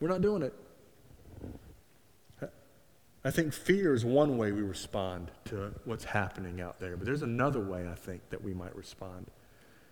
We're 0.00 0.08
not 0.08 0.22
doing 0.22 0.42
it. 0.42 0.54
I 3.26 3.30
think 3.30 3.54
fear 3.54 3.94
is 3.94 4.04
one 4.04 4.36
way 4.36 4.52
we 4.52 4.60
respond 4.60 5.30
to 5.46 5.72
what's 5.86 6.04
happening 6.04 6.60
out 6.60 6.78
there, 6.78 6.94
but 6.96 7.06
there's 7.06 7.22
another 7.22 7.60
way 7.60 7.88
I 7.88 7.94
think 7.94 8.28
that 8.28 8.42
we 8.42 8.52
might 8.52 8.76
respond. 8.76 9.30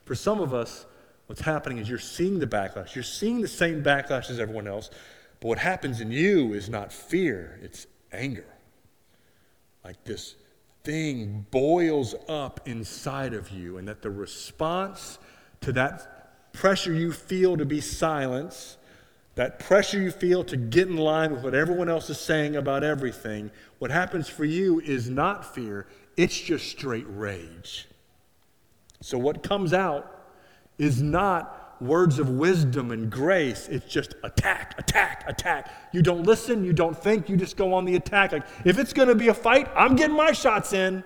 For 0.04 0.14
some 0.14 0.38
of 0.40 0.52
us, 0.52 0.84
what's 1.28 1.40
happening 1.40 1.78
is 1.78 1.88
you're 1.88 1.98
seeing 1.98 2.40
the 2.40 2.46
backlash. 2.46 2.94
You're 2.94 3.04
seeing 3.04 3.40
the 3.40 3.48
same 3.48 3.82
backlash 3.82 4.28
as 4.28 4.38
everyone 4.38 4.66
else, 4.66 4.90
but 5.40 5.48
what 5.48 5.58
happens 5.58 6.02
in 6.02 6.10
you 6.10 6.52
is 6.52 6.68
not 6.68 6.92
fear, 6.92 7.58
it's 7.62 7.86
anger 8.12 8.44
like 9.84 10.02
this 10.04 10.36
thing 10.84 11.46
boils 11.50 12.14
up 12.28 12.66
inside 12.66 13.34
of 13.34 13.50
you, 13.50 13.78
and 13.78 13.88
that 13.88 14.02
the 14.02 14.10
response 14.10 15.18
to 15.60 15.72
that 15.72 16.52
pressure 16.52 16.92
you 16.92 17.12
feel 17.12 17.56
to 17.56 17.64
be 17.64 17.80
silence, 17.80 18.76
that 19.34 19.58
pressure 19.58 20.00
you 20.00 20.10
feel 20.10 20.44
to 20.44 20.56
get 20.56 20.88
in 20.88 20.96
line 20.96 21.32
with 21.32 21.42
what 21.42 21.54
everyone 21.54 21.88
else 21.88 22.10
is 22.10 22.18
saying 22.18 22.56
about 22.56 22.84
everything, 22.84 23.50
what 23.78 23.90
happens 23.90 24.28
for 24.28 24.44
you 24.44 24.80
is 24.80 25.08
not 25.08 25.54
fear, 25.54 25.86
it's 26.16 26.38
just 26.38 26.68
straight 26.68 27.06
rage. 27.08 27.88
So, 29.00 29.18
what 29.18 29.42
comes 29.42 29.72
out 29.72 30.28
is 30.78 31.02
not 31.02 31.61
words 31.86 32.18
of 32.18 32.28
wisdom 32.30 32.90
and 32.90 33.10
grace. 33.10 33.68
It's 33.68 33.86
just 33.86 34.14
attack, 34.22 34.74
attack, 34.78 35.24
attack. 35.26 35.70
You 35.92 36.02
don't 36.02 36.24
listen, 36.24 36.64
you 36.64 36.72
don't 36.72 36.96
think, 36.96 37.28
you 37.28 37.36
just 37.36 37.56
go 37.56 37.74
on 37.74 37.84
the 37.84 37.96
attack. 37.96 38.32
Like, 38.32 38.46
if 38.64 38.78
it's 38.78 38.92
going 38.92 39.08
to 39.08 39.14
be 39.14 39.28
a 39.28 39.34
fight, 39.34 39.68
I'm 39.74 39.96
getting 39.96 40.16
my 40.16 40.32
shots 40.32 40.72
in. 40.72 41.04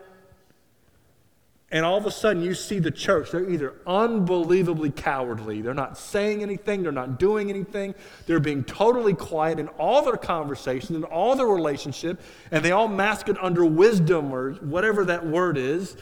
And 1.73 1.85
all 1.85 1.99
of 1.99 2.07
a 2.07 2.13
sudden, 2.13 2.43
you 2.43 2.55
see 2.55 2.79
the 2.79 2.93
church. 2.93 3.33
They're 3.33 3.51
either 3.51 3.75
unbelievably 3.87 4.93
cowardly, 4.93 5.63
they're 5.63 5.75
not 5.75 5.99
saying 5.99 6.43
anything, 6.43 6.85
they're 6.85 6.93
not 6.93 7.19
doing 7.19 7.51
anything, 7.51 7.95
they're 8.27 8.39
being 8.39 8.63
totally 8.63 9.15
quiet 9.15 9.59
in 9.59 9.67
all 9.71 10.03
their 10.03 10.17
conversations, 10.17 10.97
in 10.97 11.03
all 11.03 11.35
their 11.35 11.49
relationship, 11.49 12.21
and 12.53 12.65
they 12.65 12.71
all 12.71 12.87
mask 12.87 13.29
it 13.29 13.37
under 13.43 13.65
wisdom 13.65 14.33
or 14.33 14.53
whatever 14.55 15.05
that 15.07 15.27
word 15.27 15.59
is. 15.59 15.97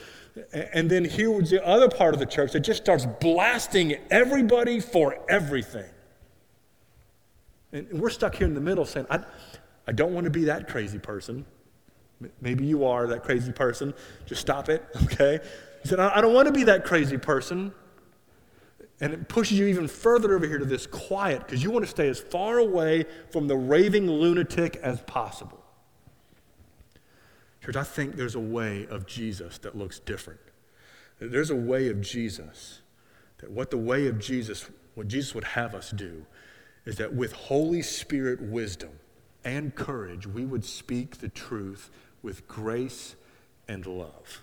And 0.52 0.90
then 0.90 1.04
here 1.04 1.30
was 1.30 1.50
the 1.50 1.64
other 1.64 1.88
part 1.88 2.14
of 2.14 2.20
the 2.20 2.26
church 2.26 2.52
that 2.52 2.60
just 2.60 2.82
starts 2.82 3.06
blasting 3.20 3.96
everybody 4.10 4.80
for 4.80 5.18
everything. 5.28 5.88
And 7.72 8.00
we're 8.00 8.10
stuck 8.10 8.34
here 8.34 8.46
in 8.46 8.54
the 8.54 8.60
middle 8.60 8.84
saying, 8.84 9.06
I, 9.10 9.20
I 9.86 9.92
don't 9.92 10.12
want 10.12 10.24
to 10.24 10.30
be 10.30 10.44
that 10.44 10.68
crazy 10.68 10.98
person. 10.98 11.44
Maybe 12.40 12.64
you 12.64 12.84
are 12.84 13.06
that 13.08 13.22
crazy 13.22 13.52
person. 13.52 13.94
Just 14.26 14.40
stop 14.40 14.68
it, 14.68 14.84
okay? 15.04 15.40
He 15.82 15.88
said, 15.88 16.00
I 16.00 16.20
don't 16.20 16.34
want 16.34 16.46
to 16.46 16.52
be 16.52 16.64
that 16.64 16.84
crazy 16.84 17.18
person. 17.18 17.72
And 19.00 19.12
it 19.12 19.28
pushes 19.28 19.58
you 19.58 19.66
even 19.66 19.88
further 19.88 20.34
over 20.34 20.46
here 20.46 20.58
to 20.58 20.64
this 20.64 20.86
quiet 20.86 21.40
because 21.40 21.62
you 21.62 21.70
want 21.70 21.84
to 21.84 21.90
stay 21.90 22.08
as 22.08 22.20
far 22.20 22.58
away 22.58 23.04
from 23.30 23.48
the 23.48 23.56
raving 23.56 24.08
lunatic 24.08 24.76
as 24.76 25.00
possible. 25.02 25.63
Church, 27.64 27.76
I 27.76 27.82
think 27.82 28.16
there's 28.16 28.34
a 28.34 28.40
way 28.40 28.86
of 28.90 29.06
Jesus 29.06 29.56
that 29.58 29.74
looks 29.74 29.98
different. 29.98 30.40
There's 31.18 31.48
a 31.48 31.56
way 31.56 31.88
of 31.88 32.02
Jesus 32.02 32.82
that 33.38 33.50
what 33.50 33.70
the 33.70 33.78
way 33.78 34.06
of 34.06 34.18
Jesus, 34.18 34.68
what 34.94 35.08
Jesus 35.08 35.34
would 35.34 35.44
have 35.44 35.74
us 35.74 35.90
do, 35.90 36.26
is 36.84 36.96
that 36.96 37.14
with 37.14 37.32
Holy 37.32 37.80
Spirit 37.80 38.42
wisdom 38.42 38.90
and 39.44 39.74
courage, 39.74 40.26
we 40.26 40.44
would 40.44 40.62
speak 40.62 41.18
the 41.18 41.30
truth 41.30 41.90
with 42.22 42.46
grace 42.46 43.16
and 43.66 43.86
love. 43.86 44.42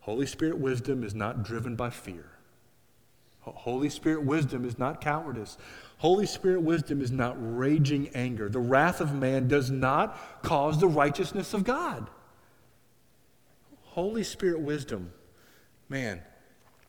Holy 0.00 0.26
Spirit 0.26 0.58
wisdom 0.58 1.02
is 1.02 1.14
not 1.14 1.44
driven 1.44 1.76
by 1.76 1.88
fear. 1.88 2.26
Holy 3.40 3.88
Spirit 3.88 4.22
wisdom 4.22 4.66
is 4.66 4.78
not 4.78 5.00
cowardice. 5.00 5.56
Holy 5.98 6.26
Spirit 6.26 6.62
wisdom 6.62 7.00
is 7.00 7.10
not 7.10 7.36
raging 7.38 8.08
anger. 8.14 8.48
The 8.48 8.60
wrath 8.60 9.00
of 9.00 9.14
man 9.14 9.48
does 9.48 9.70
not 9.70 10.42
cause 10.42 10.78
the 10.78 10.88
righteousness 10.88 11.54
of 11.54 11.64
God. 11.64 12.08
Holy 13.82 14.24
Spirit 14.24 14.60
wisdom, 14.60 15.12
man, 15.88 16.20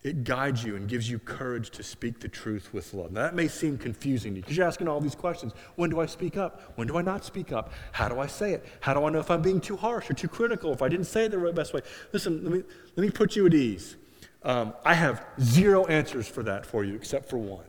it 0.05 0.23
guides 0.23 0.63
you 0.63 0.75
and 0.75 0.87
gives 0.87 1.09
you 1.09 1.17
courage 1.17 1.71
to 1.71 1.81
speak 1.81 2.19
the 2.19 2.27
truth 2.27 2.73
with 2.73 2.93
love. 2.93 3.11
Now, 3.11 3.23
that 3.23 3.35
may 3.35 3.47
seem 3.47 3.75
confusing 3.75 4.33
to 4.33 4.37
you 4.37 4.41
because 4.43 4.55
you're 4.55 4.67
asking 4.67 4.87
all 4.87 4.99
these 4.99 5.15
questions. 5.15 5.53
When 5.77 5.89
do 5.89 5.99
I 5.99 6.05
speak 6.05 6.37
up? 6.37 6.73
When 6.75 6.87
do 6.87 6.97
I 6.97 7.01
not 7.01 7.25
speak 7.25 7.51
up? 7.51 7.71
How 7.91 8.07
do 8.07 8.19
I 8.19 8.27
say 8.27 8.53
it? 8.53 8.65
How 8.81 8.93
do 8.93 9.03
I 9.03 9.09
know 9.09 9.19
if 9.19 9.31
I'm 9.31 9.41
being 9.41 9.59
too 9.59 9.75
harsh 9.75 10.09
or 10.09 10.13
too 10.13 10.27
critical, 10.27 10.73
if 10.73 10.83
I 10.83 10.89
didn't 10.89 11.07
say 11.07 11.25
it 11.25 11.31
the 11.31 11.53
best 11.53 11.73
way? 11.73 11.81
Listen, 12.11 12.43
let 12.43 12.53
me, 12.53 12.63
let 12.95 13.03
me 13.03 13.09
put 13.09 13.35
you 13.35 13.47
at 13.47 13.53
ease. 13.55 13.95
Um, 14.43 14.73
I 14.83 14.93
have 14.93 15.25
zero 15.41 15.85
answers 15.85 16.27
for 16.27 16.43
that 16.43 16.67
for 16.67 16.83
you 16.83 16.93
except 16.93 17.27
for 17.27 17.37
one. 17.37 17.65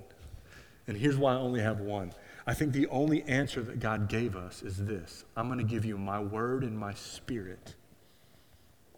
And 0.86 0.96
here's 0.96 1.16
why 1.16 1.32
I 1.32 1.36
only 1.36 1.60
have 1.60 1.80
one. 1.80 2.12
I 2.46 2.54
think 2.54 2.72
the 2.72 2.86
only 2.88 3.22
answer 3.24 3.60
that 3.62 3.80
God 3.80 4.08
gave 4.08 4.36
us 4.36 4.62
is 4.62 4.76
this 4.76 5.24
I'm 5.36 5.48
going 5.48 5.58
to 5.58 5.64
give 5.64 5.84
you 5.84 5.98
my 5.98 6.20
word 6.20 6.62
and 6.62 6.78
my 6.78 6.94
spirit. 6.94 7.74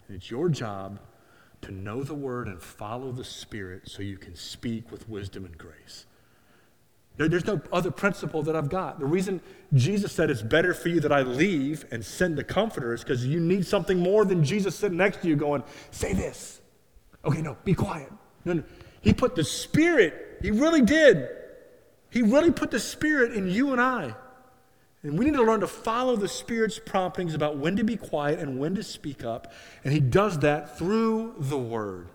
And 0.07 0.16
it's 0.16 0.31
your 0.31 0.48
job 0.48 1.01
to 1.62 1.72
know 1.72 2.03
the 2.03 2.14
word 2.14 2.46
and 2.46 2.61
follow 2.62 3.11
the 3.11 3.24
spirit 3.24 3.88
so 3.88 4.03
you 4.03 4.16
can 4.16 4.35
speak 4.35 4.90
with 4.90 5.09
wisdom 5.09 5.44
and 5.44 5.57
grace. 5.57 6.07
There, 7.16 7.29
there's 7.29 7.46
no 7.46 7.61
other 7.72 7.90
principle 7.90 8.42
that 8.44 8.55
I've 8.55 8.68
got. 8.68 9.01
The 9.01 9.07
reason 9.07 9.40
Jesus 9.74 10.12
said 10.12 10.31
it's 10.31 10.42
better 10.42 10.72
for 10.72 10.88
you 10.88 11.01
that 11.01 11.11
I 11.11 11.22
leave 11.22 11.85
and 11.90 12.05
send 12.05 12.37
the 12.37 12.44
comforter 12.44 12.94
is 12.94 13.03
because 13.03 13.27
you 13.27 13.40
need 13.40 13.66
something 13.66 13.98
more 13.98 14.24
than 14.24 14.44
Jesus 14.44 14.77
sitting 14.77 14.98
next 14.98 15.22
to 15.22 15.29
you 15.29 15.37
going, 15.37 15.64
say 15.90 16.12
this. 16.12 16.61
Okay, 17.24 17.42
no, 17.42 17.57
be 17.64 17.74
quiet. 17.74 18.12
No, 18.44 18.53
no. 18.53 18.62
He 19.01 19.12
put 19.12 19.35
the 19.35 19.44
spirit, 19.44 20.38
he 20.42 20.51
really 20.51 20.83
did 20.83 21.29
he 22.11 22.23
really 22.23 22.51
put 22.51 22.71
the 22.71 22.81
Spirit 22.81 23.33
in 23.33 23.49
you 23.51 23.73
and 23.73 23.81
I. 23.81 24.14
And 25.03 25.18
we 25.18 25.25
need 25.25 25.35
to 25.35 25.42
learn 25.42 25.61
to 25.61 25.66
follow 25.66 26.16
the 26.16 26.29
Spirit's 26.29 26.79
promptings 26.79 27.35
about 27.35 27.57
when 27.57 27.77
to 27.77 27.85
be 27.85 27.97
quiet 27.97 28.40
and 28.40 28.59
when 28.59 28.75
to 28.75 28.83
speak 28.83 29.25
up. 29.25 29.53
And 29.85 29.92
He 29.92 30.01
does 30.01 30.40
that 30.40 30.77
through 30.77 31.37
the 31.38 31.59
Word. 31.59 32.09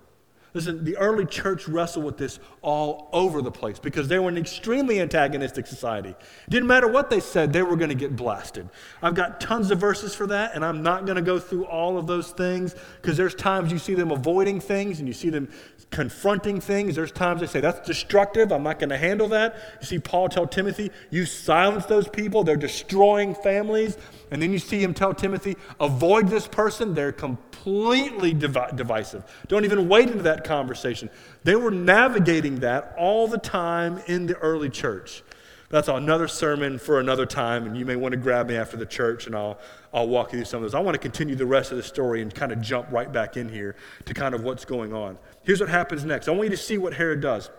Listen, 0.54 0.84
the 0.84 0.96
early 0.98 1.26
church 1.26 1.68
wrestled 1.68 2.06
with 2.06 2.18
this 2.18 2.40
all 2.62 3.10
over 3.12 3.42
the 3.42 3.52
place 3.52 3.80
because 3.80 4.08
they 4.08 4.20
were 4.20 4.30
an 4.30 4.38
extremely 4.38 5.02
antagonistic 5.02 5.66
society. 5.66 6.14
Didn't 6.48 6.68
matter 6.68 6.88
what 6.88 7.10
they 7.10 7.20
said, 7.20 7.52
they 7.52 7.64
were 7.64 7.76
going 7.76 7.90
to 7.90 7.96
get 7.96 8.16
blasted. 8.16 8.70
I've 9.02 9.16
got 9.16 9.42
tons 9.42 9.72
of 9.72 9.80
verses 9.80 10.14
for 10.14 10.28
that, 10.28 10.54
and 10.54 10.64
I'm 10.64 10.84
not 10.84 11.06
going 11.06 11.16
to 11.16 11.24
go 11.24 11.40
through 11.40 11.66
all 11.66 11.98
of 11.98 12.06
those 12.06 12.32
things 12.32 12.76
because 13.02 13.18
there's 13.18 13.34
times 13.34 13.72
you 13.72 13.80
see 13.80 13.96
them 13.96 14.12
avoiding 14.12 14.60
things 14.60 15.00
and 15.00 15.08
you 15.08 15.14
see 15.14 15.30
them 15.30 15.50
confronting 15.90 16.62
things. 16.62 16.96
There's 16.96 17.12
times 17.12 17.42
they 17.42 17.48
say, 17.48 17.60
that's 17.60 17.86
destructive. 17.88 18.52
I'm 18.52 18.64
not 18.64 18.78
going 18.78 18.90
to 18.90 18.98
handle 18.98 19.28
that. 19.30 19.56
You 19.82 19.88
see 19.88 20.00
Paul 20.00 20.30
tell 20.30 20.46
Timothy, 20.46 20.92
you 21.10 21.26
silence 21.26 21.86
those 21.86 22.08
people. 22.08 22.44
They're 22.44 22.56
destroying 22.58 23.34
families. 23.34 23.98
And 24.30 24.42
then 24.42 24.52
you 24.52 24.60
see 24.60 24.82
him 24.82 24.94
tell 24.94 25.14
Timothy, 25.14 25.58
avoid 25.80 26.28
this 26.28 26.48
person. 26.48 26.94
They're 26.94 27.12
completely 27.12 27.53
divi- 27.64 28.76
divisive. 28.76 29.24
Don't 29.48 29.66
even 29.66 29.88
wade 29.88 30.10
into 30.10 30.24
that 30.24 30.44
conversation. 30.44 31.10
They 31.44 31.56
were 31.56 31.72
navigating 31.72 32.60
that 32.60 32.94
all 32.98 33.28
the 33.28 33.38
time 33.38 34.02
in 34.08 34.28
the 34.28 34.38
early 34.38 34.70
church. 34.70 35.24
That's 35.70 35.88
another 35.88 36.28
sermon 36.28 36.78
for 36.78 37.00
another 37.00 37.26
time, 37.26 37.66
and 37.66 37.76
you 37.76 37.84
may 37.84 37.96
want 37.96 38.12
to 38.12 38.18
grab 38.18 38.48
me 38.48 38.56
after 38.56 38.78
the 38.78 38.86
church 38.86 39.26
and 39.26 39.36
I'll, 39.36 39.58
I'll 39.92 40.08
walk 40.08 40.32
you 40.32 40.38
through 40.38 40.46
some 40.46 40.58
of 40.58 40.64
those. 40.64 40.76
I 40.76 40.80
want 40.80 40.94
to 40.94 41.00
continue 41.00 41.34
the 41.34 41.48
rest 41.48 41.72
of 41.72 41.78
the 41.78 41.84
story 41.84 42.22
and 42.22 42.34
kind 42.34 42.52
of 42.52 42.62
jump 42.62 42.92
right 42.92 43.12
back 43.12 43.38
in 43.38 43.50
here 43.50 43.76
to 44.06 44.14
kind 44.14 44.36
of 44.36 44.44
what's 44.44 44.66
going 44.66 44.94
on. 44.94 45.18
Here's 45.42 45.60
what 45.60 45.70
happens 45.70 46.06
next. 46.06 46.28
I 46.28 46.32
want 46.32 46.44
you 46.44 46.50
to 46.52 46.58
see 46.62 46.78
what 46.78 46.94
Herod 46.94 47.22
does. 47.22 47.50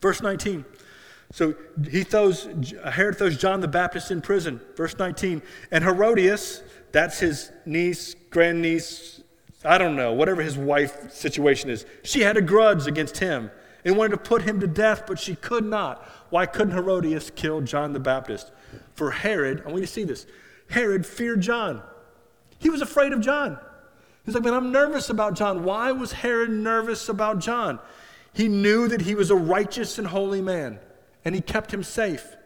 Verse 0.00 0.22
19. 0.22 0.64
So 1.32 1.54
he 1.90 2.02
throws, 2.02 2.48
Herod 2.84 3.18
throws 3.18 3.36
John 3.36 3.60
the 3.60 3.68
Baptist 3.68 4.10
in 4.10 4.20
prison. 4.20 4.60
Verse 4.76 4.96
19. 4.96 5.42
And 5.70 5.84
Herodias, 5.84 6.62
that's 6.92 7.18
his 7.18 7.50
niece, 7.64 8.14
grandniece, 8.30 9.22
I 9.64 9.78
don't 9.78 9.96
know, 9.96 10.12
whatever 10.12 10.42
his 10.42 10.56
wife 10.56 11.12
situation 11.12 11.70
is, 11.70 11.84
she 12.04 12.20
had 12.20 12.36
a 12.36 12.42
grudge 12.42 12.86
against 12.86 13.18
him 13.18 13.50
and 13.84 13.96
wanted 13.96 14.10
to 14.10 14.18
put 14.18 14.42
him 14.42 14.60
to 14.60 14.66
death, 14.66 15.04
but 15.06 15.18
she 15.18 15.34
could 15.36 15.64
not. 15.64 16.04
Why 16.30 16.46
couldn't 16.46 16.74
Herodias 16.74 17.30
kill 17.34 17.60
John 17.60 17.92
the 17.92 18.00
Baptist? 18.00 18.52
For 18.94 19.10
Herod, 19.10 19.62
I 19.64 19.68
want 19.68 19.80
you 19.80 19.86
to 19.86 19.92
see 19.92 20.04
this 20.04 20.26
Herod 20.70 21.04
feared 21.06 21.40
John. 21.40 21.82
He 22.58 22.70
was 22.70 22.80
afraid 22.80 23.12
of 23.12 23.20
John. 23.20 23.58
He's 24.24 24.34
like, 24.34 24.42
man, 24.42 24.54
I'm 24.54 24.72
nervous 24.72 25.08
about 25.08 25.34
John. 25.34 25.62
Why 25.62 25.92
was 25.92 26.12
Herod 26.12 26.50
nervous 26.50 27.08
about 27.08 27.38
John? 27.38 27.78
He 28.32 28.48
knew 28.48 28.88
that 28.88 29.02
he 29.02 29.14
was 29.14 29.30
a 29.30 29.36
righteous 29.36 29.98
and 29.98 30.06
holy 30.06 30.42
man, 30.42 30.80
and 31.26 31.34
he 31.34 31.40
kept 31.40 31.74
him 31.74 31.82
safe. 31.82 32.36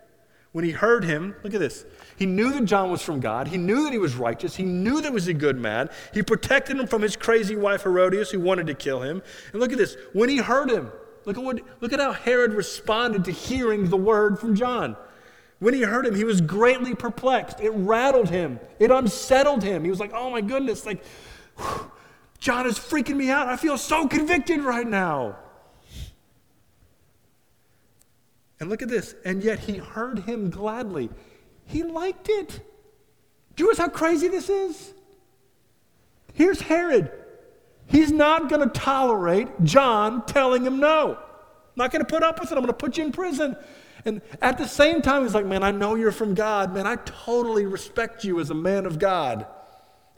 When 0.53 0.65
he 0.65 0.71
heard 0.71 1.05
him, 1.05 1.37
look 1.45 1.53
at 1.53 1.61
this. 1.61 1.85
He 2.17 2.25
knew 2.25 2.51
that 2.55 2.65
John 2.65 2.91
was 2.91 3.03
from 3.03 3.21
God. 3.21 3.47
He 3.47 3.59
knew 3.59 3.85
that 3.85 3.93
he 3.93 3.99
was 3.99 4.17
righteous. 4.17 4.57
He 4.57 4.65
knew 4.65 5.03
that 5.03 5.09
he 5.09 5.15
was 5.15 5.29
a 5.29 5.35
good 5.35 5.59
man. 5.59 5.91
He 6.15 6.23
protected 6.23 6.81
him 6.81 6.87
from 6.87 7.03
his 7.03 7.15
crazy 7.15 7.55
wife 7.55 7.83
Herodias, 7.83 8.31
who 8.31 8.41
wanted 8.41 8.67
to 8.69 8.75
kill 8.75 9.03
him. 9.03 9.23
And 9.53 9.61
look 9.61 9.71
at 9.71 9.77
this. 9.77 9.97
When 10.15 10.31
he 10.31 10.39
heard 10.39 10.71
him, 10.71 10.91
look 11.27 11.37
at, 11.37 11.45
what, 11.45 11.61
look 11.81 11.93
at 11.93 12.01
how 12.01 12.13
Herod 12.13 12.55
responded 12.55 13.27
to 13.27 13.33
hearing 13.33 13.91
the 13.91 13.99
word 13.99 14.39
from 14.39 14.57
John. 14.57 14.97
When 15.59 15.75
he 15.75 15.83
heard 15.83 16.07
him, 16.07 16.15
he 16.15 16.25
was 16.25 16.41
greatly 16.41 16.95
perplexed. 16.95 17.61
It 17.61 17.71
rattled 17.71 18.31
him, 18.31 18.59
it 18.79 18.91
unsettled 18.91 19.63
him. 19.63 19.85
He 19.85 19.91
was 19.91 20.01
like, 20.01 20.13
oh 20.15 20.31
my 20.31 20.41
goodness, 20.41 20.87
like, 20.87 21.05
John 22.39 22.67
is 22.67 22.79
freaking 22.79 23.17
me 23.17 23.29
out. 23.29 23.47
I 23.47 23.57
feel 23.57 23.77
so 23.77 24.09
convicted 24.09 24.61
right 24.61 24.87
now. 24.87 25.37
And 28.61 28.69
look 28.69 28.83
at 28.83 28.89
this. 28.89 29.15
And 29.25 29.43
yet 29.43 29.59
he 29.59 29.79
heard 29.79 30.21
him 30.21 30.51
gladly. 30.51 31.11
He 31.65 31.83
liked 31.83 32.29
it. 32.29 32.61
Do 33.57 33.65
you 33.65 33.71
realize 33.71 33.79
how 33.79 33.89
crazy 33.89 34.29
this 34.29 34.49
is? 34.49 34.95
Here's 36.35 36.61
Herod. 36.61 37.11
He's 37.87 38.13
not 38.13 38.49
going 38.49 38.69
to 38.69 38.81
tolerate 38.81 39.49
John 39.65 40.25
telling 40.27 40.65
him 40.65 40.79
no. 40.79 41.19
not 41.75 41.91
going 41.91 42.05
to 42.05 42.09
put 42.09 42.23
up 42.23 42.39
with 42.41 42.53
it. 42.53 42.55
I'm 42.55 42.63
going 42.63 42.69
to 42.69 42.73
put 42.73 42.99
you 42.99 43.05
in 43.05 43.13
prison. 43.13 43.57
And 44.05 44.23
at 44.41 44.59
the 44.59 44.67
same 44.67 45.03
time, 45.03 45.23
he's 45.23 45.35
like, 45.35 45.47
Man, 45.47 45.63
I 45.63 45.73
know 45.73 45.95
you're 45.95 46.13
from 46.13 46.35
God. 46.35 46.73
Man, 46.73 46.87
I 46.87 46.97
totally 46.97 47.67
respect 47.67 48.25
you 48.25 48.41
as 48.41 48.51
a 48.51 48.55
man 48.55 48.87
of 48.87 48.99
God. 48.99 49.47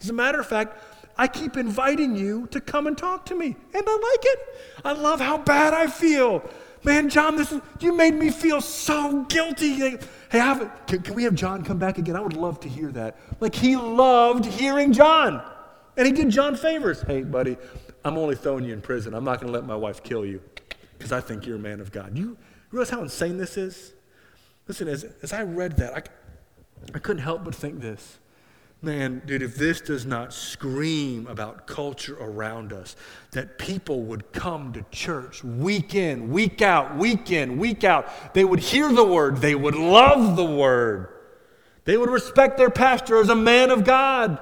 As 0.01 0.11
a 0.11 0.13
matter 0.13 0.39
of 0.39 0.47
fact, 0.47 0.79
I 1.17 1.29
keep 1.29 1.57
inviting 1.57 2.17
you 2.17 2.47
to 2.49 2.61
come 2.61 2.87
and 2.87 2.97
talk 2.97 3.27
to 3.27 3.35
me, 3.35 3.47
and 3.47 3.85
I 3.87 3.93
like 3.93 4.25
it. 4.25 4.39
I 4.85 4.93
love 4.93 5.21
how 5.21 5.39
bad 5.39 5.75
I 5.75 5.87
feel. 5.87 6.49
Man, 6.85 7.09
John, 7.09 7.37
this 7.37 7.53
is, 7.53 7.61
you 7.81 7.93
made 7.93 8.15
me 8.15 8.31
feel 8.31 8.61
so 8.61 9.23
guilty. 9.25 9.75
Hey, 9.75 9.99
have, 10.31 10.71
can, 10.87 11.03
can 11.03 11.15
we 11.15 11.25
have 11.25 11.35
John 11.35 11.63
come 11.63 11.79
back 11.79 11.99
again? 11.99 12.17
I 12.17 12.21
would 12.21 12.37
love 12.37 12.59
to 12.61 12.69
hear 12.69 12.91
that. 12.93 13.19
Like, 13.41 13.55
he 13.55 13.77
loved 13.77 14.45
hearing 14.45 14.93
John. 14.93 15.43
And 15.97 16.07
he 16.07 16.13
did 16.13 16.31
John 16.31 16.57
favors. 16.57 17.03
Hey, 17.03 17.23
buddy, 17.23 17.57
I'm 18.05 18.19
only 18.19 18.35
throwing 18.35 18.65
you 18.65 18.73
in 18.73 18.81
prison. 18.81 19.15
I'm 19.15 19.25
not 19.25 19.41
going 19.41 19.53
to 19.53 19.59
let 19.59 19.67
my 19.67 19.77
wife 19.77 20.03
kill 20.03 20.25
you 20.25 20.41
because 20.99 21.13
I 21.13 21.21
think 21.21 21.47
you're 21.47 21.57
a 21.57 21.61
man 21.61 21.81
of 21.81 21.93
God. 21.93 22.17
You 22.17 22.37
realize 22.71 22.91
how 22.91 23.03
insane 23.03 23.37
this 23.37 23.57
is? 23.57 23.93
Listen, 24.67 24.89
as, 24.89 25.05
as 25.23 25.33
I 25.33 25.43
read 25.43 25.77
that, 25.77 25.95
I, 25.95 26.03
I 26.95 26.99
couldn't 26.99 27.23
help 27.23 27.45
but 27.45 27.55
think 27.55 27.81
this. 27.81 28.19
Man, 28.85 29.23
dude, 29.25 29.43
if 29.43 29.55
this 29.55 29.81
does 29.81 30.05
not 30.05 30.35
scream 30.35 31.29
about 31.29 31.69
culture 31.69 32.17
around 32.21 32.73
us, 32.73 32.97
that 33.31 33.57
people 33.57 34.03
would 34.03 34.33
come 34.33 34.73
to 34.73 34.85
church 34.91 35.45
week 35.45 35.95
in, 35.95 36.33
week 36.33 36.61
out, 36.63 36.97
week 36.97 37.31
in, 37.31 37.59
week 37.59 37.85
out. 37.85 38.35
They 38.35 38.45
would 38.45 38.59
hear 38.59 38.93
the 38.93 39.05
word, 39.05 39.37
they 39.37 39.55
would 39.55 39.77
love 39.77 40.35
the 40.35 40.45
word, 40.45 41.15
they 41.85 41.97
would 41.97 42.11
respect 42.11 42.59
their 42.59 42.71
pastor 42.71 43.21
as 43.21 43.29
a 43.29 43.37
man 43.37 43.71
of 43.71 43.85
God. 43.85 44.41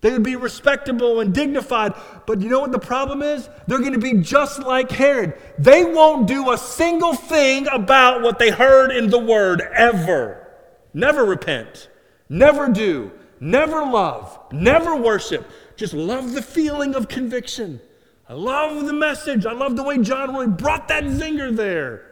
They 0.00 0.12
would 0.12 0.22
be 0.22 0.36
respectable 0.36 1.20
and 1.20 1.34
dignified. 1.34 1.92
But 2.24 2.40
you 2.40 2.48
know 2.48 2.60
what 2.60 2.70
the 2.70 2.78
problem 2.78 3.20
is? 3.20 3.48
They're 3.66 3.80
going 3.80 3.94
to 3.94 3.98
be 3.98 4.22
just 4.22 4.60
like 4.60 4.92
Herod. 4.92 5.34
They 5.58 5.84
won't 5.84 6.28
do 6.28 6.52
a 6.52 6.56
single 6.56 7.14
thing 7.14 7.66
about 7.66 8.22
what 8.22 8.38
they 8.38 8.50
heard 8.50 8.92
in 8.92 9.10
the 9.10 9.18
word 9.18 9.60
ever. 9.60 10.46
Never 10.94 11.24
repent. 11.24 11.88
Never 12.28 12.68
do. 12.68 13.10
Never 13.40 13.84
love. 13.84 14.38
Never 14.52 14.96
worship. 14.96 15.48
Just 15.76 15.94
love 15.94 16.32
the 16.32 16.42
feeling 16.42 16.94
of 16.94 17.08
conviction. 17.08 17.80
I 18.28 18.34
love 18.34 18.84
the 18.84 18.92
message. 18.92 19.46
I 19.46 19.52
love 19.52 19.76
the 19.76 19.82
way 19.82 19.98
John 19.98 20.34
really 20.34 20.48
brought 20.48 20.88
that 20.88 21.04
zinger 21.04 21.54
there. 21.54 22.04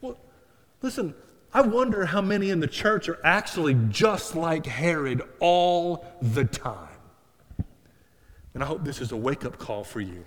Well, 0.00 0.16
listen, 0.80 1.14
I 1.52 1.62
wonder 1.62 2.06
how 2.06 2.20
many 2.20 2.50
in 2.50 2.60
the 2.60 2.66
church 2.66 3.08
are 3.08 3.18
actually 3.24 3.74
just 3.88 4.36
like 4.36 4.64
Herod 4.66 5.22
all 5.40 6.06
the 6.22 6.44
time. 6.44 6.88
And 8.54 8.62
I 8.62 8.66
hope 8.66 8.84
this 8.84 9.00
is 9.00 9.12
a 9.12 9.16
wake 9.16 9.44
up 9.44 9.58
call 9.58 9.84
for 9.84 10.00
you. 10.00 10.24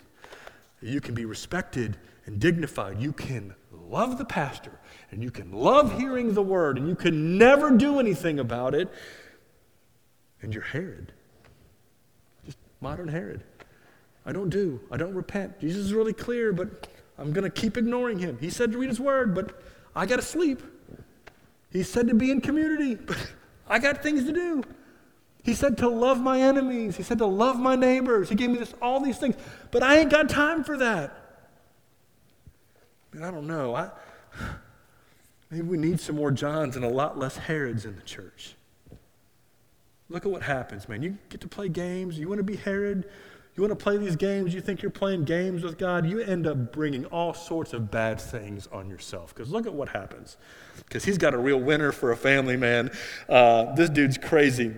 You 0.82 1.02
can 1.02 1.16
be 1.16 1.26
respected 1.26 1.98
and 2.26 2.40
dignified. 2.40 3.02
You 3.02 3.14
can 3.14 3.56
love 3.72 4.18
the 4.18 4.26
pastor 4.26 4.72
and 5.12 5.24
you 5.24 5.32
can 5.32 5.52
love 5.52 5.98
hearing 6.00 6.34
the 6.34 6.42
word 6.42 6.78
and 6.78 6.88
you 6.88 6.96
can 6.96 7.38
never 7.38 7.72
do 7.72 8.00
anything 8.00 8.40
about 8.40 8.74
it 8.74 8.92
and 10.44 10.54
you're 10.54 10.64
Herod. 10.64 11.12
Just 12.46 12.58
modern 12.82 13.08
Herod. 13.08 13.44
I 14.26 14.32
don't 14.32 14.50
do, 14.50 14.80
I 14.92 14.98
don't 14.98 15.14
repent. 15.14 15.60
Jesus 15.60 15.86
is 15.86 15.94
really 15.94 16.14
clear, 16.14 16.54
but 16.54 16.88
I'm 17.18 17.34
going 17.34 17.44
to 17.44 17.50
keep 17.50 17.78
ignoring 17.78 18.20
him. 18.20 18.38
He 18.40 18.50
said 18.50 18.72
to 18.72 18.78
read 18.78 18.90
his 18.90 19.00
word, 19.00 19.34
but 19.34 19.62
I 19.96 20.06
got 20.06 20.18
to 20.18 20.22
sleep. 20.22 20.62
He 21.72 21.84
said 21.84 22.08
to 22.08 22.14
be 22.14 22.32
in 22.32 22.40
community, 22.42 22.96
but 23.08 23.18
I 23.68 23.80
got 23.80 24.04
things 24.04 24.26
to 24.26 24.32
do. 24.32 24.64
He 25.44 25.54
said 25.54 25.78
to 25.80 25.90
love 25.90 26.22
my 26.22 26.40
enemies. 26.40 26.96
He 26.96 27.04
said 27.04 27.18
to 27.18 27.26
love 27.26 27.60
my 27.60 27.76
neighbors. 27.76 28.30
He 28.30 28.36
gave 28.36 28.50
me 28.50 28.58
this, 28.58 28.74
all 28.82 29.02
these 29.02 29.18
things, 29.18 29.36
but 29.72 29.84
I 29.84 29.98
ain't 29.98 30.10
got 30.10 30.30
time 30.30 30.64
for 30.64 30.78
that. 30.78 31.20
And 33.12 33.26
I 33.26 33.32
don't 33.32 33.48
know. 33.48 33.76
I, 33.76 33.90
maybe 35.52 35.64
we 35.68 35.78
need 35.78 36.00
some 36.00 36.16
more 36.16 36.32
Johns 36.32 36.78
and 36.78 36.86
a 36.86 36.90
lot 36.90 37.20
less 37.20 37.36
Herods 37.36 37.86
in 37.86 37.96
the 37.96 38.02
church. 38.04 38.56
Look 40.10 40.26
at 40.26 40.32
what 40.32 40.44
happens, 40.44 40.88
man. 40.90 41.02
You 41.02 41.18
get 41.30 41.42
to 41.42 41.48
play 41.48 41.70
games. 41.70 42.20
You 42.20 42.28
want 42.28 42.40
to 42.40 42.44
be 42.44 42.56
Herod. 42.56 43.10
You 43.56 43.62
want 43.62 43.78
to 43.78 43.82
play 43.82 43.98
these 43.98 44.16
games. 44.16 44.54
You 44.54 44.62
think 44.62 44.82
you're 44.82 44.92
playing 44.92 45.26
games 45.26 45.64
with 45.64 45.78
God. 45.78 46.08
You 46.08 46.20
end 46.22 46.48
up 46.48 46.72
bringing 46.72 47.06
all 47.06 47.34
sorts 47.34 47.74
of 47.74 47.92
bad 47.92 48.20
things 48.20 48.68
on 48.72 48.90
yourself. 48.90 49.34
Because 49.34 49.52
look 49.52 49.68
at 49.68 49.74
what 49.74 49.90
happens. 49.90 50.38
Because 50.78 51.06
he's 51.06 51.20
got 51.20 51.34
a 51.34 51.38
real 51.38 51.60
winner 51.60 51.92
for 51.92 52.12
a 52.12 52.18
family, 52.18 52.58
man. 52.58 52.92
Uh, 53.30 53.74
this 53.76 53.90
dude's 53.90 54.18
crazy. 54.18 54.74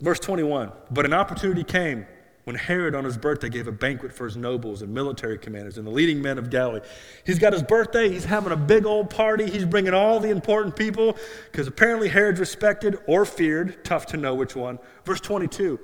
Verse 0.00 0.20
21 0.20 0.70
But 0.90 1.04
an 1.04 1.12
opportunity 1.12 1.64
came 1.64 2.06
when 2.44 2.56
Herod 2.56 2.94
on 2.94 3.04
his 3.04 3.16
birthday 3.16 3.48
gave 3.48 3.66
a 3.66 3.72
banquet 3.72 4.12
for 4.12 4.26
his 4.26 4.36
nobles 4.36 4.82
and 4.82 4.92
military 4.92 5.38
commanders 5.38 5.78
and 5.78 5.86
the 5.86 5.90
leading 5.90 6.20
men 6.20 6.38
of 6.38 6.50
Galilee. 6.50 6.80
He's 7.24 7.38
got 7.38 7.54
his 7.54 7.62
birthday, 7.62 8.10
he's 8.10 8.26
having 8.26 8.52
a 8.52 8.56
big 8.56 8.84
old 8.86 9.10
party, 9.10 9.50
he's 9.50 9.64
bringing 9.64 9.94
all 9.94 10.20
the 10.20 10.28
important 10.28 10.76
people 10.76 11.16
because 11.50 11.66
apparently 11.66 12.08
Herod's 12.08 12.40
respected 12.40 12.98
or 13.06 13.24
feared, 13.24 13.84
tough 13.84 14.06
to 14.06 14.16
know 14.16 14.34
which 14.34 14.54
one. 14.54 14.78
Verse 15.04 15.20
22 15.20 15.80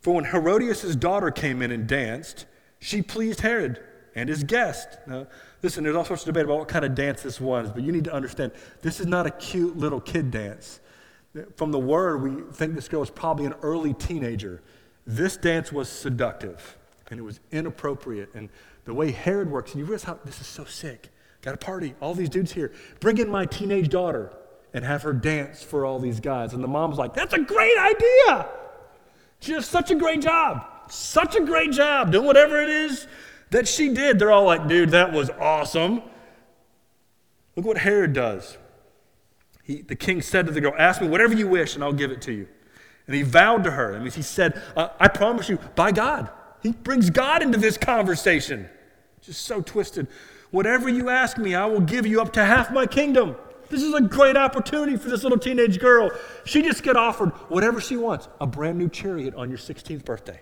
For 0.00 0.14
when 0.14 0.24
Herodias' 0.24 0.94
daughter 0.96 1.30
came 1.30 1.62
in 1.62 1.70
and 1.70 1.86
danced, 1.86 2.44
she 2.78 3.00
pleased 3.00 3.40
Herod 3.40 3.82
and 4.14 4.28
his 4.28 4.44
guest. 4.44 4.98
Now, 5.06 5.26
listen, 5.62 5.84
there's 5.84 5.96
all 5.96 6.04
sorts 6.04 6.22
of 6.22 6.26
debate 6.26 6.44
about 6.44 6.58
what 6.58 6.68
kind 6.68 6.84
of 6.84 6.94
dance 6.94 7.22
this 7.22 7.40
was, 7.40 7.70
but 7.70 7.82
you 7.82 7.92
need 7.92 8.04
to 8.04 8.12
understand 8.12 8.52
this 8.82 9.00
is 9.00 9.06
not 9.06 9.26
a 9.26 9.30
cute 9.30 9.76
little 9.76 10.00
kid 10.00 10.30
dance. 10.30 10.80
From 11.56 11.70
the 11.70 11.78
word, 11.78 12.22
we 12.22 12.42
think 12.52 12.74
this 12.74 12.88
girl 12.88 13.00
was 13.00 13.10
probably 13.10 13.46
an 13.46 13.54
early 13.62 13.92
teenager. 13.94 14.62
This 15.06 15.36
dance 15.36 15.72
was 15.72 15.88
seductive 15.88 16.76
and 17.10 17.20
it 17.20 17.22
was 17.22 17.40
inappropriate. 17.52 18.30
And 18.34 18.48
the 18.84 18.94
way 18.94 19.12
Herod 19.12 19.50
works, 19.50 19.72
and 19.72 19.80
you 19.80 19.84
realize 19.84 20.04
how 20.04 20.18
this 20.24 20.40
is 20.40 20.46
so 20.46 20.64
sick. 20.64 21.10
Got 21.42 21.54
a 21.54 21.58
party, 21.58 21.94
all 22.00 22.14
these 22.14 22.28
dudes 22.28 22.52
here. 22.52 22.72
Bring 23.00 23.18
in 23.18 23.28
my 23.28 23.46
teenage 23.46 23.88
daughter 23.88 24.32
and 24.74 24.84
have 24.84 25.02
her 25.02 25.12
dance 25.12 25.62
for 25.62 25.84
all 25.84 25.98
these 25.98 26.20
guys. 26.20 26.52
And 26.52 26.62
the 26.62 26.68
mom's 26.68 26.98
like, 26.98 27.14
That's 27.14 27.34
a 27.34 27.40
great 27.40 27.78
idea. 27.78 28.48
She 29.40 29.52
does 29.52 29.66
such 29.66 29.90
a 29.90 29.94
great 29.94 30.22
job. 30.22 30.66
Such 30.88 31.36
a 31.36 31.40
great 31.40 31.72
job 31.72 32.12
doing 32.12 32.26
whatever 32.26 32.60
it 32.62 32.68
is 32.68 33.06
that 33.50 33.66
she 33.68 33.92
did. 33.92 34.18
They're 34.18 34.32
all 34.32 34.44
like, 34.44 34.66
Dude, 34.66 34.90
that 34.90 35.12
was 35.12 35.30
awesome. 35.30 36.02
Look 37.54 37.64
what 37.64 37.78
Herod 37.78 38.12
does. 38.12 38.58
He, 39.62 39.82
the 39.82 39.96
king 39.96 40.22
said 40.22 40.46
to 40.46 40.52
the 40.52 40.60
girl, 40.60 40.74
Ask 40.78 41.00
me 41.00 41.08
whatever 41.08 41.34
you 41.34 41.48
wish, 41.48 41.74
and 41.74 41.82
I'll 41.82 41.92
give 41.92 42.10
it 42.10 42.22
to 42.22 42.32
you. 42.32 42.48
And 43.06 43.14
he 43.14 43.22
vowed 43.22 43.64
to 43.64 43.70
her. 43.70 43.94
I 43.94 43.98
mean, 43.98 44.10
he 44.10 44.22
said, 44.22 44.60
uh, 44.76 44.88
I 44.98 45.08
promise 45.08 45.48
you, 45.48 45.58
by 45.74 45.92
God. 45.92 46.30
He 46.62 46.72
brings 46.72 47.10
God 47.10 47.42
into 47.42 47.58
this 47.58 47.78
conversation. 47.78 48.68
Just 49.20 49.42
so 49.42 49.60
twisted. 49.60 50.08
Whatever 50.50 50.88
you 50.88 51.08
ask 51.08 51.38
me, 51.38 51.54
I 51.54 51.66
will 51.66 51.80
give 51.80 52.06
you 52.06 52.20
up 52.20 52.32
to 52.34 52.44
half 52.44 52.72
my 52.72 52.86
kingdom. 52.86 53.36
This 53.68 53.82
is 53.82 53.94
a 53.94 54.00
great 54.00 54.36
opportunity 54.36 54.96
for 54.96 55.08
this 55.08 55.22
little 55.22 55.38
teenage 55.38 55.78
girl. 55.80 56.10
She 56.44 56.62
just 56.62 56.82
get 56.82 56.96
offered 56.96 57.30
whatever 57.48 57.80
she 57.80 57.96
wants 57.96 58.28
a 58.40 58.46
brand 58.46 58.78
new 58.78 58.88
chariot 58.88 59.34
on 59.34 59.48
your 59.48 59.58
16th 59.58 60.04
birthday. 60.04 60.40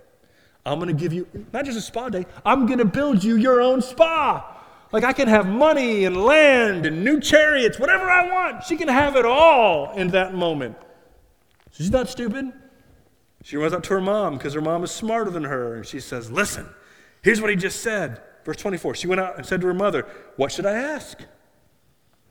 I'm 0.66 0.78
going 0.78 0.94
to 0.94 1.00
give 1.00 1.12
you 1.12 1.26
not 1.52 1.64
just 1.64 1.78
a 1.78 1.82
spa 1.82 2.08
day, 2.08 2.26
I'm 2.44 2.66
going 2.66 2.78
to 2.78 2.84
build 2.84 3.22
you 3.22 3.36
your 3.36 3.60
own 3.60 3.82
spa. 3.82 4.50
Like 4.92 5.04
I 5.04 5.12
can 5.12 5.28
have 5.28 5.46
money 5.46 6.04
and 6.04 6.16
land 6.16 6.86
and 6.86 7.04
new 7.04 7.20
chariots, 7.20 7.78
whatever 7.78 8.08
I 8.08 8.30
want. 8.30 8.64
She 8.64 8.76
can 8.76 8.88
have 8.88 9.16
it 9.16 9.24
all 9.24 9.92
in 9.92 10.08
that 10.08 10.34
moment. 10.34 10.76
She's 11.76 11.90
not 11.90 12.08
stupid. 12.08 12.52
She 13.42 13.56
runs 13.56 13.72
up 13.72 13.82
to 13.84 13.94
her 13.94 14.00
mom 14.00 14.38
because 14.38 14.54
her 14.54 14.60
mom 14.60 14.84
is 14.84 14.90
smarter 14.90 15.30
than 15.30 15.44
her. 15.44 15.76
And 15.76 15.86
she 15.86 16.00
says, 16.00 16.30
Listen, 16.30 16.68
here's 17.22 17.40
what 17.40 17.50
he 17.50 17.56
just 17.56 17.80
said. 17.80 18.20
Verse 18.44 18.56
24. 18.56 18.94
She 18.94 19.06
went 19.06 19.20
out 19.20 19.36
and 19.36 19.44
said 19.44 19.60
to 19.60 19.66
her 19.66 19.74
mother, 19.74 20.06
What 20.36 20.52
should 20.52 20.66
I 20.66 20.74
ask? 20.74 21.18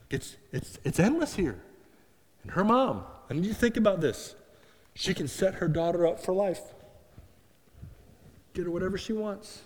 It's, 0.10 0.38
it's, 0.52 0.80
it's 0.84 1.00
endless 1.00 1.36
here. 1.36 1.62
And 2.44 2.52
her 2.52 2.64
mom, 2.64 3.04
I 3.30 3.34
need 3.34 3.46
you 3.46 3.54
to 3.54 3.60
think 3.60 3.78
about 3.78 4.00
this. 4.00 4.36
She 4.96 5.14
can 5.14 5.28
set 5.28 5.56
her 5.56 5.68
daughter 5.68 6.06
up 6.06 6.20
for 6.20 6.34
life, 6.34 6.62
get 8.54 8.66
her 8.66 8.72
whatever 8.72 8.98
she 8.98 9.12
wants, 9.12 9.64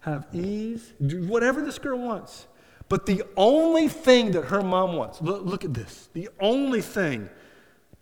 have 0.00 0.26
ease, 0.32 0.92
do 1.04 1.26
whatever 1.26 1.62
this 1.62 1.78
girl 1.78 1.98
wants. 1.98 2.46
But 2.88 3.06
the 3.06 3.24
only 3.36 3.88
thing 3.88 4.32
that 4.32 4.46
her 4.46 4.62
mom 4.62 4.94
wants, 4.94 5.20
look, 5.20 5.44
look 5.44 5.64
at 5.64 5.74
this, 5.74 6.08
the 6.12 6.28
only 6.38 6.80
thing 6.80 7.28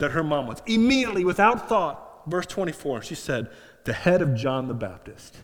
that 0.03 0.11
her 0.11 0.25
mom 0.25 0.49
wants. 0.49 0.63
Immediately, 0.67 1.25
without 1.25 1.69
thought, 1.69 2.23
verse 2.27 2.45
24, 2.47 3.03
she 3.03 3.15
said, 3.15 3.49
The 3.85 3.93
head 3.93 4.21
of 4.21 4.35
John 4.35 4.67
the 4.67 4.75
Baptist. 4.75 5.37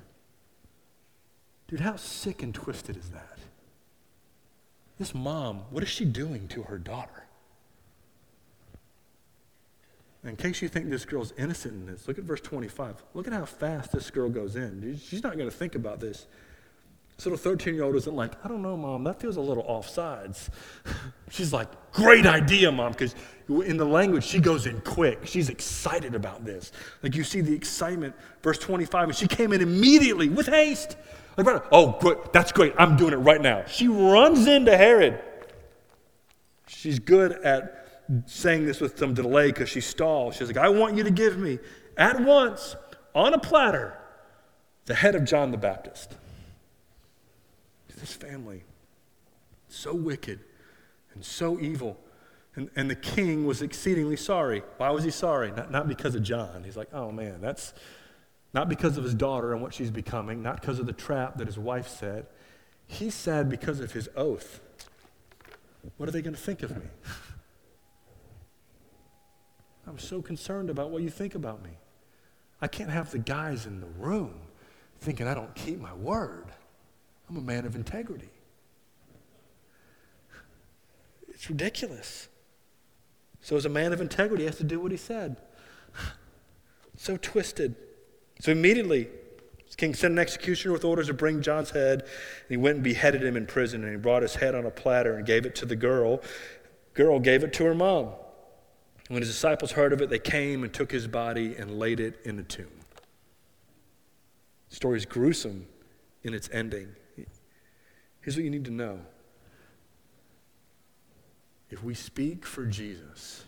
Dude, 1.68 1.78
how 1.78 1.94
sick 1.94 2.42
and 2.42 2.52
twisted 2.52 2.96
is 2.96 3.10
that? 3.10 3.38
This 4.98 5.14
mom, 5.14 5.58
what 5.70 5.84
is 5.84 5.88
she 5.88 6.04
doing 6.04 6.48
to 6.48 6.64
her 6.64 6.76
daughter? 6.76 7.28
In 10.24 10.34
case 10.34 10.60
you 10.60 10.68
think 10.68 10.90
this 10.90 11.04
girl's 11.04 11.32
innocent 11.38 11.74
in 11.74 11.86
this, 11.86 12.08
look 12.08 12.18
at 12.18 12.24
verse 12.24 12.40
25. 12.40 13.04
Look 13.14 13.28
at 13.28 13.32
how 13.32 13.44
fast 13.44 13.92
this 13.92 14.10
girl 14.10 14.28
goes 14.28 14.56
in. 14.56 14.98
She's 15.00 15.22
not 15.22 15.36
going 15.36 15.48
to 15.48 15.56
think 15.56 15.76
about 15.76 16.00
this. 16.00 16.26
This 17.18 17.26
little 17.26 17.36
13 17.36 17.74
year 17.74 17.82
old 17.82 17.96
isn't 17.96 18.14
like, 18.14 18.32
I 18.44 18.48
don't 18.48 18.62
know, 18.62 18.76
mom, 18.76 19.02
that 19.02 19.20
feels 19.20 19.36
a 19.36 19.40
little 19.40 19.64
offsides. 19.64 20.50
She's 21.30 21.52
like, 21.52 21.66
great 21.90 22.26
idea, 22.26 22.70
mom, 22.70 22.92
because 22.92 23.16
in 23.48 23.76
the 23.76 23.84
language, 23.84 24.22
she 24.22 24.38
goes 24.38 24.66
in 24.66 24.80
quick. 24.82 25.26
She's 25.26 25.48
excited 25.48 26.14
about 26.14 26.44
this. 26.44 26.70
Like 27.02 27.16
you 27.16 27.24
see 27.24 27.40
the 27.40 27.52
excitement, 27.52 28.14
verse 28.40 28.58
25, 28.58 29.08
and 29.08 29.16
she 29.16 29.26
came 29.26 29.52
in 29.52 29.60
immediately 29.60 30.28
with 30.28 30.46
haste. 30.46 30.96
Like, 31.36 31.60
oh, 31.72 31.98
good, 32.00 32.18
that's 32.32 32.52
great, 32.52 32.72
I'm 32.78 32.96
doing 32.96 33.12
it 33.12 33.16
right 33.16 33.40
now. 33.40 33.64
She 33.66 33.88
runs 33.88 34.46
into 34.46 34.76
Herod. 34.76 35.20
She's 36.68 37.00
good 37.00 37.32
at 37.42 37.84
saying 38.26 38.64
this 38.64 38.80
with 38.80 38.96
some 38.96 39.14
delay 39.14 39.48
because 39.48 39.68
she 39.68 39.80
stalls. 39.80 40.36
She's 40.36 40.46
like, 40.46 40.56
I 40.56 40.68
want 40.68 40.94
you 40.94 41.02
to 41.02 41.10
give 41.10 41.36
me 41.36 41.58
at 41.96 42.20
once, 42.20 42.76
on 43.12 43.34
a 43.34 43.40
platter, 43.40 43.98
the 44.84 44.94
head 44.94 45.16
of 45.16 45.24
John 45.24 45.50
the 45.50 45.58
Baptist 45.58 46.14
this 48.00 48.12
family. 48.12 48.64
So 49.68 49.94
wicked 49.94 50.40
and 51.14 51.24
so 51.24 51.58
evil. 51.60 51.98
And, 52.54 52.70
and 52.74 52.90
the 52.90 52.96
king 52.96 53.46
was 53.46 53.62
exceedingly 53.62 54.16
sorry. 54.16 54.62
Why 54.78 54.90
was 54.90 55.04
he 55.04 55.10
sorry? 55.10 55.52
Not, 55.52 55.70
not 55.70 55.88
because 55.88 56.14
of 56.14 56.22
John. 56.22 56.64
He's 56.64 56.76
like, 56.76 56.88
oh 56.92 57.12
man, 57.12 57.40
that's 57.40 57.74
not 58.54 58.68
because 58.68 58.96
of 58.96 59.04
his 59.04 59.14
daughter 59.14 59.52
and 59.52 59.62
what 59.62 59.74
she's 59.74 59.90
becoming, 59.90 60.42
not 60.42 60.60
because 60.60 60.78
of 60.78 60.86
the 60.86 60.92
trap 60.92 61.36
that 61.38 61.46
his 61.46 61.58
wife 61.58 61.86
said. 61.88 62.26
He's 62.86 63.14
sad 63.14 63.48
because 63.48 63.80
of 63.80 63.92
his 63.92 64.08
oath. 64.16 64.60
What 65.98 66.08
are 66.08 66.12
they 66.12 66.22
going 66.22 66.34
to 66.34 66.40
think 66.40 66.62
of 66.62 66.76
me? 66.76 66.86
I'm 69.86 69.98
so 69.98 70.20
concerned 70.20 70.70
about 70.70 70.90
what 70.90 71.02
you 71.02 71.10
think 71.10 71.34
about 71.34 71.62
me. 71.62 71.70
I 72.60 72.66
can't 72.66 72.90
have 72.90 73.10
the 73.10 73.18
guys 73.18 73.66
in 73.66 73.80
the 73.80 73.86
room 73.86 74.34
thinking 75.00 75.28
I 75.28 75.34
don't 75.34 75.54
keep 75.54 75.80
my 75.80 75.94
word. 75.94 76.46
I'm 77.28 77.36
a 77.36 77.40
man 77.40 77.66
of 77.66 77.76
integrity. 77.76 78.30
It's 81.28 81.48
ridiculous. 81.48 82.28
So, 83.40 83.56
as 83.56 83.64
a 83.64 83.68
man 83.68 83.92
of 83.92 84.00
integrity, 84.00 84.42
he 84.42 84.46
has 84.46 84.56
to 84.56 84.64
do 84.64 84.80
what 84.80 84.90
he 84.90 84.96
said. 84.96 85.36
so 86.96 87.16
twisted. 87.16 87.76
So, 88.40 88.50
immediately, 88.50 89.08
king 89.78 89.94
sent 89.94 90.12
an 90.12 90.18
executioner 90.18 90.72
with 90.72 90.84
orders 90.84 91.06
to 91.06 91.14
bring 91.14 91.40
John's 91.40 91.70
head. 91.70 92.00
And 92.02 92.50
he 92.50 92.56
went 92.56 92.76
and 92.76 92.84
beheaded 92.84 93.22
him 93.22 93.36
in 93.36 93.46
prison. 93.46 93.82
And 93.84 93.92
he 93.92 93.96
brought 93.96 94.22
his 94.22 94.34
head 94.34 94.54
on 94.54 94.66
a 94.66 94.70
platter 94.70 95.16
and 95.16 95.24
gave 95.24 95.46
it 95.46 95.54
to 95.56 95.66
the 95.66 95.76
girl. 95.76 96.20
Girl 96.94 97.18
gave 97.20 97.44
it 97.44 97.52
to 97.54 97.64
her 97.64 97.74
mom. 97.74 98.10
When 99.06 99.22
his 99.22 99.30
disciples 99.30 99.72
heard 99.72 99.94
of 99.94 100.02
it, 100.02 100.10
they 100.10 100.18
came 100.18 100.64
and 100.64 100.72
took 100.72 100.90
his 100.90 101.06
body 101.06 101.54
and 101.56 101.78
laid 101.78 102.00
it 102.00 102.20
in 102.24 102.36
the 102.36 102.42
tomb. 102.42 102.66
The 104.68 104.76
story 104.76 104.98
is 104.98 105.06
gruesome 105.06 105.66
in 106.22 106.34
its 106.34 106.50
ending. 106.52 106.88
Here's 108.20 108.36
what 108.36 108.44
you 108.44 108.50
need 108.50 108.64
to 108.66 108.70
know 108.70 109.00
if 111.70 111.82
we 111.82 111.94
speak 111.94 112.46
for 112.46 112.64
Jesus, 112.64 113.44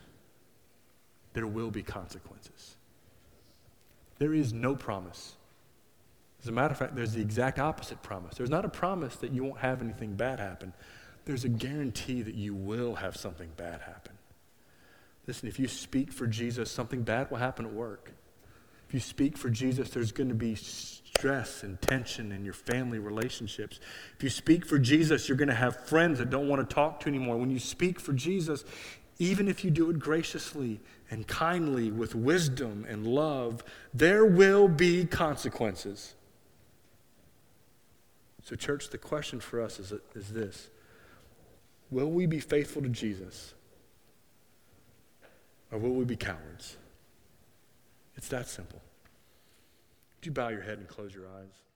there 1.33 1.47
will 1.47 1.71
be 1.71 1.83
consequences. 1.83 2.77
There 4.19 4.35
is 4.35 4.53
no 4.53 4.77
promise. 4.77 5.35
As 6.43 6.49
a 6.49 6.53
matter 6.53 6.73
of 6.73 6.79
fact, 6.79 6.95
there's 6.95 7.15
the 7.15 7.23
exact 7.23 7.59
opposite 7.59 8.03
promise. 8.03 8.37
There's 8.37 8.51
not 8.51 8.65
a 8.65 8.69
promise 8.69 9.17
that 9.17 9.33
you 9.33 9.45
won't 9.45 9.61
have 9.61 9.81
anything 9.81 10.15
bad 10.15 10.39
happen. 10.39 10.73
There's 11.25 11.45
a 11.45 11.49
guarantee 11.49 12.23
that 12.23 12.35
you 12.35 12.55
will 12.55 12.97
have 12.97 13.17
something 13.17 13.49
bad 13.57 13.81
happen. 13.81 14.13
Listen, 15.27 15.49
if 15.49 15.59
you 15.59 15.69
speak 15.69 16.13
for 16.13 16.27
Jesus, 16.27 16.71
something 16.71 17.03
bad 17.03 17.31
will 17.31 17.39
happen 17.39 17.65
at 17.65 17.73
work. 17.73 18.13
If 18.89 18.95
you 18.95 19.01
speak 19.01 19.37
for 19.39 19.49
Jesus, 19.49 19.91
there's 19.91 20.13
going 20.13 20.31
to 20.31 20.35
be 20.35 20.57
stress 21.15 21.63
and 21.63 21.81
tension 21.83 22.33
in 22.33 22.45
your 22.45 22.55
family 22.55 22.99
relationships. 22.99 23.81
If 24.17 24.23
you 24.23 24.31
speak 24.31 24.65
for 24.65 24.79
Jesus, 24.79 25.29
you're 25.29 25.37
going 25.37 25.49
to 25.49 25.55
have 25.55 25.87
friends 25.87 26.19
that 26.19 26.31
don't 26.31 26.49
want 26.49 26.67
to 26.67 26.75
talk 26.75 27.01
to 27.01 27.09
anymore. 27.09 27.37
When 27.37 27.51
you 27.51 27.59
speak 27.59 28.01
for 28.01 28.13
Jesus, 28.13 28.65
even 29.19 29.49
if 29.49 29.65
you 29.65 29.71
do 29.71 29.91
it 29.91 29.99
graciously 29.99 30.81
and 31.11 31.27
kindly 31.27 31.91
with 31.91 32.15
wisdom 32.15 32.87
and 32.89 33.07
love, 33.07 33.63
there 33.93 34.25
will 34.25 34.69
be 34.69 35.05
consequences. 35.05 36.15
So, 38.43 38.57
church, 38.57 38.89
the 38.89 38.99
question 38.99 39.41
for 39.41 39.61
us 39.61 39.79
is, 39.79 39.93
is 40.15 40.33
this 40.33 40.71
Will 41.91 42.11
we 42.11 42.27
be 42.27 42.41
faithful 42.41 42.83
to 42.83 42.89
Jesus? 42.89 43.55
Or 45.73 45.79
will 45.79 45.93
we 45.93 46.05
be 46.05 46.17
cowards? 46.17 46.77
It's 48.17 48.29
that 48.29 48.49
simple. 48.49 48.81
Would 50.21 50.27
you 50.27 50.33
bow 50.33 50.49
your 50.51 50.61
head 50.61 50.77
and 50.77 50.87
close 50.87 51.15
your 51.15 51.27
eyes? 51.27 51.70